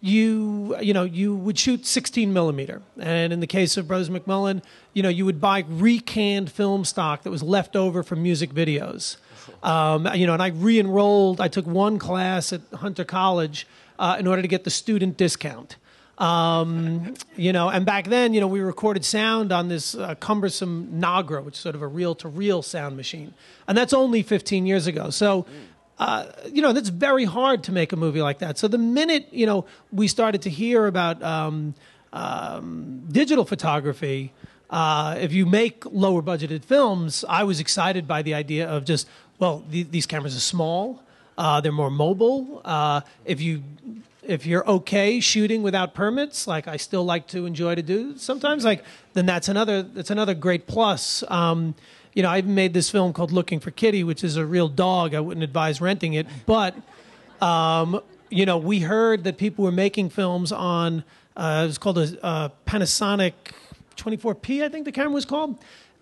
you 0.00 0.76
you 0.80 0.94
know 0.94 1.04
you 1.04 1.34
would 1.34 1.58
shoot 1.58 1.86
16 1.86 2.32
millimeter, 2.32 2.82
and 2.98 3.32
in 3.32 3.40
the 3.40 3.46
case 3.46 3.76
of 3.76 3.88
Brothers 3.88 4.10
McMullen, 4.10 4.62
you 4.94 5.02
know 5.02 5.08
you 5.08 5.24
would 5.24 5.40
buy 5.40 5.64
recanned 5.68 6.50
film 6.50 6.84
stock 6.84 7.22
that 7.22 7.30
was 7.30 7.42
left 7.42 7.76
over 7.76 8.02
from 8.02 8.22
music 8.22 8.50
videos. 8.50 9.16
Um, 9.62 10.08
you 10.14 10.26
know, 10.26 10.34
and 10.34 10.42
I 10.42 10.48
re-enrolled. 10.48 11.40
I 11.40 11.48
took 11.48 11.66
one 11.66 11.98
class 11.98 12.52
at 12.52 12.60
Hunter 12.74 13.04
College 13.04 13.66
uh, 13.98 14.16
in 14.18 14.26
order 14.26 14.42
to 14.42 14.48
get 14.48 14.64
the 14.64 14.70
student 14.70 15.16
discount. 15.16 15.76
Um, 16.20 17.14
you 17.34 17.50
know, 17.50 17.70
and 17.70 17.86
back 17.86 18.08
then, 18.08 18.34
you 18.34 18.42
know, 18.42 18.46
we 18.46 18.60
recorded 18.60 19.06
sound 19.06 19.52
on 19.52 19.68
this 19.68 19.94
uh, 19.94 20.14
cumbersome 20.16 21.00
Nagra, 21.00 21.42
which 21.42 21.54
is 21.54 21.60
sort 21.60 21.74
of 21.74 21.80
a 21.80 21.86
reel-to-reel 21.86 22.62
sound 22.62 22.94
machine, 22.96 23.32
and 23.66 23.76
that's 23.76 23.94
only 23.94 24.22
15 24.22 24.66
years 24.66 24.86
ago. 24.86 25.08
So, 25.08 25.46
uh, 25.98 26.26
you 26.52 26.60
know, 26.60 26.74
that's 26.74 26.90
very 26.90 27.24
hard 27.24 27.64
to 27.64 27.72
make 27.72 27.92
a 27.92 27.96
movie 27.96 28.20
like 28.20 28.38
that. 28.40 28.58
So 28.58 28.68
the 28.68 28.76
minute 28.76 29.28
you 29.30 29.46
know 29.46 29.64
we 29.92 30.08
started 30.08 30.42
to 30.42 30.50
hear 30.50 30.86
about 30.86 31.22
um, 31.22 31.74
um, 32.12 33.02
digital 33.10 33.46
photography, 33.46 34.34
uh, 34.68 35.16
if 35.18 35.32
you 35.32 35.46
make 35.46 35.84
lower 35.86 36.20
budgeted 36.20 36.64
films, 36.64 37.24
I 37.30 37.44
was 37.44 37.60
excited 37.60 38.06
by 38.06 38.20
the 38.20 38.34
idea 38.34 38.68
of 38.68 38.84
just 38.84 39.08
well, 39.40 39.64
th- 39.70 39.88
these 39.90 40.06
cameras 40.06 40.36
are 40.36 40.40
small, 40.40 41.02
uh, 41.36 41.60
they're 41.60 41.72
more 41.72 41.90
mobile. 41.90 42.62
Uh, 42.64 43.00
if 43.24 43.40
you 43.40 43.64
if 44.22 44.46
you're 44.46 44.64
okay 44.68 45.18
shooting 45.18 45.62
without 45.62 45.94
permits, 45.94 46.46
like 46.46 46.68
I 46.68 46.76
still 46.76 47.04
like 47.04 47.26
to 47.28 47.46
enjoy 47.46 47.74
to 47.74 47.82
do 47.82 48.16
sometimes, 48.16 48.64
like 48.64 48.84
then 49.14 49.26
that's 49.26 49.48
another 49.48 49.82
that's 49.82 50.10
another 50.10 50.34
great 50.34 50.68
plus. 50.68 51.24
Um, 51.28 51.74
you 52.14 52.22
know, 52.22 52.28
I 52.28 52.42
made 52.42 52.74
this 52.74 52.90
film 52.90 53.12
called 53.12 53.32
Looking 53.32 53.58
for 53.58 53.70
Kitty, 53.70 54.04
which 54.04 54.22
is 54.22 54.36
a 54.36 54.44
real 54.44 54.68
dog. 54.68 55.14
I 55.14 55.20
wouldn't 55.20 55.42
advise 55.42 55.80
renting 55.80 56.14
it, 56.14 56.26
but 56.46 56.76
um, 57.40 58.00
you 58.28 58.46
know, 58.46 58.58
we 58.58 58.80
heard 58.80 59.24
that 59.24 59.38
people 59.38 59.64
were 59.64 59.72
making 59.72 60.10
films 60.10 60.52
on 60.52 61.02
uh, 61.36 61.62
it 61.64 61.66
was 61.68 61.78
called 61.78 61.98
a, 61.98 62.26
a 62.26 62.52
Panasonic 62.66 63.32
24p, 63.96 64.62
I 64.62 64.68
think 64.68 64.84
the 64.84 64.92
camera 64.92 65.12
was 65.12 65.24
called. 65.24 65.58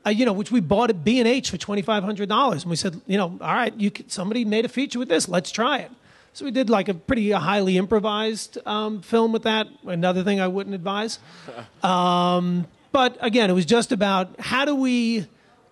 Uh, 0.09 0.11
you 0.11 0.25
know, 0.25 0.33
which 0.33 0.51
we 0.51 0.61
bought 0.61 0.89
at 0.89 1.05
B 1.05 1.19
and 1.19 1.29
H 1.29 1.51
for 1.51 1.59
twenty 1.59 1.83
five 1.83 2.03
hundred 2.03 2.31
dollars, 2.31 2.63
and 2.63 2.71
we 2.71 2.77
said, 2.77 2.99
you 3.07 3.19
know, 3.19 3.39
all 3.43 3.55
right, 3.55 3.75
you 3.75 3.91
could, 3.91 4.11
somebody 4.11 4.43
made 4.43 4.65
a 4.65 4.69
feature 4.69 4.99
with 4.99 5.11
this, 5.11 5.29
let's 5.29 5.51
try 5.51 5.79
it. 5.79 5.91
So 6.33 6.47
we 6.47 6.51
did 6.51 6.71
like 6.71 6.89
a 6.89 6.95
pretty 6.95 7.31
highly 7.33 7.77
improvised 7.77 8.57
um, 8.67 9.03
film 9.03 9.33
with 9.33 9.43
that. 9.43 9.67
Another 9.85 10.25
thing 10.25 10.41
I 10.41 10.49
wouldn't 10.49 10.75
advise. 10.75 11.19
Um, 11.83 12.67
but 12.91 13.19
again, 13.21 13.51
it 13.51 13.53
was 13.53 13.67
just 13.67 13.93
about 13.93 14.41
how 14.41 14.65
do 14.65 14.75
we. 14.75 15.27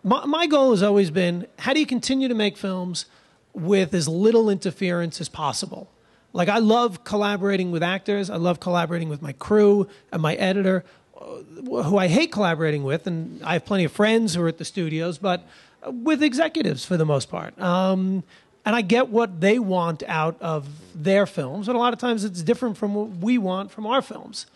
My, 0.04 0.26
my 0.26 0.46
goal 0.46 0.70
has 0.70 0.82
always 0.82 1.10
been 1.10 1.46
how 1.58 1.72
do 1.72 1.80
you 1.80 1.86
continue 1.86 2.28
to 2.28 2.34
make 2.34 2.56
films 2.56 3.06
with 3.54 3.94
as 3.94 4.06
little 4.06 4.50
interference 4.50 5.20
as 5.20 5.28
possible. 5.28 5.90
Like 6.32 6.48
I 6.48 6.58
love 6.58 7.02
collaborating 7.04 7.70
with 7.70 7.82
actors. 7.82 8.28
I 8.28 8.36
love 8.36 8.60
collaborating 8.60 9.08
with 9.08 9.22
my 9.22 9.32
crew 9.32 9.88
and 10.12 10.20
my 10.20 10.34
editor, 10.34 10.84
who 11.20 11.98
I 11.98 12.08
hate 12.08 12.32
collaborating 12.32 12.84
with, 12.84 13.06
and 13.06 13.42
I 13.44 13.54
have 13.54 13.64
plenty 13.64 13.84
of 13.84 13.92
friends 13.92 14.34
who 14.34 14.42
are 14.42 14.48
at 14.48 14.58
the 14.58 14.64
studios, 14.64 15.18
but 15.18 15.46
with 15.86 16.22
executives 16.22 16.84
for 16.84 16.96
the 16.96 17.06
most 17.06 17.30
part. 17.30 17.58
Um, 17.60 18.22
and 18.64 18.74
I 18.74 18.82
get 18.82 19.08
what 19.08 19.40
they 19.40 19.58
want 19.58 20.02
out 20.08 20.36
of 20.40 20.66
their 20.94 21.24
films, 21.24 21.68
and 21.68 21.76
a 21.76 21.78
lot 21.78 21.92
of 21.92 22.00
times 22.00 22.24
it's 22.24 22.42
different 22.42 22.76
from 22.76 22.94
what 22.94 23.08
we 23.08 23.38
want 23.38 23.70
from 23.70 23.86
our 23.86 24.02
films. 24.02 24.46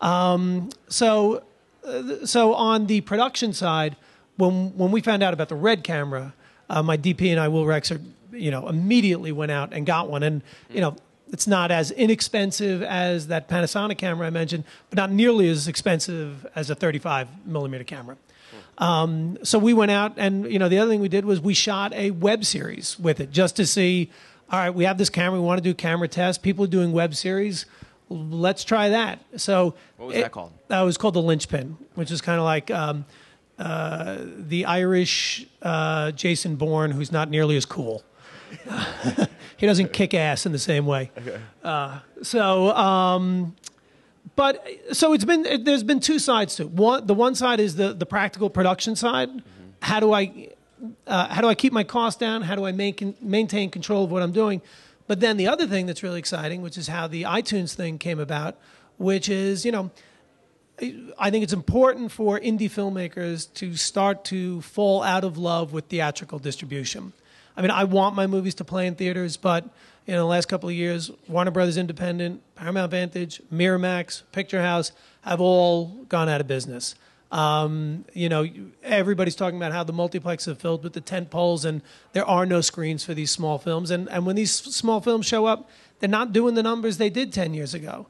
Um, 0.00 0.70
so, 0.88 1.42
uh, 1.84 2.24
so 2.24 2.54
on 2.54 2.86
the 2.86 3.02
production 3.02 3.52
side, 3.52 3.96
when 4.36 4.76
when 4.76 4.90
we 4.90 5.02
found 5.02 5.22
out 5.22 5.34
about 5.34 5.50
the 5.50 5.56
red 5.56 5.84
camera, 5.84 6.32
uh, 6.70 6.82
my 6.82 6.96
DP 6.96 7.30
and 7.30 7.38
I, 7.38 7.48
Will 7.48 7.64
Rexer, 7.64 8.02
you 8.32 8.50
know, 8.50 8.68
immediately 8.68 9.32
went 9.32 9.52
out 9.52 9.72
and 9.72 9.84
got 9.84 10.08
one, 10.08 10.22
and 10.22 10.42
you 10.70 10.80
know. 10.80 10.96
It's 11.32 11.46
not 11.46 11.70
as 11.70 11.90
inexpensive 11.90 12.82
as 12.82 13.26
that 13.28 13.48
Panasonic 13.48 13.98
camera 13.98 14.26
I 14.26 14.30
mentioned, 14.30 14.64
but 14.90 14.96
not 14.96 15.10
nearly 15.12 15.48
as 15.48 15.68
expensive 15.68 16.46
as 16.54 16.70
a 16.70 16.74
35 16.74 17.28
millimeter 17.46 17.84
camera. 17.84 18.16
Um, 18.78 19.38
so 19.42 19.58
we 19.58 19.74
went 19.74 19.90
out, 19.90 20.14
and 20.16 20.50
you 20.50 20.58
know, 20.58 20.68
the 20.68 20.78
other 20.78 20.90
thing 20.90 21.00
we 21.00 21.08
did 21.08 21.24
was 21.24 21.40
we 21.40 21.52
shot 21.52 21.92
a 21.94 22.12
web 22.12 22.44
series 22.44 22.98
with 22.98 23.20
it, 23.20 23.30
just 23.30 23.56
to 23.56 23.66
see. 23.66 24.10
All 24.50 24.58
right, 24.58 24.70
we 24.70 24.84
have 24.84 24.96
this 24.96 25.10
camera. 25.10 25.38
We 25.38 25.44
want 25.44 25.58
to 25.58 25.62
do 25.62 25.74
camera 25.74 26.08
tests. 26.08 26.40
People 26.42 26.64
are 26.64 26.68
doing 26.68 26.92
web 26.92 27.14
series. 27.14 27.66
Let's 28.08 28.64
try 28.64 28.88
that. 28.88 29.18
So 29.36 29.74
What 29.98 30.06
was 30.06 30.16
it- 30.16 30.22
that 30.22 30.32
called? 30.32 30.52
That 30.68 30.80
was 30.82 30.96
called 30.96 31.14
the 31.14 31.20
Lynch 31.22 31.48
Pin, 31.48 31.76
which 31.96 32.10
is 32.10 32.20
kind 32.22 32.38
of 32.38 32.44
like 32.44 32.70
um, 32.70 33.04
uh, 33.58 34.16
the 34.20 34.64
Irish 34.64 35.46
uh, 35.60 36.12
Jason 36.12 36.56
Bourne, 36.56 36.92
who's 36.92 37.12
not 37.12 37.28
nearly 37.28 37.56
as 37.58 37.66
cool. 37.66 38.02
he 39.58 39.66
doesn't 39.66 39.92
kick 39.92 40.14
ass 40.14 40.46
in 40.46 40.52
the 40.52 40.58
same 40.58 40.86
way. 40.86 41.10
Uh, 41.64 41.98
so, 42.22 42.74
um, 42.74 43.54
but 44.36 44.66
so 44.92 45.12
it's 45.12 45.26
been 45.26 45.44
it, 45.44 45.66
there's 45.66 45.82
been 45.82 46.00
two 46.00 46.18
sides 46.18 46.54
to 46.54 46.62
it. 46.62 46.70
One, 46.70 47.06
the 47.06 47.12
one 47.12 47.34
side 47.34 47.60
is 47.60 47.76
the 47.76 47.92
the 47.92 48.06
practical 48.06 48.48
production 48.48 48.96
side. 48.96 49.28
How 49.82 50.00
do 50.00 50.14
I 50.14 50.48
uh, 51.06 51.28
how 51.28 51.42
do 51.42 51.48
I 51.48 51.54
keep 51.54 51.74
my 51.74 51.84
costs 51.84 52.18
down? 52.18 52.42
How 52.42 52.54
do 52.54 52.64
I 52.64 52.72
make, 52.72 53.20
maintain 53.20 53.68
control 53.68 54.04
of 54.04 54.10
what 54.10 54.22
I'm 54.22 54.32
doing? 54.32 54.62
But 55.08 55.20
then 55.20 55.36
the 55.36 55.48
other 55.48 55.66
thing 55.66 55.84
that's 55.84 56.02
really 56.02 56.20
exciting, 56.20 56.62
which 56.62 56.78
is 56.78 56.88
how 56.88 57.06
the 57.06 57.24
iTunes 57.24 57.74
thing 57.74 57.98
came 57.98 58.20
about, 58.20 58.56
which 58.96 59.28
is 59.28 59.66
you 59.66 59.72
know. 59.72 59.90
I 61.18 61.30
think 61.32 61.42
it's 61.42 61.52
important 61.52 62.12
for 62.12 62.38
indie 62.38 62.70
filmmakers 62.70 63.52
to 63.54 63.74
start 63.74 64.24
to 64.26 64.60
fall 64.60 65.02
out 65.02 65.24
of 65.24 65.36
love 65.36 65.72
with 65.72 65.86
theatrical 65.86 66.38
distribution. 66.38 67.12
I 67.58 67.60
mean, 67.60 67.72
I 67.72 67.82
want 67.82 68.14
my 68.14 68.28
movies 68.28 68.54
to 68.54 68.64
play 68.64 68.86
in 68.86 68.94
theaters, 68.94 69.36
but 69.36 69.64
in 70.06 70.14
the 70.14 70.24
last 70.24 70.46
couple 70.46 70.68
of 70.68 70.76
years, 70.76 71.10
Warner 71.26 71.50
Brothers 71.50 71.76
Independent, 71.76 72.40
Paramount 72.54 72.92
Vantage, 72.92 73.42
Miramax, 73.52 74.22
Picturehouse 74.32 74.92
have 75.22 75.40
all 75.40 75.86
gone 76.08 76.28
out 76.28 76.40
of 76.40 76.46
business. 76.46 76.94
Um, 77.32 78.04
you 78.14 78.28
know, 78.28 78.46
everybody's 78.84 79.34
talking 79.34 79.56
about 79.56 79.72
how 79.72 79.82
the 79.82 79.92
multiplexes 79.92 80.46
are 80.46 80.54
filled 80.54 80.84
with 80.84 80.92
the 80.92 81.00
tent 81.00 81.30
poles, 81.30 81.64
and 81.64 81.82
there 82.12 82.24
are 82.24 82.46
no 82.46 82.60
screens 82.60 83.04
for 83.04 83.12
these 83.12 83.32
small 83.32 83.58
films. 83.58 83.90
And, 83.90 84.08
and 84.08 84.24
when 84.24 84.36
these 84.36 84.52
small 84.52 85.00
films 85.00 85.26
show 85.26 85.44
up, 85.46 85.68
they're 85.98 86.08
not 86.08 86.32
doing 86.32 86.54
the 86.54 86.62
numbers 86.62 86.98
they 86.98 87.10
did 87.10 87.32
10 87.32 87.54
years 87.54 87.74
ago 87.74 88.06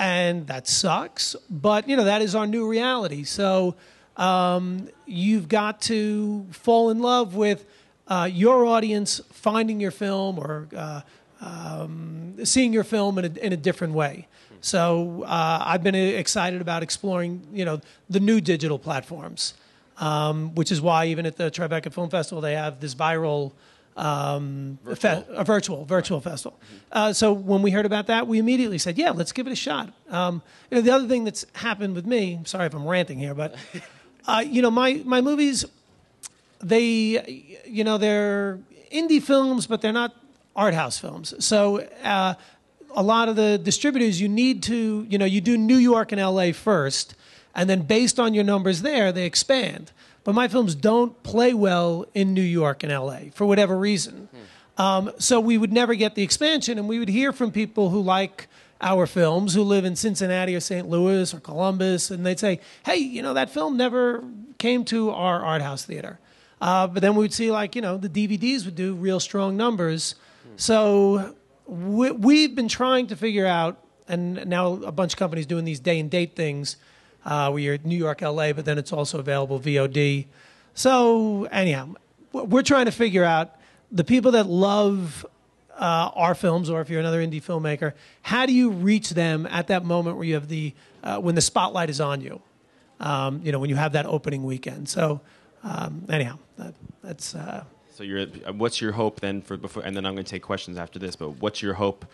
and 0.00 0.46
that 0.46 0.66
sucks. 0.66 1.36
But 1.48 1.88
you 1.88 1.94
know 1.94 2.04
that 2.04 2.22
is 2.22 2.34
our 2.34 2.46
new 2.46 2.66
reality. 2.66 3.22
So 3.22 3.76
um, 4.16 4.88
you've 5.06 5.48
got 5.48 5.82
to 5.82 6.46
fall 6.50 6.90
in 6.90 6.98
love 7.00 7.36
with 7.36 7.66
uh, 8.10 8.28
your 8.30 8.66
audience, 8.66 9.20
finding 9.32 9.80
your 9.80 9.92
film 9.92 10.38
or 10.38 10.68
uh, 10.76 11.00
um, 11.40 12.34
seeing 12.44 12.72
your 12.72 12.84
film 12.84 13.18
in 13.18 13.24
a, 13.24 13.40
in 13.40 13.52
a 13.52 13.56
different 13.56 13.94
way. 13.94 14.26
So 14.60 15.22
uh, 15.26 15.62
I've 15.64 15.82
been 15.82 15.94
excited 15.94 16.60
about 16.60 16.82
exploring, 16.82 17.46
you 17.52 17.64
know, 17.64 17.80
the 18.10 18.20
new 18.20 18.40
digital 18.42 18.78
platforms, 18.78 19.54
um, 19.96 20.54
which 20.54 20.70
is 20.70 20.82
why 20.82 21.06
even 21.06 21.24
at 21.24 21.36
the 21.36 21.50
Tribeca 21.50 21.92
Film 21.92 22.10
Festival 22.10 22.42
they 22.42 22.54
have 22.54 22.80
this 22.80 22.94
viral 22.94 23.52
um, 23.96 24.78
fe- 24.96 25.24
a 25.30 25.44
virtual 25.44 25.84
virtual 25.84 26.20
festival. 26.20 26.58
Uh, 26.92 27.12
so 27.12 27.32
when 27.32 27.62
we 27.62 27.70
heard 27.70 27.86
about 27.86 28.06
that, 28.06 28.26
we 28.26 28.38
immediately 28.38 28.78
said, 28.78 28.96
"Yeah, 28.96 29.10
let's 29.10 29.32
give 29.32 29.46
it 29.46 29.52
a 29.52 29.56
shot." 29.56 29.92
Um, 30.10 30.42
you 30.70 30.76
know, 30.76 30.82
the 30.82 30.90
other 30.90 31.08
thing 31.08 31.24
that's 31.24 31.44
happened 31.54 31.94
with 31.94 32.06
me. 32.06 32.40
Sorry 32.44 32.66
if 32.66 32.74
I'm 32.74 32.86
ranting 32.86 33.18
here, 33.18 33.34
but 33.34 33.54
uh, 34.26 34.44
you 34.46 34.62
know, 34.62 34.70
my 34.70 35.02
my 35.04 35.20
movies, 35.20 35.64
they, 36.62 37.62
you 37.66 37.84
know, 37.84 37.98
they're 37.98 38.58
indie 38.92 39.22
films, 39.22 39.66
but 39.66 39.80
they're 39.80 39.92
not 39.92 40.14
art 40.54 40.74
house 40.74 40.98
films. 40.98 41.34
So. 41.44 41.80
Uh, 42.02 42.34
a 42.94 43.02
lot 43.02 43.28
of 43.28 43.36
the 43.36 43.58
distributors, 43.58 44.20
you 44.20 44.28
need 44.28 44.62
to, 44.64 45.06
you 45.08 45.18
know, 45.18 45.24
you 45.24 45.40
do 45.40 45.56
New 45.56 45.76
York 45.76 46.12
and 46.12 46.20
LA 46.20 46.52
first, 46.52 47.14
and 47.54 47.68
then 47.68 47.82
based 47.82 48.18
on 48.18 48.34
your 48.34 48.44
numbers 48.44 48.82
there, 48.82 49.12
they 49.12 49.26
expand. 49.26 49.92
But 50.24 50.34
my 50.34 50.48
films 50.48 50.74
don't 50.74 51.20
play 51.22 51.54
well 51.54 52.06
in 52.14 52.34
New 52.34 52.42
York 52.42 52.82
and 52.82 52.92
LA 52.92 53.30
for 53.32 53.46
whatever 53.46 53.78
reason. 53.78 54.28
Um, 54.76 55.12
so 55.18 55.40
we 55.40 55.58
would 55.58 55.72
never 55.72 55.94
get 55.94 56.14
the 56.14 56.22
expansion, 56.22 56.78
and 56.78 56.88
we 56.88 56.98
would 56.98 57.08
hear 57.08 57.32
from 57.32 57.52
people 57.52 57.90
who 57.90 58.00
like 58.00 58.48
our 58.80 59.06
films 59.06 59.52
who 59.54 59.62
live 59.62 59.84
in 59.84 59.94
Cincinnati 59.94 60.54
or 60.54 60.60
St. 60.60 60.88
Louis 60.88 61.34
or 61.34 61.40
Columbus, 61.40 62.10
and 62.10 62.24
they'd 62.24 62.38
say, 62.38 62.60
"Hey, 62.84 62.96
you 62.96 63.20
know 63.22 63.34
that 63.34 63.50
film 63.50 63.76
never 63.76 64.24
came 64.58 64.84
to 64.86 65.10
our 65.10 65.44
art 65.44 65.60
house 65.62 65.84
theater." 65.84 66.18
Uh, 66.60 66.86
but 66.86 67.00
then 67.00 67.14
we'd 67.14 67.32
see 67.32 67.50
like 67.50 67.74
you 67.74 67.82
know 67.82 67.96
the 67.96 68.08
DVDs 68.08 68.64
would 68.64 68.74
do 68.74 68.94
real 68.94 69.20
strong 69.20 69.56
numbers. 69.56 70.14
So 70.56 71.34
we, 71.66 72.10
we've 72.10 72.54
been 72.54 72.68
trying 72.68 73.06
to 73.08 73.16
figure 73.16 73.46
out, 73.46 73.82
and 74.08 74.46
now 74.46 74.74
a 74.74 74.92
bunch 74.92 75.14
of 75.14 75.18
companies 75.18 75.46
doing 75.46 75.64
these 75.64 75.80
day 75.80 75.98
and 75.98 76.10
date 76.10 76.36
things, 76.36 76.76
uh, 77.24 77.50
where 77.50 77.62
you're 77.62 77.78
New 77.84 77.96
York, 77.96 78.20
LA, 78.20 78.52
but 78.52 78.64
then 78.64 78.76
it's 78.76 78.92
also 78.92 79.18
available 79.18 79.60
VOD. 79.60 80.26
So 80.74 81.44
anyhow, 81.44 81.94
we're 82.32 82.62
trying 82.62 82.86
to 82.86 82.92
figure 82.92 83.24
out 83.24 83.56
the 83.90 84.04
people 84.04 84.32
that 84.32 84.46
love 84.46 85.24
uh, 85.78 86.10
our 86.14 86.34
films, 86.34 86.68
or 86.68 86.80
if 86.80 86.90
you're 86.90 87.00
another 87.00 87.24
indie 87.24 87.42
filmmaker, 87.42 87.94
how 88.22 88.46
do 88.46 88.52
you 88.52 88.70
reach 88.70 89.10
them 89.10 89.46
at 89.46 89.68
that 89.68 89.84
moment 89.84 90.16
where 90.16 90.26
you 90.26 90.34
have 90.34 90.48
the 90.48 90.74
uh, 91.02 91.18
when 91.18 91.34
the 91.34 91.40
spotlight 91.40 91.90
is 91.90 92.00
on 92.00 92.20
you? 92.20 92.40
Um, 93.00 93.40
you 93.42 93.50
know, 93.50 93.58
when 93.58 93.70
you 93.70 93.76
have 93.76 93.92
that 93.92 94.04
opening 94.04 94.44
weekend. 94.44 94.88
So, 94.88 95.22
um, 95.62 96.04
anyhow, 96.08 96.38
that, 96.58 96.74
that's. 97.02 97.34
Uh, 97.34 97.64
So 97.94 98.04
you're, 98.04 98.26
what's 98.52 98.80
your 98.80 98.92
hope 98.92 99.20
then 99.20 99.42
for 99.42 99.56
before? 99.56 99.82
And 99.82 99.94
then 99.96 100.06
I'm 100.06 100.14
going 100.14 100.24
to 100.24 100.30
take 100.30 100.42
questions 100.42 100.78
after 100.78 100.98
this. 100.98 101.16
But 101.16 101.40
what's 101.40 101.60
your 101.62 101.74
hope 101.74 102.06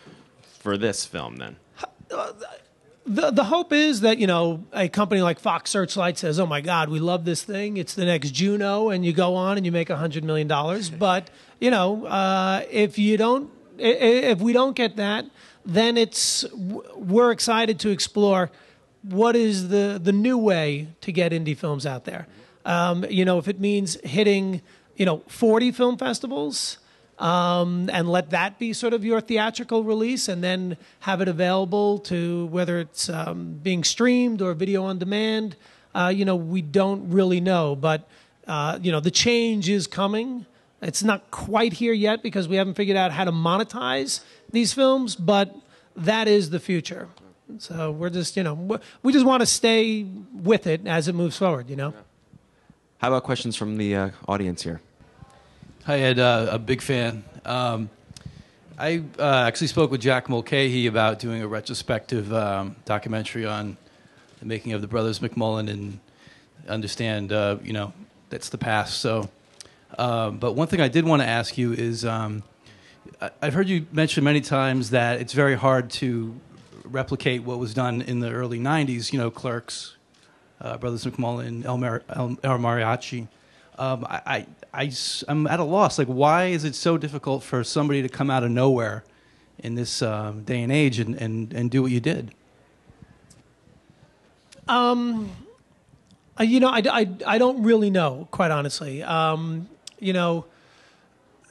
for 0.59 0.77
this 0.77 1.05
film 1.05 1.37
then? 1.37 1.55
the 3.07 3.31
the 3.31 3.45
hope 3.45 3.71
is 3.71 4.01
that 4.01 4.17
you 4.17 4.27
know 4.27 4.63
a 4.73 4.89
company 4.89 5.21
like 5.21 5.39
Fox 5.39 5.71
Searchlight 5.71 6.17
says, 6.17 6.39
"Oh 6.39 6.45
my 6.45 6.61
God, 6.61 6.89
we 6.89 6.99
love 6.99 7.23
this 7.25 7.41
thing. 7.43 7.77
It's 7.77 7.93
the 7.93 8.05
next 8.05 8.31
Juno," 8.31 8.89
and 8.89 9.05
you 9.05 9.13
go 9.13 9.35
on 9.35 9.57
and 9.57 9.65
you 9.65 9.71
make 9.71 9.89
a 9.89 9.95
hundred 9.95 10.23
million 10.23 10.47
dollars. 10.47 10.89
But 11.07 11.29
you 11.59 11.71
know, 11.71 12.05
uh, 12.05 12.63
if 12.69 12.99
you 12.99 13.17
don't, 13.17 13.49
if 13.77 14.39
we 14.39 14.51
don't 14.51 14.75
get 14.75 14.97
that, 14.97 15.25
then 15.65 15.97
it's 15.97 16.45
we're 16.53 17.31
excited 17.31 17.79
to 17.79 17.89
explore 17.89 18.51
what 19.03 19.35
is 19.35 19.69
the 19.69 19.99
the 20.03 20.11
new 20.11 20.37
way 20.37 20.87
to 21.01 21.11
get 21.11 21.31
indie 21.31 21.57
films 21.57 21.85
out 21.85 22.03
there. 22.03 22.27
Um, 22.67 23.05
you 23.09 23.25
know, 23.25 23.39
if 23.39 23.47
it 23.47 23.59
means 23.59 23.97
hitting 24.03 24.61
you 24.97 25.05
know 25.05 25.23
forty 25.27 25.71
film 25.71 25.97
festivals 25.97 26.77
um, 27.17 27.89
and 27.91 28.11
let 28.11 28.29
that 28.31 28.59
be 28.59 28.73
sort 28.73 28.93
of 28.93 29.03
your 29.03 29.21
theatrical 29.21 29.83
release, 29.83 30.27
and 30.27 30.43
then 30.43 30.77
have 30.99 31.21
it 31.21 31.27
available 31.27 31.97
to 31.99 32.45
whether 32.47 32.79
it's 32.79 33.09
um, 33.09 33.59
being 33.63 33.83
streamed 33.83 34.41
or 34.41 34.53
video 34.53 34.83
on 34.83 34.99
demand. 34.99 35.55
Uh, 35.95 36.11
you 36.13 36.25
know, 36.25 36.35
we 36.35 36.61
don't 36.61 37.09
really 37.09 37.41
know, 37.41 37.75
but 37.75 38.07
uh, 38.47 38.77
you 38.81 38.91
know, 38.91 38.99
the 38.99 39.11
change 39.11 39.67
is 39.69 39.87
coming. 39.87 40.45
It's 40.81 41.01
not 41.01 41.31
quite 41.31 41.73
here 41.73 41.93
yet 41.93 42.21
because 42.21 42.47
we 42.47 42.57
haven't 42.57 42.75
figured 42.75 42.97
out 42.97 43.11
how 43.11 43.23
to 43.23 43.31
monetize 43.31 44.19
these 44.51 44.73
films, 44.73 45.15
but 45.15 45.55
that 45.95 46.27
is 46.27 46.51
the 46.51 46.59
future. 46.59 47.07
So 47.57 47.91
we're 47.91 48.11
just, 48.11 48.37
you 48.37 48.43
know, 48.43 48.79
we 49.01 49.13
just 49.13 49.25
want 49.25 49.39
to 49.39 49.47
stay 49.47 50.03
with 50.33 50.67
it 50.67 50.85
as 50.85 51.07
it 51.07 51.15
moves 51.15 51.37
forward. 51.37 51.69
You 51.69 51.77
know. 51.77 51.93
How 52.99 53.09
about 53.09 53.23
questions 53.23 53.55
from 53.55 53.77
the 53.77 53.95
uh, 53.95 54.09
audience 54.27 54.63
here? 54.63 54.81
Hi, 55.85 55.99
Ed. 55.99 56.19
Uh, 56.19 56.47
a 56.51 56.59
big 56.59 56.81
fan. 56.81 57.23
Um, 57.45 57.89
I 58.77 59.03
uh, 59.19 59.43
actually 59.47 59.67
spoke 59.67 59.91
with 59.91 60.01
Jack 60.01 60.29
Mulcahy 60.29 60.87
about 60.87 61.19
doing 61.19 61.41
a 61.41 61.47
retrospective 61.47 62.33
um, 62.33 62.75
documentary 62.85 63.45
on 63.45 63.77
the 64.39 64.45
making 64.45 64.73
of 64.73 64.81
the 64.81 64.87
brothers 64.87 65.19
McMullen 65.19 65.69
and 65.69 65.99
understand, 66.67 67.31
uh, 67.31 67.57
you 67.63 67.73
know, 67.73 67.93
that's 68.29 68.49
the 68.49 68.57
past. 68.57 68.99
So, 68.99 69.29
um, 69.97 70.37
but 70.37 70.53
one 70.53 70.67
thing 70.67 70.81
I 70.81 70.87
did 70.87 71.05
want 71.05 71.21
to 71.21 71.27
ask 71.27 71.57
you 71.57 71.73
is 71.73 72.03
um, 72.03 72.43
I- 73.21 73.31
I've 73.41 73.53
heard 73.53 73.69
you 73.69 73.85
mention 73.91 74.23
many 74.23 74.41
times 74.41 74.89
that 74.89 75.21
it's 75.21 75.33
very 75.33 75.55
hard 75.55 75.89
to 75.91 76.35
replicate 76.83 77.43
what 77.43 77.59
was 77.59 77.73
done 77.73 78.01
in 78.01 78.19
the 78.21 78.31
early 78.31 78.59
90s, 78.59 79.11
you 79.13 79.19
know, 79.19 79.29
Clerks, 79.29 79.96
uh, 80.61 80.77
Brothers 80.77 81.05
McMullen, 81.05 81.65
El, 81.65 81.77
Mar- 81.77 82.03
El, 82.09 82.37
El 82.43 82.57
Mariachi. 82.57 83.27
Um, 83.77 84.05
I, 84.09 84.45
I, 84.73 84.81
I, 84.83 84.91
am 85.27 85.47
at 85.47 85.59
a 85.59 85.63
loss. 85.63 85.99
Like, 85.99 86.07
why 86.07 86.45
is 86.45 86.63
it 86.63 86.75
so 86.75 86.97
difficult 86.97 87.43
for 87.43 87.63
somebody 87.63 88.01
to 88.01 88.09
come 88.09 88.29
out 88.31 88.43
of 88.43 88.51
nowhere 88.51 89.03
in 89.59 89.75
this 89.75 90.01
um, 90.01 90.43
day 90.43 90.61
and 90.63 90.71
age 90.71 90.99
and, 90.99 91.15
and, 91.15 91.53
and 91.53 91.69
do 91.69 91.81
what 91.83 91.91
you 91.91 91.99
did? 91.99 92.33
Uh, 96.39 96.43
you 96.43 96.59
know, 96.59 96.69
I, 96.69 96.81
I, 96.89 97.09
I 97.25 97.37
don't 97.37 97.63
really 97.63 97.89
know, 97.89 98.27
quite 98.31 98.51
honestly. 98.51 99.01
Um, 99.03 99.67
you 99.99 100.13
know, 100.13 100.45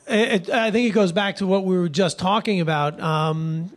it, 0.07 0.49
I 0.51 0.71
think 0.71 0.89
it 0.89 0.93
goes 0.93 1.13
back 1.13 1.37
to 1.37 1.47
what 1.47 1.65
we 1.65 1.77
were 1.77 1.89
just 1.89 2.19
talking 2.19 2.61
about. 2.61 3.01
Um, 3.01 3.77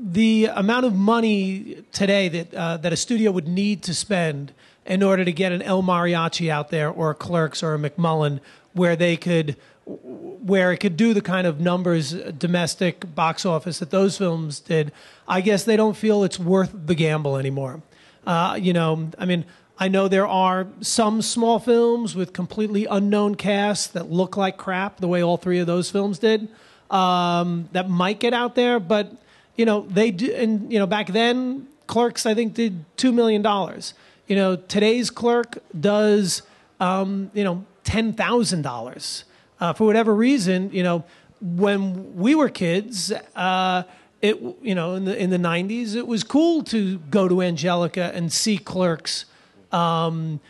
the 0.00 0.46
amount 0.46 0.86
of 0.86 0.94
money 0.94 1.84
today 1.92 2.28
that 2.28 2.54
uh, 2.54 2.76
that 2.78 2.92
a 2.92 2.96
studio 2.96 3.30
would 3.30 3.48
need 3.48 3.82
to 3.84 3.94
spend 3.94 4.52
in 4.84 5.02
order 5.02 5.24
to 5.24 5.32
get 5.32 5.52
an 5.52 5.62
El 5.62 5.82
Mariachi 5.82 6.48
out 6.48 6.70
there, 6.70 6.90
or 6.90 7.10
a 7.10 7.14
Clerks, 7.14 7.62
or 7.62 7.74
a 7.74 7.78
McMullen, 7.78 8.40
where 8.72 8.96
they 8.96 9.16
could, 9.16 9.56
where 9.84 10.72
it 10.72 10.78
could 10.78 10.96
do 10.96 11.14
the 11.14 11.20
kind 11.20 11.46
of 11.46 11.60
numbers, 11.60 12.14
uh, 12.14 12.32
domestic 12.36 13.14
box 13.14 13.46
office 13.46 13.78
that 13.78 13.90
those 13.90 14.18
films 14.18 14.60
did. 14.60 14.92
I 15.28 15.40
guess 15.40 15.64
they 15.64 15.76
don't 15.76 15.96
feel 15.96 16.24
it's 16.24 16.38
worth 16.38 16.72
the 16.86 16.94
gamble 16.94 17.36
anymore. 17.36 17.82
Uh, 18.26 18.58
you 18.60 18.72
know, 18.72 19.10
I 19.18 19.24
mean, 19.24 19.44
I 19.78 19.88
know 19.88 20.08
there 20.08 20.26
are 20.26 20.66
some 20.80 21.22
small 21.22 21.58
films 21.58 22.14
with 22.14 22.32
completely 22.32 22.86
unknown 22.86 23.36
casts 23.36 23.86
that 23.88 24.10
look 24.10 24.36
like 24.36 24.56
crap, 24.56 24.98
the 24.98 25.08
way 25.08 25.22
all 25.22 25.36
three 25.36 25.58
of 25.58 25.66
those 25.66 25.90
films 25.90 26.18
did, 26.18 26.48
um, 26.90 27.68
that 27.72 27.88
might 27.88 28.20
get 28.20 28.34
out 28.34 28.54
there. 28.54 28.78
But 28.78 29.12
you 29.56 29.64
know, 29.64 29.82
they 29.82 30.10
do, 30.10 30.32
and 30.32 30.72
you 30.72 30.78
know, 30.78 30.86
back 30.86 31.08
then, 31.08 31.68
Clerks 31.86 32.26
I 32.26 32.34
think 32.34 32.54
did 32.54 32.84
two 32.96 33.12
million 33.12 33.42
dollars. 33.42 33.94
You 34.26 34.36
know, 34.36 34.56
today's 34.56 35.10
Clerk 35.10 35.58
does, 35.78 36.42
um, 36.80 37.30
you 37.34 37.44
know, 37.44 37.64
ten 37.84 38.12
thousand 38.12 38.62
dollars. 38.62 39.24
Uh, 39.60 39.72
for 39.72 39.84
whatever 39.84 40.14
reason, 40.14 40.70
you 40.72 40.82
know, 40.82 41.04
when 41.40 42.16
we 42.16 42.34
were 42.34 42.48
kids, 42.48 43.12
uh, 43.36 43.82
it 44.20 44.40
you 44.62 44.74
know 44.74 44.94
in 44.94 45.04
the 45.04 45.16
in 45.16 45.30
the 45.30 45.38
'90s, 45.38 45.94
it 45.94 46.06
was 46.06 46.24
cool 46.24 46.62
to 46.64 46.98
go 47.10 47.28
to 47.28 47.42
Angelika 47.42 48.10
and 48.14 48.32
see 48.32 48.56
Clerks, 48.56 49.26
um, 49.70 50.40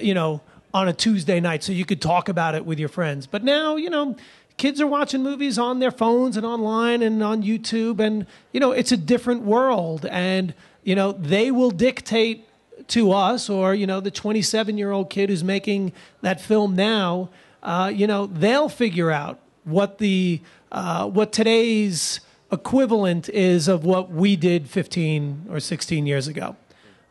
you 0.00 0.14
know, 0.14 0.40
on 0.74 0.88
a 0.88 0.92
Tuesday 0.92 1.40
night, 1.40 1.62
so 1.62 1.72
you 1.72 1.84
could 1.84 2.00
talk 2.00 2.28
about 2.28 2.54
it 2.54 2.64
with 2.64 2.78
your 2.78 2.88
friends. 2.88 3.26
But 3.26 3.44
now, 3.44 3.76
you 3.76 3.90
know, 3.90 4.16
kids 4.58 4.80
are 4.80 4.86
watching 4.86 5.22
movies 5.22 5.58
on 5.58 5.78
their 5.78 5.90
phones 5.90 6.36
and 6.36 6.44
online 6.44 7.02
and 7.02 7.22
on 7.22 7.42
YouTube, 7.42 8.00
and 8.00 8.26
you 8.52 8.60
know, 8.60 8.72
it's 8.72 8.92
a 8.92 8.96
different 8.96 9.42
world, 9.42 10.04
and 10.06 10.52
you 10.82 10.94
know, 10.94 11.12
they 11.12 11.50
will 11.50 11.70
dictate 11.70 12.44
to 12.88 13.12
us 13.12 13.50
or 13.50 13.74
you 13.74 13.86
know 13.86 14.00
the 14.00 14.10
27 14.10 14.78
year 14.78 14.90
old 14.90 15.10
kid 15.10 15.28
who's 15.28 15.44
making 15.44 15.92
that 16.22 16.40
film 16.40 16.74
now 16.74 17.28
uh, 17.62 17.90
you 17.94 18.06
know 18.06 18.26
they'll 18.26 18.68
figure 18.68 19.10
out 19.10 19.38
what 19.64 19.98
the 19.98 20.40
uh, 20.72 21.06
what 21.06 21.32
today's 21.32 22.20
equivalent 22.50 23.28
is 23.28 23.68
of 23.68 23.84
what 23.84 24.10
we 24.10 24.36
did 24.36 24.70
15 24.70 25.46
or 25.50 25.60
16 25.60 26.06
years 26.06 26.28
ago. 26.28 26.56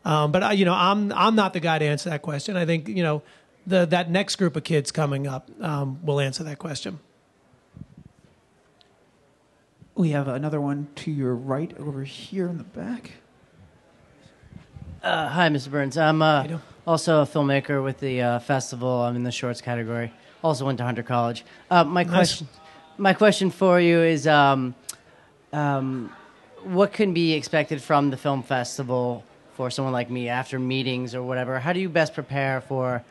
Um, 0.04 0.32
but 0.32 0.42
I, 0.42 0.52
you 0.52 0.64
know 0.64 0.74
i'm 0.74 1.12
i'm 1.12 1.36
not 1.36 1.52
the 1.52 1.60
guy 1.60 1.78
to 1.78 1.84
answer 1.84 2.10
that 2.10 2.22
question. 2.22 2.56
I 2.56 2.66
think 2.66 2.88
you 2.88 3.02
know 3.02 3.22
the 3.66 3.86
that 3.86 4.10
next 4.10 4.36
group 4.36 4.56
of 4.56 4.64
kids 4.64 4.90
coming 4.90 5.26
up 5.26 5.48
um, 5.60 6.04
will 6.04 6.18
answer 6.18 6.42
that 6.44 6.58
question 6.58 6.98
We 9.98 10.10
have 10.10 10.28
another 10.28 10.60
one 10.60 10.86
to 10.94 11.10
your 11.10 11.34
right 11.34 11.76
over 11.76 12.04
here 12.04 12.46
in 12.46 12.56
the 12.56 12.62
back. 12.62 13.14
Uh, 15.02 15.26
hi, 15.28 15.48
Mr. 15.48 15.72
Burns. 15.72 15.98
I'm 15.98 16.22
uh, 16.22 16.46
also 16.86 17.22
a 17.22 17.26
filmmaker 17.26 17.82
with 17.82 17.98
the 17.98 18.22
uh, 18.22 18.38
festival. 18.38 18.88
I'm 18.88 19.16
in 19.16 19.24
the 19.24 19.32
shorts 19.32 19.60
category. 19.60 20.12
Also 20.44 20.64
went 20.64 20.78
to 20.78 20.84
Hunter 20.84 21.02
College. 21.02 21.44
Uh, 21.68 21.82
my 21.82 22.04
question, 22.04 22.46
my 22.96 23.12
question 23.12 23.50
for 23.50 23.80
you 23.80 24.00
is, 24.00 24.28
um, 24.28 24.76
um, 25.52 26.12
what 26.62 26.92
can 26.92 27.12
be 27.12 27.32
expected 27.32 27.82
from 27.82 28.10
the 28.10 28.16
film 28.16 28.44
festival 28.44 29.24
for 29.54 29.68
someone 29.68 29.92
like 29.92 30.10
me 30.10 30.28
after 30.28 30.60
meetings 30.60 31.12
or 31.12 31.24
whatever? 31.24 31.58
How 31.58 31.72
do 31.72 31.80
you 31.80 31.88
best 31.88 32.14
prepare 32.14 32.60
for 32.60 33.02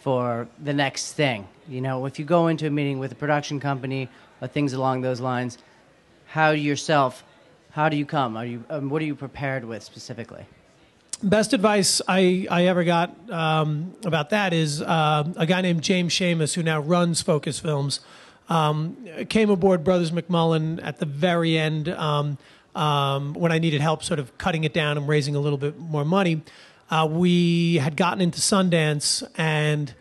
for 0.00 0.48
the 0.58 0.72
next 0.72 1.12
thing? 1.12 1.46
You 1.68 1.82
know, 1.82 2.06
if 2.06 2.18
you 2.18 2.24
go 2.24 2.48
into 2.48 2.66
a 2.66 2.70
meeting 2.70 2.98
with 2.98 3.12
a 3.12 3.14
production 3.14 3.60
company 3.60 4.08
or 4.40 4.48
things 4.48 4.72
along 4.72 5.02
those 5.02 5.20
lines, 5.20 5.58
how 6.30 6.50
yourself, 6.50 7.24
how 7.70 7.88
do 7.88 7.96
you 7.96 8.06
come? 8.06 8.36
Are 8.36 8.46
you, 8.46 8.64
um, 8.70 8.88
what 8.88 9.02
are 9.02 9.04
you 9.04 9.16
prepared 9.16 9.64
with 9.64 9.82
specifically? 9.82 10.46
best 11.22 11.52
advice 11.52 12.00
I, 12.08 12.46
I 12.50 12.66
ever 12.66 12.84
got 12.84 13.14
um, 13.30 13.94
about 14.04 14.30
that 14.30 14.52
is 14.52 14.80
uh, 14.80 15.24
a 15.36 15.44
guy 15.44 15.60
named 15.60 15.82
James 15.82 16.12
Schamus, 16.14 16.54
who 16.54 16.62
now 16.62 16.80
runs 16.80 17.20
Focus 17.20 17.58
Films, 17.58 18.00
um, 18.48 18.96
came 19.28 19.50
aboard 19.50 19.84
Brothers 19.84 20.10
McMullen 20.10 20.80
at 20.82 20.98
the 20.98 21.06
very 21.06 21.58
end 21.58 21.88
um, 21.88 22.38
um, 22.74 23.34
when 23.34 23.52
I 23.52 23.58
needed 23.58 23.80
help 23.80 24.02
sort 24.02 24.18
of 24.18 24.36
cutting 24.38 24.64
it 24.64 24.72
down 24.72 24.96
and 24.96 25.06
raising 25.06 25.36
a 25.36 25.40
little 25.40 25.58
bit 25.58 25.78
more 25.78 26.04
money. 26.04 26.42
Uh, 26.90 27.06
we 27.10 27.76
had 27.76 27.96
gotten 27.96 28.20
into 28.20 28.40
Sundance, 28.40 29.22
and 29.36 29.94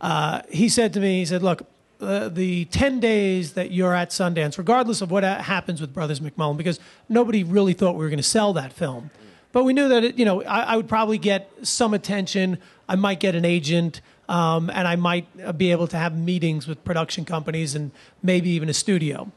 uh, 0.00 0.40
he 0.48 0.68
said 0.68 0.94
to 0.94 1.00
me, 1.00 1.18
he 1.18 1.26
said, 1.26 1.42
look, 1.42 1.66
uh, 2.02 2.28
the 2.28 2.64
10 2.66 3.00
days 3.00 3.52
that 3.52 3.70
you're 3.70 3.94
at 3.94 4.10
Sundance, 4.10 4.58
regardless 4.58 5.00
of 5.00 5.10
what 5.10 5.22
happens 5.22 5.80
with 5.80 5.94
Brothers 5.94 6.20
McMullen, 6.20 6.56
because 6.56 6.80
nobody 7.08 7.44
really 7.44 7.72
thought 7.72 7.92
we 7.92 8.04
were 8.04 8.10
going 8.10 8.18
to 8.18 8.22
sell 8.22 8.52
that 8.54 8.72
film. 8.72 9.10
But 9.52 9.64
we 9.64 9.72
knew 9.72 9.88
that, 9.88 10.02
it, 10.02 10.18
you 10.18 10.24
know, 10.24 10.42
I, 10.42 10.60
I 10.62 10.76
would 10.76 10.88
probably 10.88 11.18
get 11.18 11.50
some 11.62 11.94
attention. 11.94 12.58
I 12.88 12.96
might 12.96 13.20
get 13.20 13.34
an 13.34 13.44
agent, 13.44 14.00
um, 14.28 14.70
and 14.70 14.88
I 14.88 14.96
might 14.96 15.28
uh, 15.44 15.52
be 15.52 15.70
able 15.70 15.86
to 15.88 15.96
have 15.96 16.16
meetings 16.16 16.66
with 16.66 16.82
production 16.84 17.24
companies 17.24 17.74
and 17.74 17.92
maybe 18.22 18.50
even 18.50 18.68
a 18.68 18.74
studio. 18.74 19.30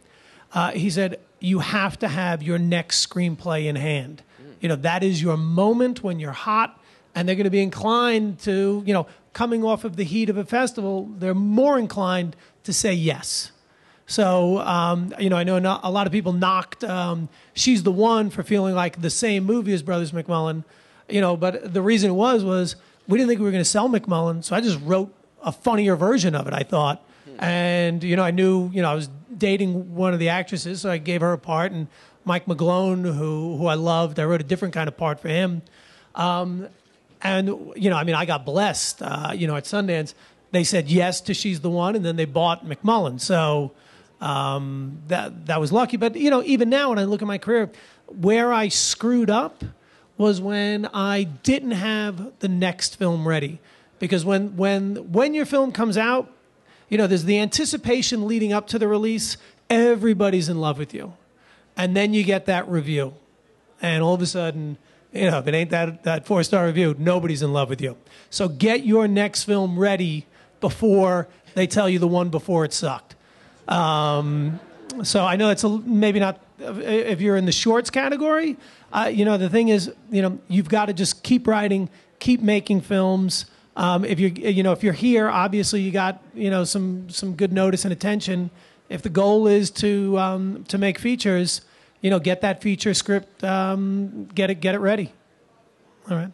Uh, 0.53 0.71
he 0.71 0.89
said, 0.89 1.19
you 1.39 1.59
have 1.59 1.99
to 1.99 2.07
have 2.07 2.41
your 2.41 2.57
next 2.57 3.07
screenplay 3.07 3.65
in 3.65 3.75
hand. 3.75 4.23
You 4.61 4.69
know, 4.69 4.77
that 4.77 5.03
is 5.03 5.21
your 5.21 5.37
moment 5.37 6.01
when 6.01 6.19
you're 6.19 6.31
hot, 6.31 6.81
and 7.13 7.27
they're 7.27 7.35
going 7.35 7.43
to 7.43 7.51
be 7.51 7.61
inclined 7.61 8.39
to, 8.39 8.81
you 8.85 8.93
know, 8.93 9.05
coming 9.33 9.63
off 9.63 9.83
of 9.83 9.97
the 9.97 10.03
heat 10.03 10.29
of 10.29 10.37
a 10.37 10.45
festival, 10.45 11.09
they're 11.17 11.35
more 11.35 11.77
inclined 11.77 12.35
to 12.65 12.73
say 12.73 12.93
yes. 12.93 13.51
So, 14.07 14.59
um, 14.59 15.15
you 15.19 15.29
know, 15.29 15.37
I 15.37 15.43
know 15.43 15.57
not, 15.57 15.81
a 15.83 15.89
lot 15.89 16.05
of 16.05 16.13
people 16.13 16.31
knocked 16.31 16.83
um, 16.83 17.27
She's 17.53 17.81
the 17.81 17.91
One 17.91 18.29
for 18.29 18.43
feeling 18.43 18.75
like 18.75 19.01
the 19.01 19.09
same 19.09 19.45
movie 19.45 19.73
as 19.73 19.81
Brothers 19.81 20.11
McMullen, 20.11 20.63
you 21.09 21.21
know, 21.21 21.35
but 21.35 21.73
the 21.73 21.81
reason 21.81 22.11
it 22.11 22.13
was 22.13 22.43
was 22.43 22.75
we 23.07 23.17
didn't 23.17 23.29
think 23.29 23.39
we 23.39 23.45
were 23.45 23.51
going 23.51 23.63
to 23.63 23.69
sell 23.69 23.89
McMullen, 23.89 24.43
so 24.43 24.55
I 24.55 24.61
just 24.61 24.79
wrote 24.81 25.11
a 25.43 25.51
funnier 25.51 25.95
version 25.95 26.35
of 26.35 26.45
it, 26.47 26.53
I 26.53 26.63
thought. 26.63 27.03
And, 27.39 28.03
you 28.03 28.15
know, 28.15 28.23
I 28.23 28.31
knew, 28.31 28.69
you 28.71 28.81
know, 28.81 28.89
I 28.89 28.95
was 28.95 29.09
dating 29.35 29.95
one 29.95 30.13
of 30.13 30.19
the 30.19 30.29
actresses, 30.29 30.81
so 30.81 30.91
I 30.91 30.97
gave 30.99 31.21
her 31.21 31.33
a 31.33 31.37
part, 31.37 31.71
and 31.71 31.87
Mike 32.23 32.45
McGlone, 32.45 33.03
who, 33.03 33.57
who 33.57 33.67
I 33.67 33.73
loved, 33.73 34.19
I 34.19 34.25
wrote 34.25 34.41
a 34.41 34.45
different 34.45 34.73
kind 34.73 34.87
of 34.87 34.95
part 34.95 35.19
for 35.19 35.27
him. 35.27 35.61
Um, 36.13 36.67
and, 37.21 37.47
you 37.75 37.89
know, 37.89 37.97
I 37.97 38.03
mean, 38.03 38.15
I 38.15 38.25
got 38.25 38.45
blessed, 38.45 39.01
uh, 39.01 39.31
you 39.35 39.47
know, 39.47 39.55
at 39.55 39.65
Sundance. 39.65 40.13
They 40.55 40.63
said 40.63 40.89
yes 40.89 41.19
to 41.21 41.33
She's 41.33 41.59
the 41.59 41.69
One, 41.69 41.97
and 41.97 42.05
then 42.05 42.15
they 42.15 42.23
bought 42.23 42.65
McMullen. 42.65 43.19
So, 43.19 43.73
um, 44.21 45.01
that 45.07 45.47
that 45.47 45.59
was 45.59 45.73
lucky. 45.73 45.97
But 45.97 46.15
you 46.15 46.29
know, 46.29 46.41
even 46.43 46.69
now 46.69 46.91
when 46.91 46.99
I 46.99 47.03
look 47.03 47.21
at 47.21 47.27
my 47.27 47.37
career, 47.37 47.69
where 48.07 48.53
I 48.53 48.69
screwed 48.69 49.29
up 49.29 49.65
was 50.17 50.39
when 50.39 50.85
I 50.93 51.23
didn't 51.23 51.71
have 51.71 52.39
the 52.39 52.47
next 52.47 52.95
film 52.95 53.27
ready. 53.27 53.59
Because 53.99 54.23
when 54.23 54.55
when 54.55 55.11
when 55.11 55.33
your 55.33 55.45
film 55.45 55.73
comes 55.73 55.97
out, 55.97 56.31
you 56.87 56.97
know, 56.97 57.05
there's 57.05 57.25
the 57.25 57.37
anticipation 57.37 58.25
leading 58.25 58.53
up 58.53 58.67
to 58.67 58.79
the 58.79 58.87
release. 58.87 59.35
Everybody's 59.69 60.47
in 60.47 60.61
love 60.61 60.77
with 60.77 60.93
you, 60.93 61.15
and 61.75 61.97
then 61.97 62.13
you 62.13 62.23
get 62.23 62.45
that 62.45 62.65
review, 62.69 63.13
and 63.81 64.01
all 64.01 64.13
of 64.13 64.21
a 64.21 64.25
sudden. 64.25 64.77
You 65.11 65.31
know, 65.31 65.39
if 65.39 65.47
it 65.47 65.53
ain't 65.53 65.69
that, 65.69 66.03
that 66.03 66.25
four 66.25 66.43
star 66.43 66.65
review, 66.65 66.93
nobody's 66.97 67.41
in 67.41 67.53
love 67.53 67.69
with 67.69 67.79
you. 67.79 67.95
So 68.29 68.49
get 68.49 68.85
your 68.85 69.07
next 69.07 69.45
film 69.45 69.79
ready 69.79 70.25
before 70.69 71.27
they 71.53 71.67
tell 71.67 71.87
you 71.87 71.99
the 71.99 72.07
one 72.07 72.29
before 72.29 72.65
it 72.65 72.73
sucked. 72.73 73.15
Um, 73.67 74.59
so 75.03 75.23
I 75.23 75.35
know 75.35 75.51
it's 75.51 75.63
a, 75.63 75.69
maybe 75.69 76.19
not 76.19 76.39
if 76.57 77.21
you're 77.21 77.37
in 77.37 77.45
the 77.45 77.51
shorts 77.51 77.91
category. 77.91 78.57
Uh, 78.91 79.11
you 79.13 79.25
know, 79.25 79.37
the 79.37 79.49
thing 79.49 79.69
is, 79.69 79.91
you 80.09 80.23
know, 80.23 80.39
you've 80.47 80.69
got 80.69 80.85
to 80.85 80.93
just 80.93 81.21
keep 81.21 81.45
writing, 81.47 81.87
keep 82.17 82.41
making 82.41 82.81
films. 82.81 83.45
Um, 83.75 84.05
if 84.05 84.19
you're, 84.19 84.31
you 84.31 84.63
know, 84.63 84.71
if 84.71 84.81
you're 84.83 84.99
here, 85.07 85.29
obviously 85.29 85.81
you 85.81 85.91
got, 85.91 86.23
you 86.33 86.49
know, 86.49 86.63
some 86.63 87.09
some 87.09 87.35
good 87.35 87.53
notice 87.53 87.85
and 87.85 87.91
attention. 87.91 88.49
If 88.89 89.01
the 89.01 89.09
goal 89.09 89.47
is 89.47 89.69
to 89.71 90.17
um, 90.17 90.63
to 90.69 90.77
make 90.77 90.97
features, 90.97 91.61
you 92.01 92.09
know, 92.09 92.19
get 92.19 92.41
that 92.41 92.61
feature 92.61 92.93
script, 92.93 93.43
um, 93.43 94.25
get 94.33 94.49
it 94.49 94.61
get 94.61 94.73
it 94.73 94.79
ready. 94.79 95.11
All 96.09 96.17
right. 96.17 96.31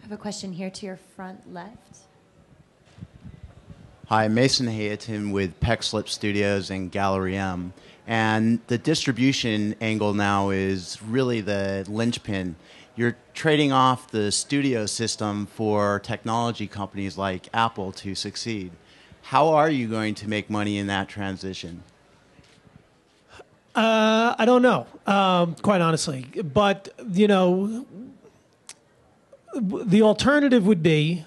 I 0.00 0.02
have 0.02 0.12
a 0.12 0.16
question 0.16 0.52
here 0.52 0.70
to 0.70 0.86
your 0.86 0.98
front 1.16 1.52
left. 1.52 1.99
Hi, 4.12 4.26
Mason 4.26 4.66
Hayton 4.66 5.30
with 5.30 5.60
Peck 5.60 5.84
Slip 5.84 6.08
Studios 6.08 6.68
and 6.68 6.90
Gallery 6.90 7.36
M. 7.36 7.72
And 8.08 8.58
the 8.66 8.76
distribution 8.76 9.76
angle 9.80 10.14
now 10.14 10.50
is 10.50 11.00
really 11.00 11.40
the 11.40 11.84
linchpin. 11.86 12.56
You're 12.96 13.16
trading 13.34 13.70
off 13.70 14.10
the 14.10 14.32
studio 14.32 14.86
system 14.86 15.46
for 15.46 16.00
technology 16.00 16.66
companies 16.66 17.16
like 17.16 17.48
Apple 17.54 17.92
to 17.92 18.16
succeed. 18.16 18.72
How 19.22 19.50
are 19.50 19.70
you 19.70 19.86
going 19.86 20.16
to 20.16 20.28
make 20.28 20.50
money 20.50 20.76
in 20.76 20.88
that 20.88 21.08
transition? 21.08 21.84
Uh, 23.76 24.34
I 24.36 24.44
don't 24.44 24.62
know, 24.62 24.88
um, 25.06 25.54
quite 25.62 25.82
honestly. 25.82 26.26
But, 26.42 26.88
you 27.12 27.28
know, 27.28 27.86
the 29.54 30.02
alternative 30.02 30.66
would 30.66 30.82
be 30.82 31.26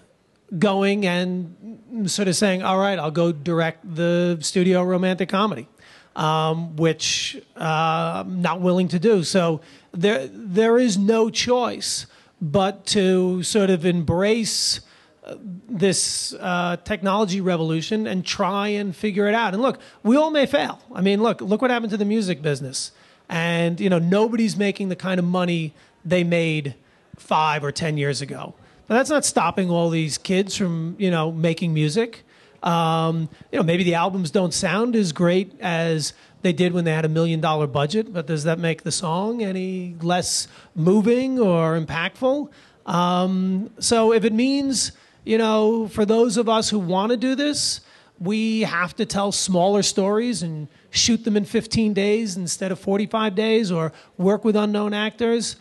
going 0.57 1.05
and 1.05 2.09
sort 2.09 2.27
of 2.27 2.35
saying, 2.35 2.63
all 2.63 2.77
right, 2.77 2.99
I'll 2.99 3.11
go 3.11 3.31
direct 3.31 3.95
the 3.95 4.37
studio 4.41 4.83
romantic 4.83 5.29
comedy, 5.29 5.67
um, 6.15 6.75
which 6.75 7.41
uh, 7.55 8.23
I'm 8.25 8.41
not 8.41 8.61
willing 8.61 8.87
to 8.89 8.99
do. 8.99 9.23
So 9.23 9.61
there, 9.91 10.27
there 10.27 10.77
is 10.77 10.97
no 10.97 11.29
choice 11.29 12.05
but 12.41 12.85
to 12.87 13.41
sort 13.43 13.69
of 13.69 13.85
embrace 13.85 14.81
uh, 15.23 15.35
this 15.69 16.33
uh, 16.39 16.75
technology 16.83 17.39
revolution 17.39 18.05
and 18.05 18.25
try 18.25 18.67
and 18.67 18.95
figure 18.95 19.27
it 19.27 19.33
out. 19.33 19.53
And 19.53 19.61
look, 19.61 19.79
we 20.03 20.17
all 20.17 20.31
may 20.31 20.45
fail. 20.45 20.81
I 20.93 21.01
mean, 21.01 21.23
look, 21.23 21.39
look 21.39 21.61
what 21.61 21.71
happened 21.71 21.91
to 21.91 21.97
the 21.97 22.05
music 22.05 22.41
business. 22.41 22.91
And, 23.29 23.79
you 23.79 23.89
know, 23.89 23.99
nobody's 23.99 24.57
making 24.57 24.89
the 24.89 24.97
kind 24.97 25.19
of 25.19 25.25
money 25.25 25.73
they 26.03 26.25
made 26.25 26.75
five 27.15 27.63
or 27.63 27.71
10 27.71 27.97
years 27.97 28.21
ago. 28.21 28.53
But 28.87 28.95
that's 28.95 29.09
not 29.09 29.25
stopping 29.25 29.69
all 29.69 29.89
these 29.89 30.17
kids 30.17 30.55
from, 30.55 30.95
you 30.99 31.09
know, 31.09 31.31
making 31.31 31.73
music. 31.73 32.23
Um, 32.63 33.29
you 33.51 33.59
know, 33.59 33.63
maybe 33.63 33.83
the 33.83 33.95
albums 33.95 34.31
don't 34.31 34.53
sound 34.53 34.95
as 34.95 35.11
great 35.11 35.59
as 35.59 36.13
they 36.41 36.53
did 36.53 36.73
when 36.73 36.85
they 36.85 36.93
had 36.93 37.05
a 37.05 37.09
million 37.09 37.41
dollar 37.41 37.67
budget, 37.67 38.13
but 38.13 38.27
does 38.27 38.43
that 38.43 38.59
make 38.59 38.83
the 38.83 38.91
song 38.91 39.41
any 39.41 39.95
less 40.01 40.47
moving 40.75 41.39
or 41.39 41.79
impactful? 41.79 42.49
Um, 42.85 43.71
so 43.79 44.13
if 44.13 44.25
it 44.25 44.33
means, 44.33 44.91
you 45.23 45.37
know, 45.37 45.87
for 45.87 46.05
those 46.05 46.37
of 46.37 46.49
us 46.49 46.69
who 46.69 46.79
want 46.79 47.11
to 47.11 47.17
do 47.17 47.35
this, 47.35 47.81
we 48.19 48.61
have 48.61 48.95
to 48.97 49.05
tell 49.05 49.31
smaller 49.31 49.81
stories 49.81 50.43
and 50.43 50.67
shoot 50.91 51.23
them 51.23 51.35
in 51.35 51.45
15 51.45 51.93
days 51.93 52.37
instead 52.37 52.71
of 52.71 52.79
45 52.79 53.35
days 53.35 53.71
or 53.71 53.91
work 54.17 54.45
with 54.45 54.55
unknown 54.55 54.93
actors 54.93 55.55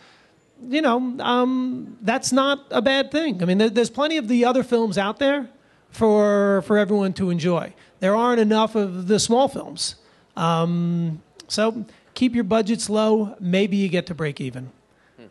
you 0.67 0.81
know, 0.81 1.15
um, 1.19 1.97
that's 2.01 2.31
not 2.31 2.65
a 2.71 2.81
bad 2.81 3.11
thing. 3.11 3.41
I 3.41 3.45
mean, 3.45 3.57
there, 3.57 3.69
there's 3.69 3.89
plenty 3.89 4.17
of 4.17 4.27
the 4.27 4.45
other 4.45 4.63
films 4.63 4.97
out 4.97 5.19
there 5.19 5.49
for 5.89 6.63
for 6.63 6.77
everyone 6.77 7.13
to 7.13 7.29
enjoy. 7.29 7.73
There 7.99 8.15
aren't 8.15 8.39
enough 8.39 8.75
of 8.75 9.07
the 9.07 9.19
small 9.19 9.47
films, 9.47 9.95
um, 10.35 11.21
so 11.47 11.85
keep 12.13 12.35
your 12.35 12.43
budgets 12.43 12.89
low. 12.89 13.35
Maybe 13.39 13.77
you 13.77 13.89
get 13.89 14.07
to 14.07 14.15
break 14.15 14.41
even. 14.41 14.71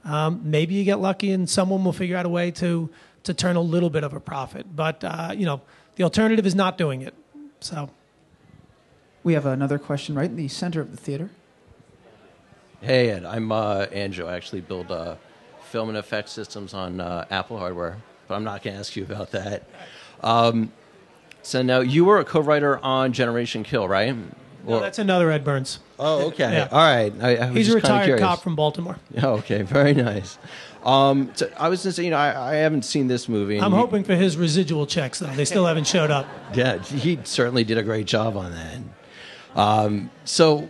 Um, 0.05 0.41
maybe 0.43 0.75
you 0.75 0.85
get 0.85 0.99
lucky 0.99 1.31
and 1.33 1.49
someone 1.49 1.85
will 1.85 1.93
figure 1.93 2.17
out 2.17 2.27
a 2.27 2.29
way 2.29 2.51
to 2.53 2.89
to 3.25 3.35
turn 3.35 3.57
a 3.57 3.61
little 3.61 3.91
bit 3.91 4.05
of 4.05 4.13
a 4.15 4.21
profit. 4.21 4.75
But 4.75 5.05
uh, 5.05 5.33
you 5.37 5.47
know, 5.47 5.61
the 5.97 6.05
alternative 6.05 6.47
is 6.47 6.55
not 6.55 6.79
doing 6.79 7.03
it. 7.03 7.15
So. 7.61 7.91
We 9.25 9.35
have 9.35 9.47
another 9.47 9.79
question 9.79 10.17
right 10.17 10.29
in 10.29 10.35
the 10.37 10.49
center 10.49 10.81
of 10.81 10.91
the 10.91 10.97
theater. 10.97 11.31
Hey, 12.83 13.11
Ed. 13.11 13.25
I'm 13.25 13.53
uh, 13.53 13.87
Andrew. 13.93 14.27
I 14.27 14.35
actually 14.35 14.61
build 14.61 14.91
uh, 14.91 15.15
film 15.63 15.89
and 15.89 15.97
effect 15.97 16.29
systems 16.29 16.75
on 16.75 17.01
uh, 17.01 17.25
Apple 17.31 17.57
hardware, 17.57 17.99
but 18.27 18.35
I'm 18.35 18.43
not 18.43 18.65
going 18.65 18.75
to 18.75 18.81
ask 18.81 18.97
you 18.97 19.05
about 19.05 19.31
that. 19.31 19.63
Um, 20.21 20.73
so 21.43 21.63
now 21.63 21.79
you 21.79 22.05
were 22.05 22.19
a 22.19 22.25
co-writer 22.25 22.79
on 22.85 23.13
Generation 23.13 23.63
Kill, 23.63 23.87
right? 23.87 24.17
No, 24.67 24.81
that's 24.81 24.99
another 24.99 25.31
Ed 25.31 25.45
Burns. 25.45 25.79
Oh, 25.97 26.27
okay. 26.29 26.53
Yeah. 26.53 26.69
All 26.73 26.79
right. 26.79 27.13
I, 27.21 27.37
I 27.37 27.47
was 27.51 27.57
He's 27.57 27.69
a 27.73 27.77
retired 27.77 28.19
cop 28.19 28.43
from 28.43 28.57
Baltimore. 28.57 28.97
Oh, 29.23 29.35
okay. 29.39 29.63
Very 29.63 29.95
nice. 29.95 30.39
Um, 30.85 31.31
so 31.35 31.49
I 31.57 31.69
was 31.69 31.85
just 31.85 31.99
you 31.99 32.11
know, 32.11 32.17
I, 32.17 32.53
I 32.53 32.55
haven't 32.57 32.85
seen 32.85 33.07
this 33.07 33.29
movie. 33.29 33.61
I'm 33.61 33.73
hoping 33.73 34.03
for 34.03 34.17
his 34.17 34.37
residual 34.37 34.87
checks, 34.87 35.21
though. 35.21 35.27
They 35.29 35.45
still 35.45 35.67
haven't 35.67 35.87
showed 35.87 36.11
up. 36.11 36.27
Yeah, 36.55 36.79
he 36.79 37.19
certainly 37.25 37.63
did 37.63 37.79
a 37.79 37.83
great 37.85 38.07
job 38.07 38.37
on 38.37 38.53
that. 38.53 39.59
Um, 39.59 40.11
so 40.25 40.69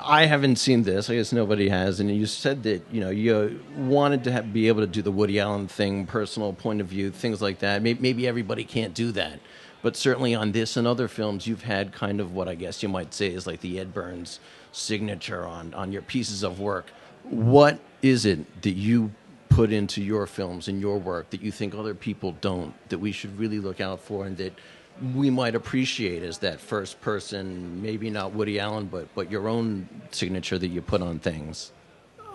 I 0.00 0.26
haven't 0.26 0.56
seen 0.56 0.82
this. 0.82 1.10
I 1.10 1.16
guess 1.16 1.32
nobody 1.32 1.68
has. 1.68 2.00
And 2.00 2.14
you 2.14 2.26
said 2.26 2.62
that 2.64 2.82
you 2.90 3.00
know 3.00 3.10
you 3.10 3.60
wanted 3.76 4.24
to 4.24 4.32
have, 4.32 4.52
be 4.52 4.68
able 4.68 4.80
to 4.80 4.86
do 4.86 5.02
the 5.02 5.12
Woody 5.12 5.38
Allen 5.38 5.68
thing, 5.68 6.06
personal 6.06 6.52
point 6.52 6.80
of 6.80 6.86
view, 6.86 7.10
things 7.10 7.42
like 7.42 7.58
that. 7.60 7.82
Maybe, 7.82 8.00
maybe 8.00 8.26
everybody 8.26 8.64
can't 8.64 8.94
do 8.94 9.12
that, 9.12 9.40
but 9.82 9.96
certainly 9.96 10.34
on 10.34 10.52
this 10.52 10.76
and 10.76 10.86
other 10.86 11.08
films, 11.08 11.46
you've 11.46 11.64
had 11.64 11.92
kind 11.92 12.20
of 12.20 12.32
what 12.32 12.48
I 12.48 12.54
guess 12.54 12.82
you 12.82 12.88
might 12.88 13.12
say 13.12 13.28
is 13.28 13.46
like 13.46 13.60
the 13.60 13.78
Ed 13.78 13.92
Burns 13.92 14.40
signature 14.72 15.46
on 15.46 15.74
on 15.74 15.92
your 15.92 16.02
pieces 16.02 16.42
of 16.42 16.60
work. 16.60 16.90
What 17.24 17.78
is 18.02 18.24
it 18.24 18.62
that 18.62 18.70
you 18.70 19.12
put 19.48 19.72
into 19.72 20.02
your 20.02 20.26
films 20.26 20.68
and 20.68 20.80
your 20.80 20.98
work 20.98 21.30
that 21.30 21.42
you 21.42 21.50
think 21.50 21.74
other 21.74 21.94
people 21.94 22.32
don't 22.40 22.74
that 22.90 22.98
we 22.98 23.10
should 23.10 23.36
really 23.38 23.58
look 23.58 23.80
out 23.80 24.00
for 24.00 24.24
and 24.24 24.36
that 24.36 24.52
we 25.14 25.30
might 25.30 25.54
appreciate 25.54 26.22
as 26.22 26.38
that 26.38 26.60
first 26.60 27.00
person 27.00 27.80
maybe 27.80 28.10
not 28.10 28.32
woody 28.32 28.58
allen 28.58 28.86
but 28.86 29.06
but 29.14 29.30
your 29.30 29.48
own 29.48 29.88
signature 30.10 30.58
that 30.58 30.68
you 30.68 30.82
put 30.82 31.02
on 31.02 31.18
things 31.18 31.72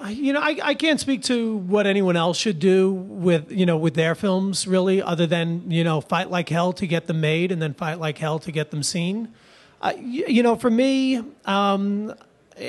you 0.10 0.34
know, 0.34 0.42
I, 0.42 0.60
I 0.62 0.74
can't 0.74 1.00
speak 1.00 1.24
to 1.24 1.58
what 1.58 1.88
anyone 1.88 2.18
else 2.18 2.38
should 2.38 2.60
do 2.60 2.92
with 2.92 3.52
you 3.52 3.66
know 3.66 3.78
with 3.78 3.94
their 3.94 4.16
films 4.16 4.68
really, 4.68 5.02
other 5.02 5.26
than 5.26 5.70
you 5.72 5.84
know 5.84 6.02
fight 6.02 6.30
like 6.30 6.50
hell 6.50 6.74
to 6.74 6.88
get 6.88 7.08
them 7.08 7.22
made 7.22 7.52
and 7.52 7.62
then 7.62 7.74
fight 7.74 8.00
like 8.00 8.18
hell 8.18 8.40
to 8.40 8.52
get 8.52 8.72
them 8.72 8.84
seen. 8.84 9.34
Uh, 9.82 9.94
you, 9.98 10.26
you 10.28 10.44
know, 10.44 10.56
for 10.56 10.70
me, 10.70 11.22
um, 11.46 12.14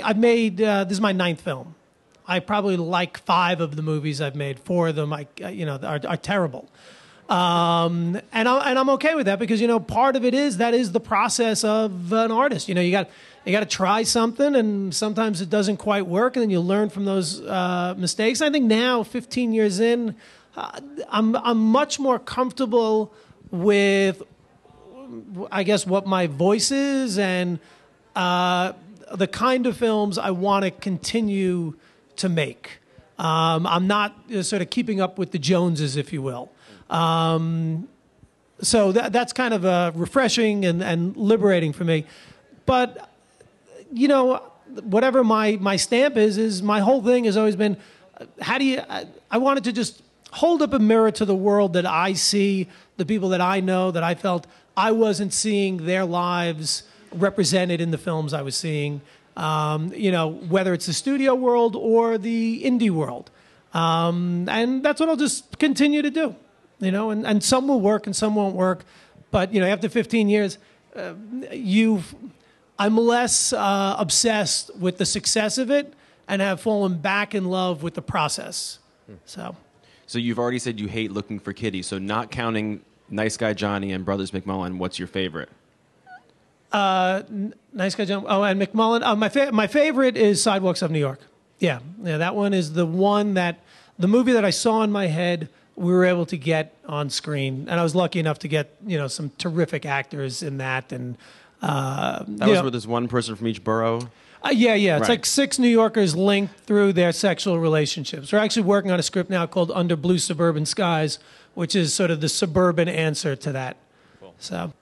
I've 0.02 0.18
made 0.18 0.60
uh, 0.60 0.84
this 0.84 0.94
is 0.94 1.00
my 1.00 1.12
ninth 1.12 1.40
film. 1.40 1.74
I 2.26 2.40
probably 2.40 2.76
like 2.76 3.18
five 3.18 3.60
of 3.60 3.76
the 3.76 3.82
movies 3.82 4.20
I've 4.20 4.36
made. 4.36 4.58
Four 4.60 4.88
of 4.88 4.96
them, 4.96 5.12
I 5.12 5.26
uh, 5.42 5.48
you 5.48 5.66
know, 5.66 5.76
are, 5.82 6.00
are 6.06 6.16
terrible. 6.16 6.68
Um, 7.28 8.20
and 8.32 8.48
I, 8.48 8.70
and 8.70 8.78
I'm 8.78 8.90
okay 8.90 9.14
with 9.14 9.26
that 9.26 9.38
because 9.38 9.60
you 9.60 9.66
know 9.66 9.80
part 9.80 10.14
of 10.14 10.24
it 10.24 10.34
is 10.34 10.58
that 10.58 10.74
is 10.74 10.92
the 10.92 11.00
process 11.00 11.64
of 11.64 12.12
an 12.12 12.30
artist. 12.30 12.68
You 12.68 12.74
know, 12.74 12.82
you 12.82 12.90
got 12.90 13.08
you 13.44 13.52
got 13.52 13.60
to 13.60 13.66
try 13.66 14.02
something, 14.02 14.54
and 14.54 14.94
sometimes 14.94 15.40
it 15.40 15.48
doesn't 15.48 15.78
quite 15.78 16.06
work, 16.06 16.36
and 16.36 16.42
then 16.42 16.50
you 16.50 16.60
learn 16.60 16.90
from 16.90 17.06
those 17.06 17.40
uh, 17.42 17.94
mistakes. 17.96 18.42
I 18.42 18.50
think 18.50 18.66
now, 18.66 19.02
15 19.02 19.52
years 19.52 19.80
in, 19.80 20.16
uh, 20.56 20.80
I'm 21.08 21.34
I'm 21.36 21.58
much 21.58 21.98
more 21.98 22.18
comfortable 22.18 23.12
with, 23.50 24.22
I 25.50 25.62
guess, 25.62 25.86
what 25.86 26.06
my 26.06 26.26
voice 26.26 26.70
is 26.70 27.18
and 27.18 27.58
uh, 28.16 28.72
the 29.14 29.26
kind 29.26 29.66
of 29.66 29.76
films 29.76 30.18
I 30.18 30.30
want 30.30 30.64
to 30.64 30.70
continue 30.70 31.74
to 32.16 32.28
make. 32.28 32.80
Um, 33.18 33.66
I'm 33.66 33.86
not 33.86 34.16
uh, 34.34 34.42
sort 34.42 34.60
of 34.60 34.70
keeping 34.70 35.00
up 35.00 35.18
with 35.18 35.30
the 35.30 35.38
Joneses, 35.38 35.96
if 35.96 36.12
you 36.12 36.20
will. 36.20 36.50
Um, 36.94 37.88
so 38.60 38.92
that, 38.92 39.12
that's 39.12 39.32
kind 39.32 39.52
of 39.52 39.64
uh, 39.64 39.90
refreshing 39.94 40.64
and, 40.64 40.82
and 40.82 41.16
liberating 41.16 41.72
for 41.72 41.84
me. 41.84 42.06
But 42.66 43.10
you 43.92 44.08
know, 44.08 44.42
whatever 44.84 45.24
my 45.24 45.58
my 45.60 45.76
stamp 45.76 46.16
is, 46.16 46.38
is 46.38 46.62
my 46.62 46.80
whole 46.80 47.02
thing 47.02 47.24
has 47.24 47.36
always 47.36 47.56
been, 47.56 47.76
uh, 48.18 48.26
how 48.40 48.58
do 48.58 48.64
you? 48.64 48.80
I, 48.88 49.06
I 49.30 49.38
wanted 49.38 49.64
to 49.64 49.72
just 49.72 50.02
hold 50.30 50.62
up 50.62 50.72
a 50.72 50.78
mirror 50.78 51.10
to 51.10 51.24
the 51.24 51.34
world 51.34 51.72
that 51.74 51.86
I 51.86 52.12
see, 52.12 52.68
the 52.96 53.04
people 53.04 53.28
that 53.30 53.40
I 53.40 53.60
know, 53.60 53.90
that 53.90 54.02
I 54.02 54.14
felt 54.14 54.46
I 54.76 54.92
wasn't 54.92 55.32
seeing 55.32 55.86
their 55.86 56.04
lives 56.04 56.84
represented 57.12 57.80
in 57.80 57.90
the 57.90 57.98
films 57.98 58.32
I 58.32 58.42
was 58.42 58.56
seeing. 58.56 59.00
Um, 59.36 59.92
you 59.94 60.12
know, 60.12 60.30
whether 60.30 60.72
it's 60.72 60.86
the 60.86 60.92
studio 60.92 61.34
world 61.34 61.74
or 61.74 62.18
the 62.18 62.62
indie 62.64 62.90
world. 62.90 63.30
Um, 63.72 64.48
and 64.48 64.84
that's 64.84 65.00
what 65.00 65.08
I'll 65.08 65.16
just 65.16 65.58
continue 65.58 66.02
to 66.02 66.10
do. 66.10 66.36
You 66.80 66.90
know, 66.90 67.10
and, 67.10 67.26
and 67.26 67.42
some 67.42 67.68
will 67.68 67.80
work 67.80 68.06
and 68.06 68.14
some 68.14 68.34
won't 68.34 68.54
work. 68.54 68.84
But, 69.30 69.52
you 69.54 69.60
know, 69.60 69.66
after 69.66 69.88
15 69.88 70.28
years, 70.28 70.58
uh, 70.94 71.14
you've, 71.52 72.14
I'm 72.78 72.96
less 72.96 73.52
uh, 73.52 73.96
obsessed 73.98 74.74
with 74.76 74.98
the 74.98 75.06
success 75.06 75.58
of 75.58 75.70
it 75.70 75.92
and 76.28 76.40
have 76.42 76.60
fallen 76.60 76.98
back 76.98 77.34
in 77.34 77.44
love 77.46 77.82
with 77.82 77.94
the 77.94 78.02
process. 78.02 78.78
So. 79.24 79.56
So 80.06 80.18
you've 80.18 80.38
already 80.38 80.58
said 80.58 80.78
you 80.78 80.88
hate 80.88 81.10
looking 81.12 81.38
for 81.38 81.52
kitties. 81.52 81.86
So 81.86 81.98
not 81.98 82.30
counting 82.30 82.82
Nice 83.10 83.36
Guy 83.36 83.52
Johnny 83.54 83.92
and 83.92 84.04
Brothers 84.04 84.30
McMullen, 84.30 84.78
what's 84.78 84.98
your 84.98 85.08
favorite? 85.08 85.48
Uh, 86.72 87.22
N- 87.28 87.54
nice 87.72 87.94
guy, 87.94 88.04
Johnny. 88.04 88.26
Oh, 88.28 88.42
and 88.42 88.60
McMullen. 88.60 89.02
Uh, 89.04 89.14
my 89.14 89.28
fa- 89.28 89.52
my 89.52 89.68
favorite 89.68 90.16
is 90.16 90.42
Sidewalks 90.42 90.82
of 90.82 90.90
New 90.90 90.98
York. 90.98 91.20
Yeah, 91.60 91.78
yeah, 92.02 92.18
that 92.18 92.34
one 92.34 92.52
is 92.52 92.72
the 92.72 92.84
one 92.84 93.34
that 93.34 93.60
the 93.96 94.08
movie 94.08 94.32
that 94.32 94.44
I 94.44 94.50
saw 94.50 94.82
in 94.82 94.90
my 94.90 95.06
head. 95.06 95.48
We 95.76 95.92
were 95.92 96.04
able 96.04 96.26
to 96.26 96.36
get 96.36 96.76
on 96.86 97.10
screen, 97.10 97.66
and 97.68 97.80
I 97.80 97.82
was 97.82 97.94
lucky 97.94 98.20
enough 98.20 98.38
to 98.40 98.48
get 98.48 98.76
you 98.86 98.96
know 98.96 99.08
some 99.08 99.30
terrific 99.38 99.84
actors 99.84 100.42
in 100.42 100.58
that. 100.58 100.92
And 100.92 101.16
uh, 101.62 102.18
That 102.26 102.28
was 102.48 102.56
know- 102.56 102.62
where 102.62 102.70
there's 102.70 102.86
one 102.86 103.08
person 103.08 103.34
from 103.36 103.48
each 103.48 103.64
borough. 103.64 104.08
uh, 104.44 104.50
yeah, 104.52 104.74
yeah. 104.74 104.96
It's 104.98 105.02
Right. 105.08 105.14
like 105.18 105.26
six 105.26 105.58
New 105.58 105.68
Yorkers 105.68 106.14
linked 106.14 106.60
through 106.60 106.92
their 106.92 107.10
sexual 107.12 107.58
relationships. 107.58 108.32
We're 108.32 108.38
actually 108.38 108.62
working 108.64 108.90
on 108.92 109.00
a 109.00 109.02
script 109.02 109.30
now 109.30 109.46
called 109.46 109.72
Under 109.74 109.96
Blue 109.96 110.18
Suburban 110.18 110.66
Skies, 110.66 111.18
which 111.54 111.74
is 111.74 111.92
sort 111.92 112.10
of 112.10 112.20
the 112.20 112.28
suburban 112.28 112.88
answer 112.88 113.34
to 113.36 113.52
that. 113.52 113.76
So. 114.38 114.72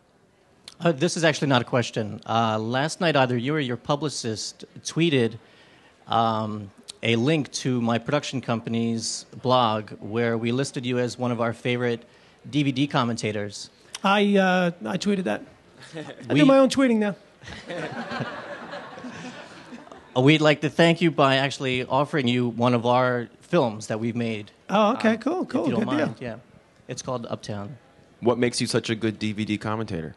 Uh, 0.80 0.90
this 0.90 1.16
is 1.16 1.22
actually 1.22 1.47
not 1.47 1.62
a 1.62 1.64
question. 1.64 2.20
Uh, 2.28 2.59
last 2.59 3.01
night, 3.01 3.14
either 3.14 3.36
you 3.36 3.55
or 3.55 3.61
your 3.61 3.76
publicist 3.76 4.64
tweeted 4.82 5.34
um, 6.09 6.72
a 7.03 7.16
link 7.16 7.50
to 7.53 7.80
my 7.80 7.98
production 7.98 8.40
company's 8.40 9.26
blog 9.42 9.90
where 10.00 10.38
we 10.38 10.53
listed 10.53 10.86
you 10.86 10.98
as 10.98 11.18
one 11.18 11.32
of 11.32 11.40
our 11.40 11.53
favorite 11.53 12.05
DVD 12.48 12.88
commentators. 12.90 13.70
I 14.05 14.36
uh, 14.36 14.70
I 14.84 14.98
tweeted 14.98 15.24
that. 15.24 15.42
I 15.96 16.05
We- 16.32 16.40
do 16.40 16.46
my 16.46 16.59
own 16.59 16.68
tweeting 16.68 16.96
now. 16.98 17.16
We'd 20.16 20.40
like 20.42 20.61
to 20.61 20.68
thank 20.70 21.00
you 21.00 21.11
by 21.11 21.36
actually 21.36 21.84
offering 21.86 22.28
you 22.28 22.48
one 22.48 22.74
of 22.74 22.84
our 22.84 23.28
films 23.40 23.86
that 23.86 23.98
we've 23.98 24.14
made. 24.16 24.50
Oh, 24.68 24.92
okay, 24.94 25.16
cool, 25.16 25.46
cool, 25.46 25.62
If 25.64 25.68
you 25.70 25.76
don't 25.76 25.88
good 25.88 25.98
deal. 25.98 26.14
yeah. 26.20 26.36
It's 26.86 27.00
called 27.00 27.26
Uptown. 27.30 27.78
What 28.20 28.36
makes 28.38 28.61
you 28.61 28.66
such 28.66 28.90
a 28.90 28.94
good 28.94 29.18
DVD 29.18 29.59
commentator? 29.59 30.14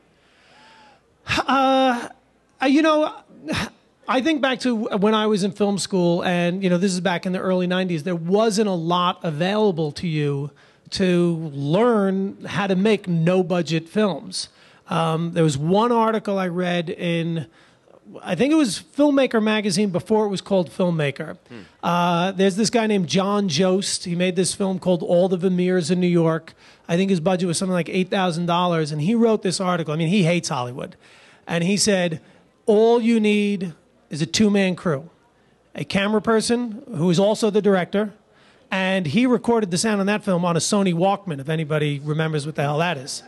Uh, 1.27 2.09
you 2.67 2.81
know, 2.81 3.15
I 4.07 4.21
think 4.21 4.41
back 4.41 4.59
to 4.61 4.75
when 4.75 5.15
I 5.15 5.27
was 5.27 5.43
in 5.43 5.51
film 5.51 5.77
school, 5.79 6.23
and 6.23 6.63
you 6.63 6.69
know, 6.69 6.77
this 6.77 6.93
is 6.93 7.01
back 7.01 7.25
in 7.25 7.31
the 7.31 7.39
early 7.39 7.67
'90s. 7.67 8.03
There 8.03 8.15
wasn't 8.15 8.67
a 8.69 8.73
lot 8.73 9.19
available 9.23 9.91
to 9.93 10.07
you 10.07 10.51
to 10.91 11.51
learn 11.53 12.45
how 12.45 12.67
to 12.67 12.75
make 12.75 13.07
no-budget 13.07 13.89
films. 13.89 14.49
Um, 14.87 15.33
there 15.33 15.43
was 15.43 15.57
one 15.57 15.91
article 15.91 16.37
I 16.37 16.47
read 16.47 16.89
in. 16.91 17.47
I 18.21 18.35
think 18.35 18.51
it 18.51 18.55
was 18.55 18.79
Filmmaker 18.95 19.41
magazine 19.41 19.89
before 19.89 20.25
it 20.25 20.29
was 20.29 20.39
called 20.39 20.69
Filmmaker. 20.69 21.37
Uh, 21.81 22.31
there's 22.33 22.55
this 22.55 22.69
guy 22.69 22.85
named 22.85 23.07
Jon 23.07 23.49
Jost. 23.49 24.05
He 24.05 24.13
made 24.13 24.35
this 24.35 24.53
film 24.53 24.77
called 24.77 25.01
All 25.01 25.27
the 25.27 25.37
Vermeers 25.37 25.89
in 25.89 25.99
New 25.99 26.07
York. 26.07 26.53
I 26.87 26.97
think 26.97 27.09
his 27.09 27.19
budget 27.19 27.47
was 27.47 27.57
something 27.57 27.73
like 27.73 27.89
eight 27.89 28.11
thousand 28.11 28.45
dollars, 28.45 28.91
and 28.91 29.01
he 29.01 29.15
wrote 29.15 29.41
this 29.41 29.59
article. 29.59 29.91
I 29.95 29.97
mean, 29.97 30.09
he 30.09 30.23
hates 30.23 30.49
Hollywood, 30.49 30.95
and 31.47 31.63
he 31.63 31.77
said, 31.77 32.21
"All 32.67 33.01
you 33.01 33.19
need 33.19 33.73
is 34.09 34.21
a 34.21 34.25
two-man 34.25 34.75
crew, 34.75 35.09
a 35.73 35.83
camera 35.83 36.21
person 36.21 36.83
who 36.95 37.09
is 37.09 37.19
also 37.19 37.49
the 37.49 37.61
director." 37.61 38.13
And 38.71 39.05
he 39.05 39.25
recorded 39.25 39.69
the 39.71 39.77
sound 39.77 40.01
on 40.01 40.07
that 40.07 40.23
film 40.23 40.43
on 40.43 40.57
a 40.57 40.59
Sony 40.59 40.93
Walkman, 40.93 41.39
if 41.39 41.49
anybody 41.49 41.99
remembers 41.99 42.45
what 42.45 42.55
the 42.55 42.63
hell 42.63 42.79
that 42.79 42.97
is. 42.97 43.23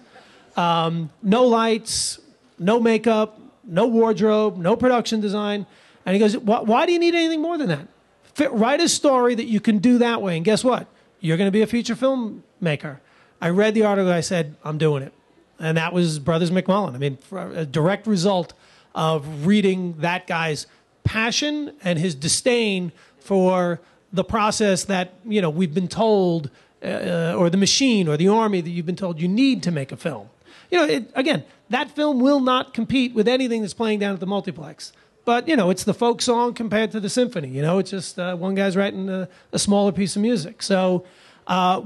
Um, 0.57 1.11
no 1.21 1.45
lights, 1.45 2.19
no 2.57 2.79
makeup, 2.79 3.39
no 3.63 3.85
wardrobe, 3.85 4.57
no 4.57 4.75
production 4.75 5.21
design. 5.21 5.67
And 6.05 6.15
he 6.15 6.19
goes, 6.19 6.35
why, 6.37 6.85
do 6.85 6.91
you 6.91 6.99
need 6.99 7.13
anything 7.13 7.41
more 7.41 7.57
than 7.57 7.67
that? 7.67 7.87
Fit, 8.33 8.51
write 8.51 8.81
a 8.81 8.89
story 8.89 9.35
that 9.35 9.45
you 9.45 9.59
can 9.59 9.77
do 9.77 9.99
that 9.99 10.21
way. 10.21 10.35
And 10.35 10.43
guess 10.43 10.63
what? 10.63 10.87
You're 11.19 11.37
going 11.37 11.47
to 11.47 11.51
be 11.51 11.61
a 11.61 11.67
feature 11.67 11.95
filmmaker. 11.95 12.99
I 13.39 13.49
read 13.49 13.75
the 13.75 13.83
article. 13.83 14.11
I 14.11 14.21
said, 14.21 14.55
I'm 14.63 14.79
doing 14.79 15.03
it. 15.03 15.13
And 15.59 15.77
that 15.77 15.93
was 15.93 16.17
Brothers 16.17 16.49
McMullen. 16.49 16.95
I 16.95 16.97
mean, 16.97 17.17
a 17.31 17.65
direct 17.65 18.07
result 18.07 18.53
of 18.97 19.45
reading 19.45 19.93
that 19.99 20.27
guy's 20.27 20.65
passion 21.03 21.71
and 21.83 21.99
his 21.99 22.15
disdain 22.15 22.91
for 23.19 23.79
the 24.11 24.23
process 24.23 24.85
that, 24.85 25.13
you 25.23 25.41
know, 25.41 25.51
we've 25.51 25.73
been 25.73 25.87
told, 25.87 26.49
uh, 26.83 27.35
or 27.37 27.49
the 27.49 27.57
machine 27.57 28.07
or 28.07 28.17
the 28.17 28.27
army 28.27 28.59
that 28.59 28.71
you've 28.71 28.87
been 28.87 28.95
told 28.95 29.21
you 29.21 29.27
need 29.27 29.61
to 29.63 29.71
make 29.71 29.91
a 29.91 29.97
film. 29.97 30.29
You 30.71 30.79
know, 30.79 30.85
it, 30.85 31.11
again, 31.13 31.43
that 31.69 31.91
film 31.91 32.19
will 32.19 32.39
not 32.39 32.73
compete 32.73 33.13
with 33.13 33.27
anything 33.27 33.61
that's 33.61 33.75
playing 33.75 33.99
down 33.99 34.15
at 34.15 34.19
the 34.19 34.25
multiplex. 34.25 34.91
But 35.23 35.47
you 35.47 35.55
know, 35.55 35.69
it's 35.69 35.83
the 35.83 35.93
folk 35.93 36.21
song 36.21 36.53
compared 36.53 36.91
to 36.93 36.99
the 36.99 37.09
symphony. 37.09 37.49
You 37.49 37.61
know, 37.61 37.77
it's 37.77 37.91
just 37.91 38.17
uh, 38.17 38.35
one 38.35 38.55
guy's 38.55 38.75
writing 38.75 39.09
a, 39.09 39.29
a 39.51 39.59
smaller 39.59 39.91
piece 39.91 40.15
of 40.15 40.21
music. 40.21 40.63
So 40.63 41.05
uh, 41.45 41.81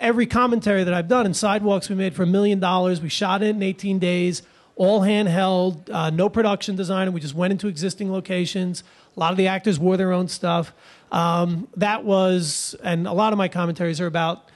every 0.00 0.26
commentary 0.26 0.82
that 0.82 0.94
I've 0.94 1.08
done 1.08 1.26
in 1.26 1.34
Sidewalks, 1.34 1.88
we 1.88 1.94
made 1.94 2.14
for 2.14 2.24
a 2.24 2.26
million 2.26 2.58
dollars. 2.58 3.00
We 3.00 3.08
shot 3.08 3.42
it 3.42 3.50
in 3.50 3.62
18 3.62 3.98
days, 3.98 4.42
all 4.76 5.00
handheld, 5.00 5.90
uh, 5.90 6.10
no 6.10 6.28
production 6.28 6.76
design. 6.76 7.12
We 7.12 7.20
just 7.20 7.34
went 7.34 7.50
into 7.50 7.66
existing 7.66 8.12
locations. 8.12 8.84
A 9.16 9.20
lot 9.20 9.32
of 9.32 9.38
the 9.38 9.48
actors 9.48 9.78
wore 9.78 9.96
their 9.96 10.12
own 10.12 10.28
stuff. 10.28 10.72
Um, 11.10 11.68
that 11.76 12.04
was, 12.04 12.76
and 12.82 13.06
a 13.06 13.12
lot 13.12 13.32
of 13.32 13.38
my 13.38 13.48
commentaries 13.48 14.00
are 14.00 14.06
about 14.06 14.48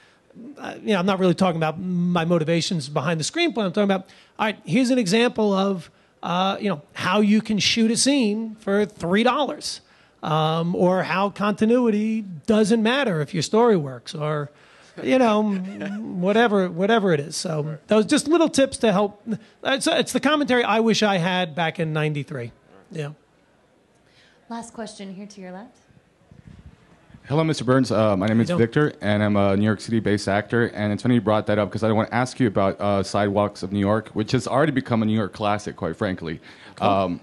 uh, 0.57 0.75
you 0.81 0.93
know, 0.93 0.99
I'm 0.99 1.05
not 1.05 1.19
really 1.19 1.33
talking 1.33 1.57
about 1.57 1.79
my 1.79 2.25
motivations 2.25 2.89
behind 2.89 3.19
the 3.19 3.23
screenplay. 3.23 3.65
I'm 3.65 3.73
talking 3.73 3.83
about, 3.83 4.07
all 4.39 4.45
right, 4.45 4.57
here's 4.65 4.89
an 4.89 4.97
example 4.97 5.53
of, 5.53 5.91
uh, 6.23 6.57
you 6.59 6.69
know, 6.69 6.81
how 6.93 7.21
you 7.21 7.41
can 7.41 7.59
shoot 7.59 7.91
a 7.91 7.97
scene 7.97 8.55
for 8.55 8.85
three 8.85 9.23
dollars, 9.23 9.81
um, 10.23 10.75
or 10.75 11.03
how 11.03 11.29
continuity 11.29 12.21
doesn't 12.45 12.81
matter 12.81 13.21
if 13.21 13.33
your 13.33 13.43
story 13.43 13.75
works, 13.75 14.13
or, 14.13 14.51
you 15.03 15.17
know, 15.17 15.43
whatever, 15.43 16.69
whatever 16.69 17.13
it 17.13 17.19
is. 17.19 17.35
So 17.35 17.77
those 17.87 18.05
just 18.05 18.27
little 18.27 18.49
tips 18.49 18.77
to 18.79 18.91
help. 18.91 19.21
It's, 19.63 19.87
it's 19.87 20.13
the 20.13 20.19
commentary 20.19 20.63
I 20.63 20.79
wish 20.79 21.03
I 21.03 21.17
had 21.17 21.55
back 21.55 21.79
in 21.79 21.93
'93. 21.93 22.51
Yeah. 22.91 23.11
Last 24.49 24.73
question 24.73 25.13
here 25.13 25.27
to 25.27 25.41
your 25.41 25.51
left. 25.51 25.77
Hello, 27.31 27.43
Mr. 27.43 27.65
Burns. 27.65 27.91
Uh, 27.91 28.17
my 28.17 28.27
name 28.27 28.41
is? 28.41 28.49
Victor, 28.49 28.93
and 28.99 29.23
I'm 29.23 29.37
a 29.37 29.55
New 29.55 29.63
York 29.63 29.79
City-based 29.79 30.27
actor. 30.27 30.67
And 30.67 30.91
it's 30.91 31.03
funny 31.03 31.15
you 31.15 31.21
brought 31.21 31.47
that 31.47 31.57
up 31.57 31.69
because 31.69 31.83
I 31.83 31.91
want 31.93 32.09
to 32.09 32.15
ask 32.15 32.39
you 32.41 32.47
about 32.47 32.81
uh, 32.81 33.03
Sidewalks 33.03 33.63
of 33.63 33.71
New 33.71 33.79
York, 33.79 34.09
which 34.09 34.33
has 34.33 34.47
already 34.47 34.73
become 34.73 35.01
a 35.01 35.05
New 35.05 35.15
York 35.15 35.31
classic, 35.31 35.77
quite 35.77 35.95
frankly. 35.95 36.41
Um, 36.81 37.21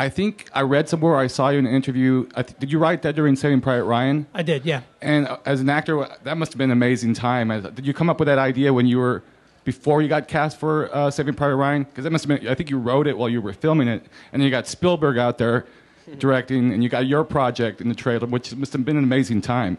I 0.00 0.08
think 0.08 0.48
I 0.54 0.62
read 0.62 0.88
somewhere, 0.88 1.16
I 1.16 1.26
saw 1.26 1.50
you 1.50 1.58
in 1.58 1.66
an 1.66 1.74
interview. 1.74 2.26
I 2.34 2.42
th- 2.42 2.58
did 2.58 2.72
you 2.72 2.78
write 2.78 3.02
that 3.02 3.14
during 3.14 3.36
Saving 3.36 3.60
Private 3.60 3.84
Ryan? 3.84 4.26
I 4.32 4.42
did, 4.42 4.64
yeah. 4.64 4.80
And 5.02 5.28
uh, 5.28 5.36
as 5.44 5.60
an 5.60 5.68
actor, 5.68 6.08
that 6.24 6.38
must 6.38 6.52
have 6.52 6.58
been 6.58 6.70
an 6.70 6.78
amazing 6.78 7.12
time. 7.12 7.48
Did 7.74 7.86
you 7.86 7.92
come 7.92 8.08
up 8.08 8.18
with 8.18 8.26
that 8.26 8.38
idea 8.38 8.72
when 8.72 8.86
you 8.86 8.96
were 8.96 9.22
before 9.64 10.00
you 10.00 10.08
got 10.08 10.26
cast 10.26 10.58
for 10.58 10.88
uh, 10.96 11.10
Saving 11.10 11.34
Private 11.34 11.56
Ryan? 11.56 11.82
Because 11.82 12.04
that 12.04 12.12
must 12.12 12.26
have 12.26 12.40
been. 12.40 12.48
I 12.48 12.54
think 12.54 12.70
you 12.70 12.78
wrote 12.78 13.06
it 13.06 13.18
while 13.18 13.28
you 13.28 13.42
were 13.42 13.52
filming 13.52 13.88
it, 13.88 14.02
and 14.32 14.40
then 14.40 14.46
you 14.46 14.50
got 14.50 14.66
Spielberg 14.66 15.18
out 15.18 15.36
there 15.36 15.66
directing, 16.18 16.72
and 16.72 16.82
you 16.82 16.88
got 16.88 17.06
your 17.06 17.22
project 17.22 17.82
in 17.82 17.90
the 17.90 17.94
trailer, 17.94 18.26
which 18.26 18.56
must 18.56 18.72
have 18.72 18.82
been 18.86 18.96
an 18.96 19.04
amazing 19.04 19.42
time. 19.42 19.76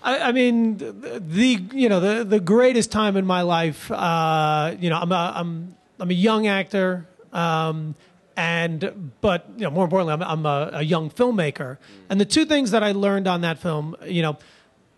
I, 0.00 0.28
I 0.28 0.32
mean, 0.32 0.76
the, 0.76 0.92
the 1.18 1.60
you 1.72 1.88
know 1.88 1.98
the 1.98 2.22
the 2.22 2.38
greatest 2.38 2.92
time 2.92 3.16
in 3.16 3.26
my 3.26 3.42
life. 3.42 3.90
Uh, 3.90 4.76
you 4.78 4.90
know, 4.90 4.98
I'm 5.00 5.10
a 5.10 5.32
I'm 5.34 5.74
I'm 5.98 6.10
a 6.10 6.14
young 6.14 6.46
actor, 6.46 7.04
um, 7.32 7.96
and 8.36 9.12
but 9.20 9.46
you 9.56 9.62
know 9.62 9.70
more 9.70 9.84
importantly, 9.84 10.12
I'm, 10.12 10.22
I'm 10.22 10.46
a, 10.46 10.70
a 10.74 10.82
young 10.82 11.10
filmmaker. 11.10 11.78
And 12.10 12.20
the 12.20 12.24
two 12.24 12.44
things 12.44 12.70
that 12.70 12.82
I 12.82 12.92
learned 12.92 13.26
on 13.26 13.40
that 13.40 13.58
film, 13.58 13.96
you 14.06 14.22
know, 14.22 14.38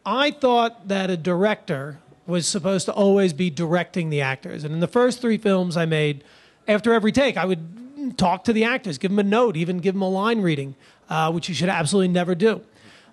I 0.05 0.30
thought 0.30 0.89
that 0.89 1.11
a 1.11 1.16
director 1.16 1.99
was 2.26 2.47
supposed 2.47 2.86
to 2.86 2.93
always 2.93 3.32
be 3.32 3.49
directing 3.49 4.11
the 4.11 4.20
actors. 4.20 4.64
And 4.64 4.74
in 4.74 4.80
the 4.80 4.89
first 4.89 5.20
three 5.20 5.39
films 5.39 5.76
I 5.76 5.86
made, 5.86 6.24
after 6.66 6.93
every 6.93 7.12
take, 7.12 7.36
I 7.36 7.47
would 7.47 8.18
talk 8.18 8.45
to 8.45 8.53
the 8.53 8.64
actors, 8.64 8.99
give 8.99 9.11
them 9.11 9.18
a 9.18 9.22
note, 9.22 9.57
even 9.57 9.78
give 9.78 9.95
them 9.95 10.03
a 10.03 10.09
line 10.09 10.43
reading, 10.43 10.76
uh, 11.09 11.32
which 11.32 11.49
you 11.49 11.55
should 11.55 11.70
absolutely 11.70 12.09
never 12.09 12.34
do. 12.34 12.61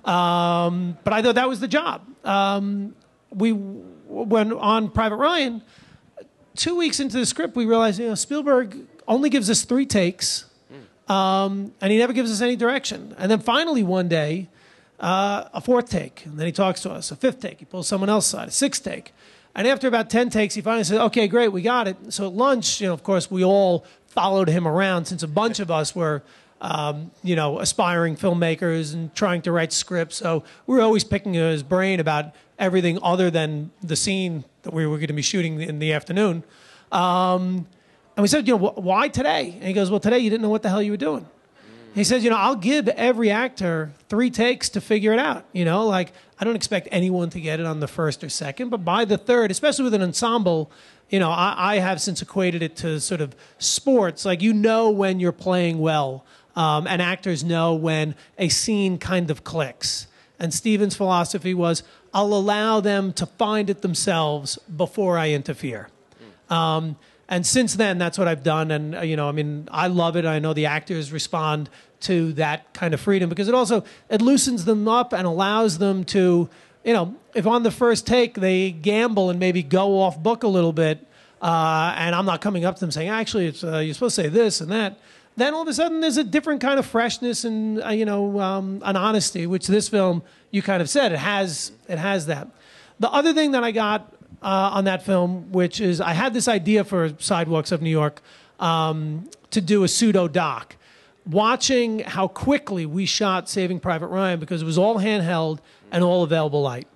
Um, 0.03 0.97
but 1.03 1.13
I 1.13 1.21
thought 1.21 1.35
that 1.35 1.47
was 1.47 1.59
the 1.59 1.67
job. 1.67 2.01
Um, 2.25 2.95
we 3.31 3.51
when 3.51 4.53
on 4.53 4.89
Private 4.89 5.15
Ryan, 5.15 5.61
two 6.55 6.75
weeks 6.75 6.99
into 6.99 7.17
the 7.17 7.25
script, 7.25 7.55
we 7.55 7.65
realized 7.65 7.99
you 7.99 8.07
know 8.07 8.15
Spielberg 8.15 8.85
only 9.07 9.29
gives 9.29 9.49
us 9.49 9.63
three 9.63 9.85
takes, 9.85 10.45
um, 11.07 11.73
and 11.81 11.91
he 11.91 11.97
never 11.97 12.13
gives 12.13 12.31
us 12.31 12.41
any 12.41 12.55
direction. 12.55 13.15
And 13.17 13.29
then 13.29 13.39
finally 13.39 13.83
one 13.83 14.07
day, 14.07 14.47
uh, 14.99 15.49
a 15.53 15.61
fourth 15.61 15.89
take, 15.89 16.25
and 16.25 16.37
then 16.39 16.45
he 16.45 16.51
talks 16.51 16.81
to 16.81 16.91
us. 16.91 17.11
A 17.11 17.15
fifth 17.15 17.39
take, 17.39 17.59
he 17.59 17.65
pulls 17.65 17.87
someone 17.87 18.09
else 18.09 18.27
aside. 18.27 18.47
A 18.47 18.51
sixth 18.51 18.83
take, 18.83 19.13
and 19.53 19.67
after 19.67 19.87
about 19.87 20.09
ten 20.09 20.29
takes, 20.29 20.55
he 20.55 20.61
finally 20.61 20.83
says, 20.83 20.99
"Okay, 20.99 21.27
great, 21.27 21.49
we 21.49 21.61
got 21.61 21.87
it." 21.87 21.97
So 22.09 22.27
at 22.27 22.33
lunch, 22.33 22.81
you 22.81 22.87
know, 22.87 22.93
of 22.93 23.03
course, 23.03 23.29
we 23.29 23.43
all 23.43 23.85
followed 24.07 24.49
him 24.49 24.67
around 24.67 25.05
since 25.05 25.23
a 25.23 25.27
bunch 25.27 25.59
of 25.59 25.69
us 25.69 25.95
were. 25.95 26.23
Um, 26.61 27.11
you 27.21 27.35
know, 27.35 27.59
aspiring 27.59 28.15
filmmakers 28.15 28.93
and 28.93 29.13
trying 29.13 29.41
to 29.41 29.51
write 29.51 29.73
scripts. 29.73 30.15
So 30.15 30.43
we 30.65 30.77
were 30.77 30.81
always 30.81 31.03
picking 31.03 31.33
his 31.33 31.63
brain 31.63 31.99
about 31.99 32.33
everything 32.57 32.97
other 33.03 33.29
than 33.29 33.71
the 33.83 33.97
scene 33.97 34.45
that 34.63 34.73
we 34.73 34.87
were 34.87 34.95
going 34.95 35.07
to 35.07 35.13
be 35.13 35.21
shooting 35.21 35.59
in 35.59 35.79
the 35.79 35.91
afternoon. 35.91 36.43
Um, 36.93 37.67
and 38.15 38.21
we 38.21 38.27
said, 38.27 38.47
you 38.47 38.57
know, 38.57 38.67
wh- 38.67 38.77
why 38.77 39.07
today? 39.07 39.53
And 39.55 39.63
he 39.63 39.73
goes, 39.73 39.89
well, 39.91 39.99
today 39.99 40.19
you 40.19 40.29
didn't 40.29 40.41
know 40.41 40.49
what 40.49 40.63
the 40.63 40.69
hell 40.69 40.81
you 40.81 40.91
were 40.91 40.97
doing. 40.97 41.27
He 41.93 42.03
says, 42.03 42.25
you 42.25 42.29
know, 42.29 42.35
I'll 42.35 42.57
give 42.57 42.89
every 42.89 43.31
actor 43.31 43.93
three 44.09 44.29
takes 44.29 44.67
to 44.69 44.81
figure 44.81 45.13
it 45.13 45.19
out. 45.19 45.45
You 45.53 45.63
know, 45.63 45.85
like 45.85 46.11
I 46.37 46.43
don't 46.43 46.55
expect 46.55 46.89
anyone 46.91 47.29
to 47.29 47.39
get 47.39 47.61
it 47.61 47.65
on 47.65 47.79
the 47.79 47.87
first 47.87 48.23
or 48.23 48.29
second, 48.29 48.69
but 48.69 48.83
by 48.83 49.05
the 49.05 49.17
third, 49.17 49.49
especially 49.49 49.85
with 49.85 49.93
an 49.93 50.01
ensemble, 50.01 50.69
you 51.09 51.19
know, 51.19 51.31
I, 51.31 51.55
I 51.57 51.75
have 51.77 52.01
since 52.01 52.21
equated 52.21 52.61
it 52.61 52.75
to 52.77 52.99
sort 52.99 53.21
of 53.21 53.33
sports. 53.59 54.25
Like 54.25 54.41
you 54.41 54.53
know 54.53 54.89
when 54.89 55.21
you're 55.21 55.31
playing 55.31 55.79
well, 55.79 56.25
um, 56.55 56.85
and 56.87 57.01
actors 57.01 57.43
know 57.43 57.73
when 57.73 58.15
a 58.37 58.49
scene 58.49 58.97
kind 58.97 59.31
of 59.31 59.43
clicks. 59.43 60.07
And 60.37 60.53
Steven's 60.53 60.95
philosophy 60.95 61.53
was, 61.53 61.83
I'll 62.13 62.33
allow 62.33 62.81
them 62.81 63.13
to 63.13 63.25
find 63.25 63.69
it 63.69 63.81
themselves 63.81 64.57
before 64.57 65.17
I 65.17 65.31
interfere. 65.31 65.89
Um, 66.49 66.97
and 67.27 67.45
since 67.45 67.75
then, 67.75 67.97
that's 67.97 68.17
what 68.17 68.27
I've 68.27 68.43
done. 68.43 68.71
And, 68.71 68.95
uh, 68.95 69.01
you 69.01 69.15
know, 69.15 69.27
I 69.27 69.31
mean, 69.31 69.67
I 69.71 69.87
love 69.87 70.15
it. 70.15 70.25
I 70.25 70.39
know 70.39 70.53
the 70.53 70.67
actors 70.67 71.11
respond 71.11 71.69
to 72.01 72.33
that 72.33 72.73
kind 72.73 72.93
of 72.93 73.01
freedom 73.01 73.29
because 73.29 73.47
it 73.47 73.55
also, 73.55 73.83
it 74.09 74.21
loosens 74.21 74.65
them 74.65 74.87
up 74.87 75.11
and 75.11 75.25
allows 75.25 75.79
them 75.79 76.03
to, 76.05 76.49
you 76.83 76.93
know, 76.93 77.15
if 77.33 77.47
on 77.47 77.63
the 77.63 77.71
first 77.71 78.05
take 78.05 78.35
they 78.35 78.71
gamble 78.71 79.29
and 79.31 79.39
maybe 79.39 79.63
go 79.63 79.99
off 79.99 80.21
book 80.21 80.43
a 80.43 80.47
little 80.47 80.73
bit, 80.73 81.05
uh, 81.41 81.93
and 81.97 82.13
I'm 82.13 82.25
not 82.25 82.41
coming 82.41 82.63
up 82.63 82.75
to 82.75 82.79
them 82.79 82.91
saying, 82.91 83.09
actually, 83.09 83.47
it's, 83.47 83.63
uh, 83.63 83.79
you're 83.79 83.93
supposed 83.93 84.15
to 84.15 84.23
say 84.23 84.29
this 84.29 84.61
and 84.61 84.71
that, 84.71 84.99
then 85.35 85.53
all 85.53 85.63
of 85.63 85.67
a 85.67 85.73
sudden 85.73 86.01
there's 86.01 86.17
a 86.17 86.23
different 86.23 86.61
kind 86.61 86.79
of 86.79 86.85
freshness 86.85 87.43
and, 87.43 87.83
uh, 87.83 87.89
you 87.89 88.05
know, 88.05 88.39
um, 88.39 88.81
an 88.85 88.95
honesty, 88.95 89.47
which 89.47 89.67
this 89.67 89.89
film, 89.89 90.21
you 90.51 90.61
kind 90.61 90.81
of 90.81 90.89
said, 90.89 91.11
it 91.11 91.19
has, 91.19 91.71
it 91.87 91.97
has 91.97 92.27
that. 92.27 92.47
The 92.99 93.11
other 93.11 93.33
thing 93.33 93.51
that 93.51 93.63
I 93.63 93.71
got 93.71 94.14
uh, 94.41 94.71
on 94.73 94.85
that 94.85 95.03
film, 95.03 95.51
which 95.51 95.79
is 95.81 96.01
I 96.01 96.13
had 96.13 96.33
this 96.33 96.47
idea 96.47 96.83
for 96.83 97.13
Sidewalks 97.19 97.71
of 97.71 97.81
New 97.81 97.89
York 97.89 98.21
um, 98.59 99.29
to 99.51 99.61
do 99.61 99.83
a 99.83 99.87
pseudo 99.87 100.27
doc. 100.27 100.75
Watching 101.25 101.99
how 101.99 102.27
quickly 102.27 102.85
we 102.85 103.05
shot 103.07 103.49
Saving 103.49 103.79
Private 103.79 104.07
Ryan 104.07 104.39
because 104.39 104.61
it 104.61 104.65
was 104.65 104.77
all 104.77 104.99
handheld 104.99 105.59
and 105.91 106.03
all 106.03 106.23
available 106.23 106.61
light, 106.61 106.87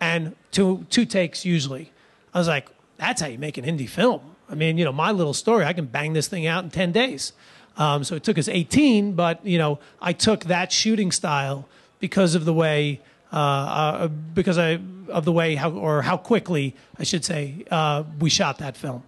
and 0.00 0.34
two 0.50 0.86
two 0.88 1.04
takes 1.04 1.44
usually. 1.44 1.92
I 2.32 2.38
was 2.38 2.48
like, 2.48 2.68
that's 2.96 3.20
how 3.20 3.26
you 3.28 3.38
make 3.38 3.58
an 3.58 3.64
indie 3.64 3.88
film. 3.88 4.22
I 4.48 4.54
mean, 4.54 4.78
you 4.78 4.84
know, 4.84 4.92
my 4.92 5.12
little 5.12 5.34
story, 5.34 5.64
I 5.64 5.72
can 5.72 5.86
bang 5.86 6.14
this 6.14 6.28
thing 6.28 6.46
out 6.46 6.64
in 6.64 6.70
ten 6.70 6.92
days. 6.92 7.32
Um, 7.76 8.04
so 8.04 8.14
it 8.14 8.22
took 8.22 8.38
us 8.38 8.48
18, 8.48 9.14
but 9.14 9.44
you 9.44 9.58
know, 9.58 9.80
I 10.00 10.12
took 10.12 10.44
that 10.44 10.70
shooting 10.72 11.10
style 11.10 11.68
because 11.98 12.34
of 12.34 12.44
the 12.44 12.54
way, 12.54 13.00
uh, 13.34 13.36
uh, 13.36 14.08
because 14.08 14.58
I, 14.58 14.78
of 15.08 15.24
the 15.24 15.32
way 15.32 15.56
how 15.56 15.72
or 15.72 16.02
how 16.02 16.16
quickly 16.16 16.76
I 16.98 17.02
should 17.02 17.24
say 17.24 17.64
uh, 17.70 18.04
we 18.20 18.30
shot 18.30 18.58
that 18.58 18.76
film. 18.76 19.02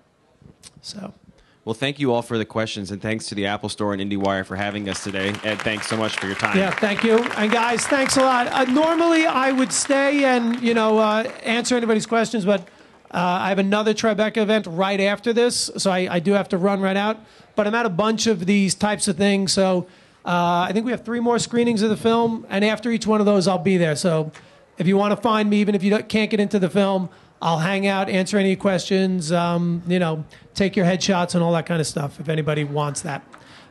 So. 0.83 1.15
Well, 1.65 1.75
thank 1.75 1.99
you 1.99 2.13
all 2.13 2.23
for 2.23 2.39
the 2.39 2.45
questions, 2.45 2.91
and 2.93 3.03
thanks 3.03 3.27
to 3.27 3.35
the 3.35 3.47
Apple 3.47 3.69
Store 3.69 3.93
and 3.93 4.01
IndieWire 4.01 4.47
for 4.47 4.55
having 4.55 4.89
us 4.89 5.03
today. 5.03 5.31
Ed, 5.43 5.61
thanks 5.63 5.89
so 5.89 5.97
much 5.97 6.17
for 6.17 6.27
your 6.27 6.37
time. 6.37 6.57
Yeah, 6.57 6.71
thank 6.71 7.03
you. 7.03 7.19
And 7.19 7.51
guys, 7.51 7.85
thanks 7.87 8.17
a 8.17 8.21
lot. 8.21 8.47
Uh, 8.49 8.65
normally, 8.65 9.27
I 9.27 9.51
would 9.53 9.73
stay 9.73 10.25
and 10.25 10.61
you 10.61 10.75
know 10.75 10.99
uh, 10.99 11.23
answer 11.43 11.77
anybody's 11.77 12.07
questions, 12.07 12.45
but 12.45 12.63
uh, 13.13 13.19
I 13.43 13.49
have 13.49 13.59
another 13.59 13.95
Tribeca 13.95 14.39
event 14.39 14.67
right 14.69 15.01
after 15.01 15.33
this, 15.33 15.71
so 15.77 15.91
I, 15.91 16.09
I, 16.17 16.19
do 16.21 16.33
have 16.33 16.49
to 16.51 16.59
run 16.59 16.81
right 16.81 16.97
out. 16.97 17.19
But 17.55 17.67
I'm 17.67 17.75
at 17.75 17.87
a 17.87 17.91
bunch 17.91 18.27
of 18.27 18.47
these 18.47 18.75
types 18.75 19.09
of 19.09 19.17
things, 19.17 19.53
so 19.53 19.87
uh, 20.27 20.67
I 20.69 20.73
think 20.73 20.85
we 20.85 20.91
have 20.91 21.05
three 21.05 21.21
more 21.21 21.39
screenings 21.39 21.83
of 21.83 21.91
the 21.91 21.97
film, 21.97 22.47
and 22.49 22.65
after 22.65 22.91
each 22.91 23.07
one 23.07 23.21
of 23.21 23.27
those, 23.27 23.47
I'll 23.47 23.59
be 23.59 23.77
there. 23.77 23.95
So 23.95 24.33
if 24.77 24.87
you 24.87 24.97
want 24.97 25.13
to 25.13 25.17
find 25.17 25.49
me, 25.49 25.59
even 25.59 25.77
if 25.77 25.85
you 25.85 25.97
can't 26.03 26.31
get 26.31 26.41
into 26.41 26.59
the 26.59 26.69
film, 26.69 27.09
I'll 27.41 27.59
hang 27.59 27.87
out, 27.87 28.09
answer 28.09 28.37
any 28.37 28.57
questions, 28.57 29.31
um, 29.31 29.83
you 29.87 29.99
know, 29.99 30.25
take 30.55 30.75
your 30.75 30.85
headshots 30.85 31.35
and 31.35 31.45
all 31.45 31.53
that 31.53 31.67
kind 31.67 31.81
of 31.81 31.87
stuff 31.87 32.19
if 32.19 32.29
anybody 32.29 32.65
wants 32.65 33.03
that. 33.03 33.23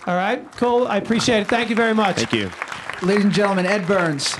All 0.07 0.15
right, 0.15 0.49
cool. 0.53 0.87
I 0.87 0.97
appreciate 0.97 1.41
it. 1.41 1.47
Thank 1.47 1.69
you 1.69 1.75
very 1.75 1.93
much. 1.93 2.15
Thank 2.15 2.33
you. 2.33 2.51
Ladies 3.05 3.25
and 3.25 3.33
gentlemen, 3.33 3.65
Ed 3.65 3.85
Burns. 3.85 4.35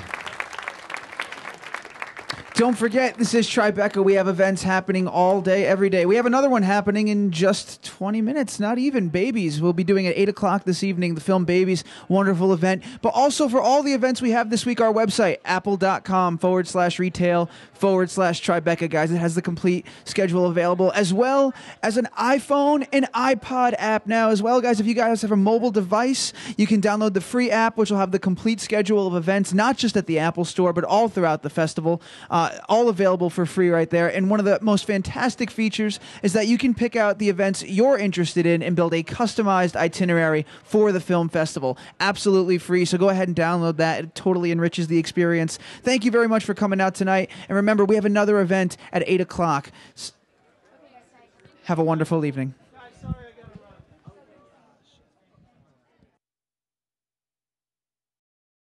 Don't 2.56 2.72
forget, 2.72 3.18
this 3.18 3.34
is 3.34 3.46
Tribeca. 3.46 4.02
We 4.02 4.14
have 4.14 4.28
events 4.28 4.62
happening 4.62 5.06
all 5.06 5.42
day, 5.42 5.66
every 5.66 5.90
day. 5.90 6.06
We 6.06 6.16
have 6.16 6.24
another 6.24 6.48
one 6.48 6.62
happening 6.62 7.08
in 7.08 7.30
just 7.30 7.84
20 7.84 8.22
minutes, 8.22 8.58
not 8.58 8.78
even. 8.78 9.10
Babies. 9.10 9.60
We'll 9.60 9.74
be 9.74 9.84
doing 9.84 10.06
at 10.06 10.16
8 10.16 10.30
o'clock 10.30 10.64
this 10.64 10.82
evening, 10.82 11.16
the 11.16 11.20
film 11.20 11.44
Babies. 11.44 11.84
Wonderful 12.08 12.54
event. 12.54 12.82
But 13.02 13.10
also 13.10 13.50
for 13.50 13.60
all 13.60 13.82
the 13.82 13.92
events 13.92 14.22
we 14.22 14.30
have 14.30 14.48
this 14.48 14.64
week, 14.64 14.80
our 14.80 14.90
website, 14.90 15.36
apple.com 15.44 16.38
forward 16.38 16.66
slash 16.66 16.98
retail 16.98 17.50
forward 17.74 18.08
slash 18.08 18.40
Tribeca, 18.40 18.88
guys. 18.88 19.10
It 19.10 19.18
has 19.18 19.34
the 19.34 19.42
complete 19.42 19.84
schedule 20.06 20.46
available, 20.46 20.90
as 20.94 21.12
well 21.12 21.52
as 21.82 21.98
an 21.98 22.08
iPhone 22.18 22.88
and 22.90 23.04
iPod 23.12 23.74
app 23.76 24.06
now, 24.06 24.30
as 24.30 24.42
well, 24.42 24.62
guys. 24.62 24.80
If 24.80 24.86
you 24.86 24.94
guys 24.94 25.20
have 25.20 25.32
a 25.32 25.36
mobile 25.36 25.70
device, 25.70 26.32
you 26.56 26.66
can 26.66 26.80
download 26.80 27.12
the 27.12 27.20
free 27.20 27.50
app, 27.50 27.76
which 27.76 27.90
will 27.90 27.98
have 27.98 28.12
the 28.12 28.18
complete 28.18 28.62
schedule 28.62 29.06
of 29.06 29.14
events, 29.14 29.52
not 29.52 29.76
just 29.76 29.94
at 29.94 30.06
the 30.06 30.18
Apple 30.18 30.46
Store, 30.46 30.72
but 30.72 30.84
all 30.84 31.10
throughout 31.10 31.42
the 31.42 31.50
festival. 31.50 32.00
Uh, 32.30 32.45
Uh, 32.46 32.60
all 32.68 32.88
available 32.88 33.28
for 33.28 33.44
free 33.44 33.70
right 33.70 33.90
there. 33.90 34.06
And 34.06 34.30
one 34.30 34.38
of 34.38 34.46
the 34.46 34.60
most 34.62 34.84
fantastic 34.84 35.50
features 35.50 35.98
is 36.22 36.32
that 36.34 36.46
you 36.46 36.58
can 36.58 36.74
pick 36.74 36.94
out 36.94 37.18
the 37.18 37.28
events 37.28 37.64
you're 37.64 37.98
interested 37.98 38.46
in 38.46 38.62
and 38.62 38.76
build 38.76 38.94
a 38.94 39.02
customized 39.02 39.74
itinerary 39.74 40.46
for 40.62 40.92
the 40.92 41.00
film 41.00 41.28
festival. 41.28 41.76
Absolutely 41.98 42.58
free. 42.58 42.84
So 42.84 42.98
go 42.98 43.08
ahead 43.08 43.26
and 43.26 43.36
download 43.36 43.78
that. 43.78 44.04
It 44.04 44.14
totally 44.14 44.52
enriches 44.52 44.86
the 44.86 44.96
experience. 44.96 45.58
Thank 45.82 46.04
you 46.04 46.12
very 46.12 46.28
much 46.28 46.44
for 46.44 46.54
coming 46.54 46.80
out 46.80 46.94
tonight. 46.94 47.30
And 47.48 47.56
remember, 47.56 47.84
we 47.84 47.96
have 47.96 48.04
another 48.04 48.38
event 48.40 48.76
at 48.92 49.02
8 49.08 49.20
o'clock. 49.20 49.72
Have 51.64 51.80
a 51.80 51.84
wonderful 51.84 52.24
evening. 52.24 52.54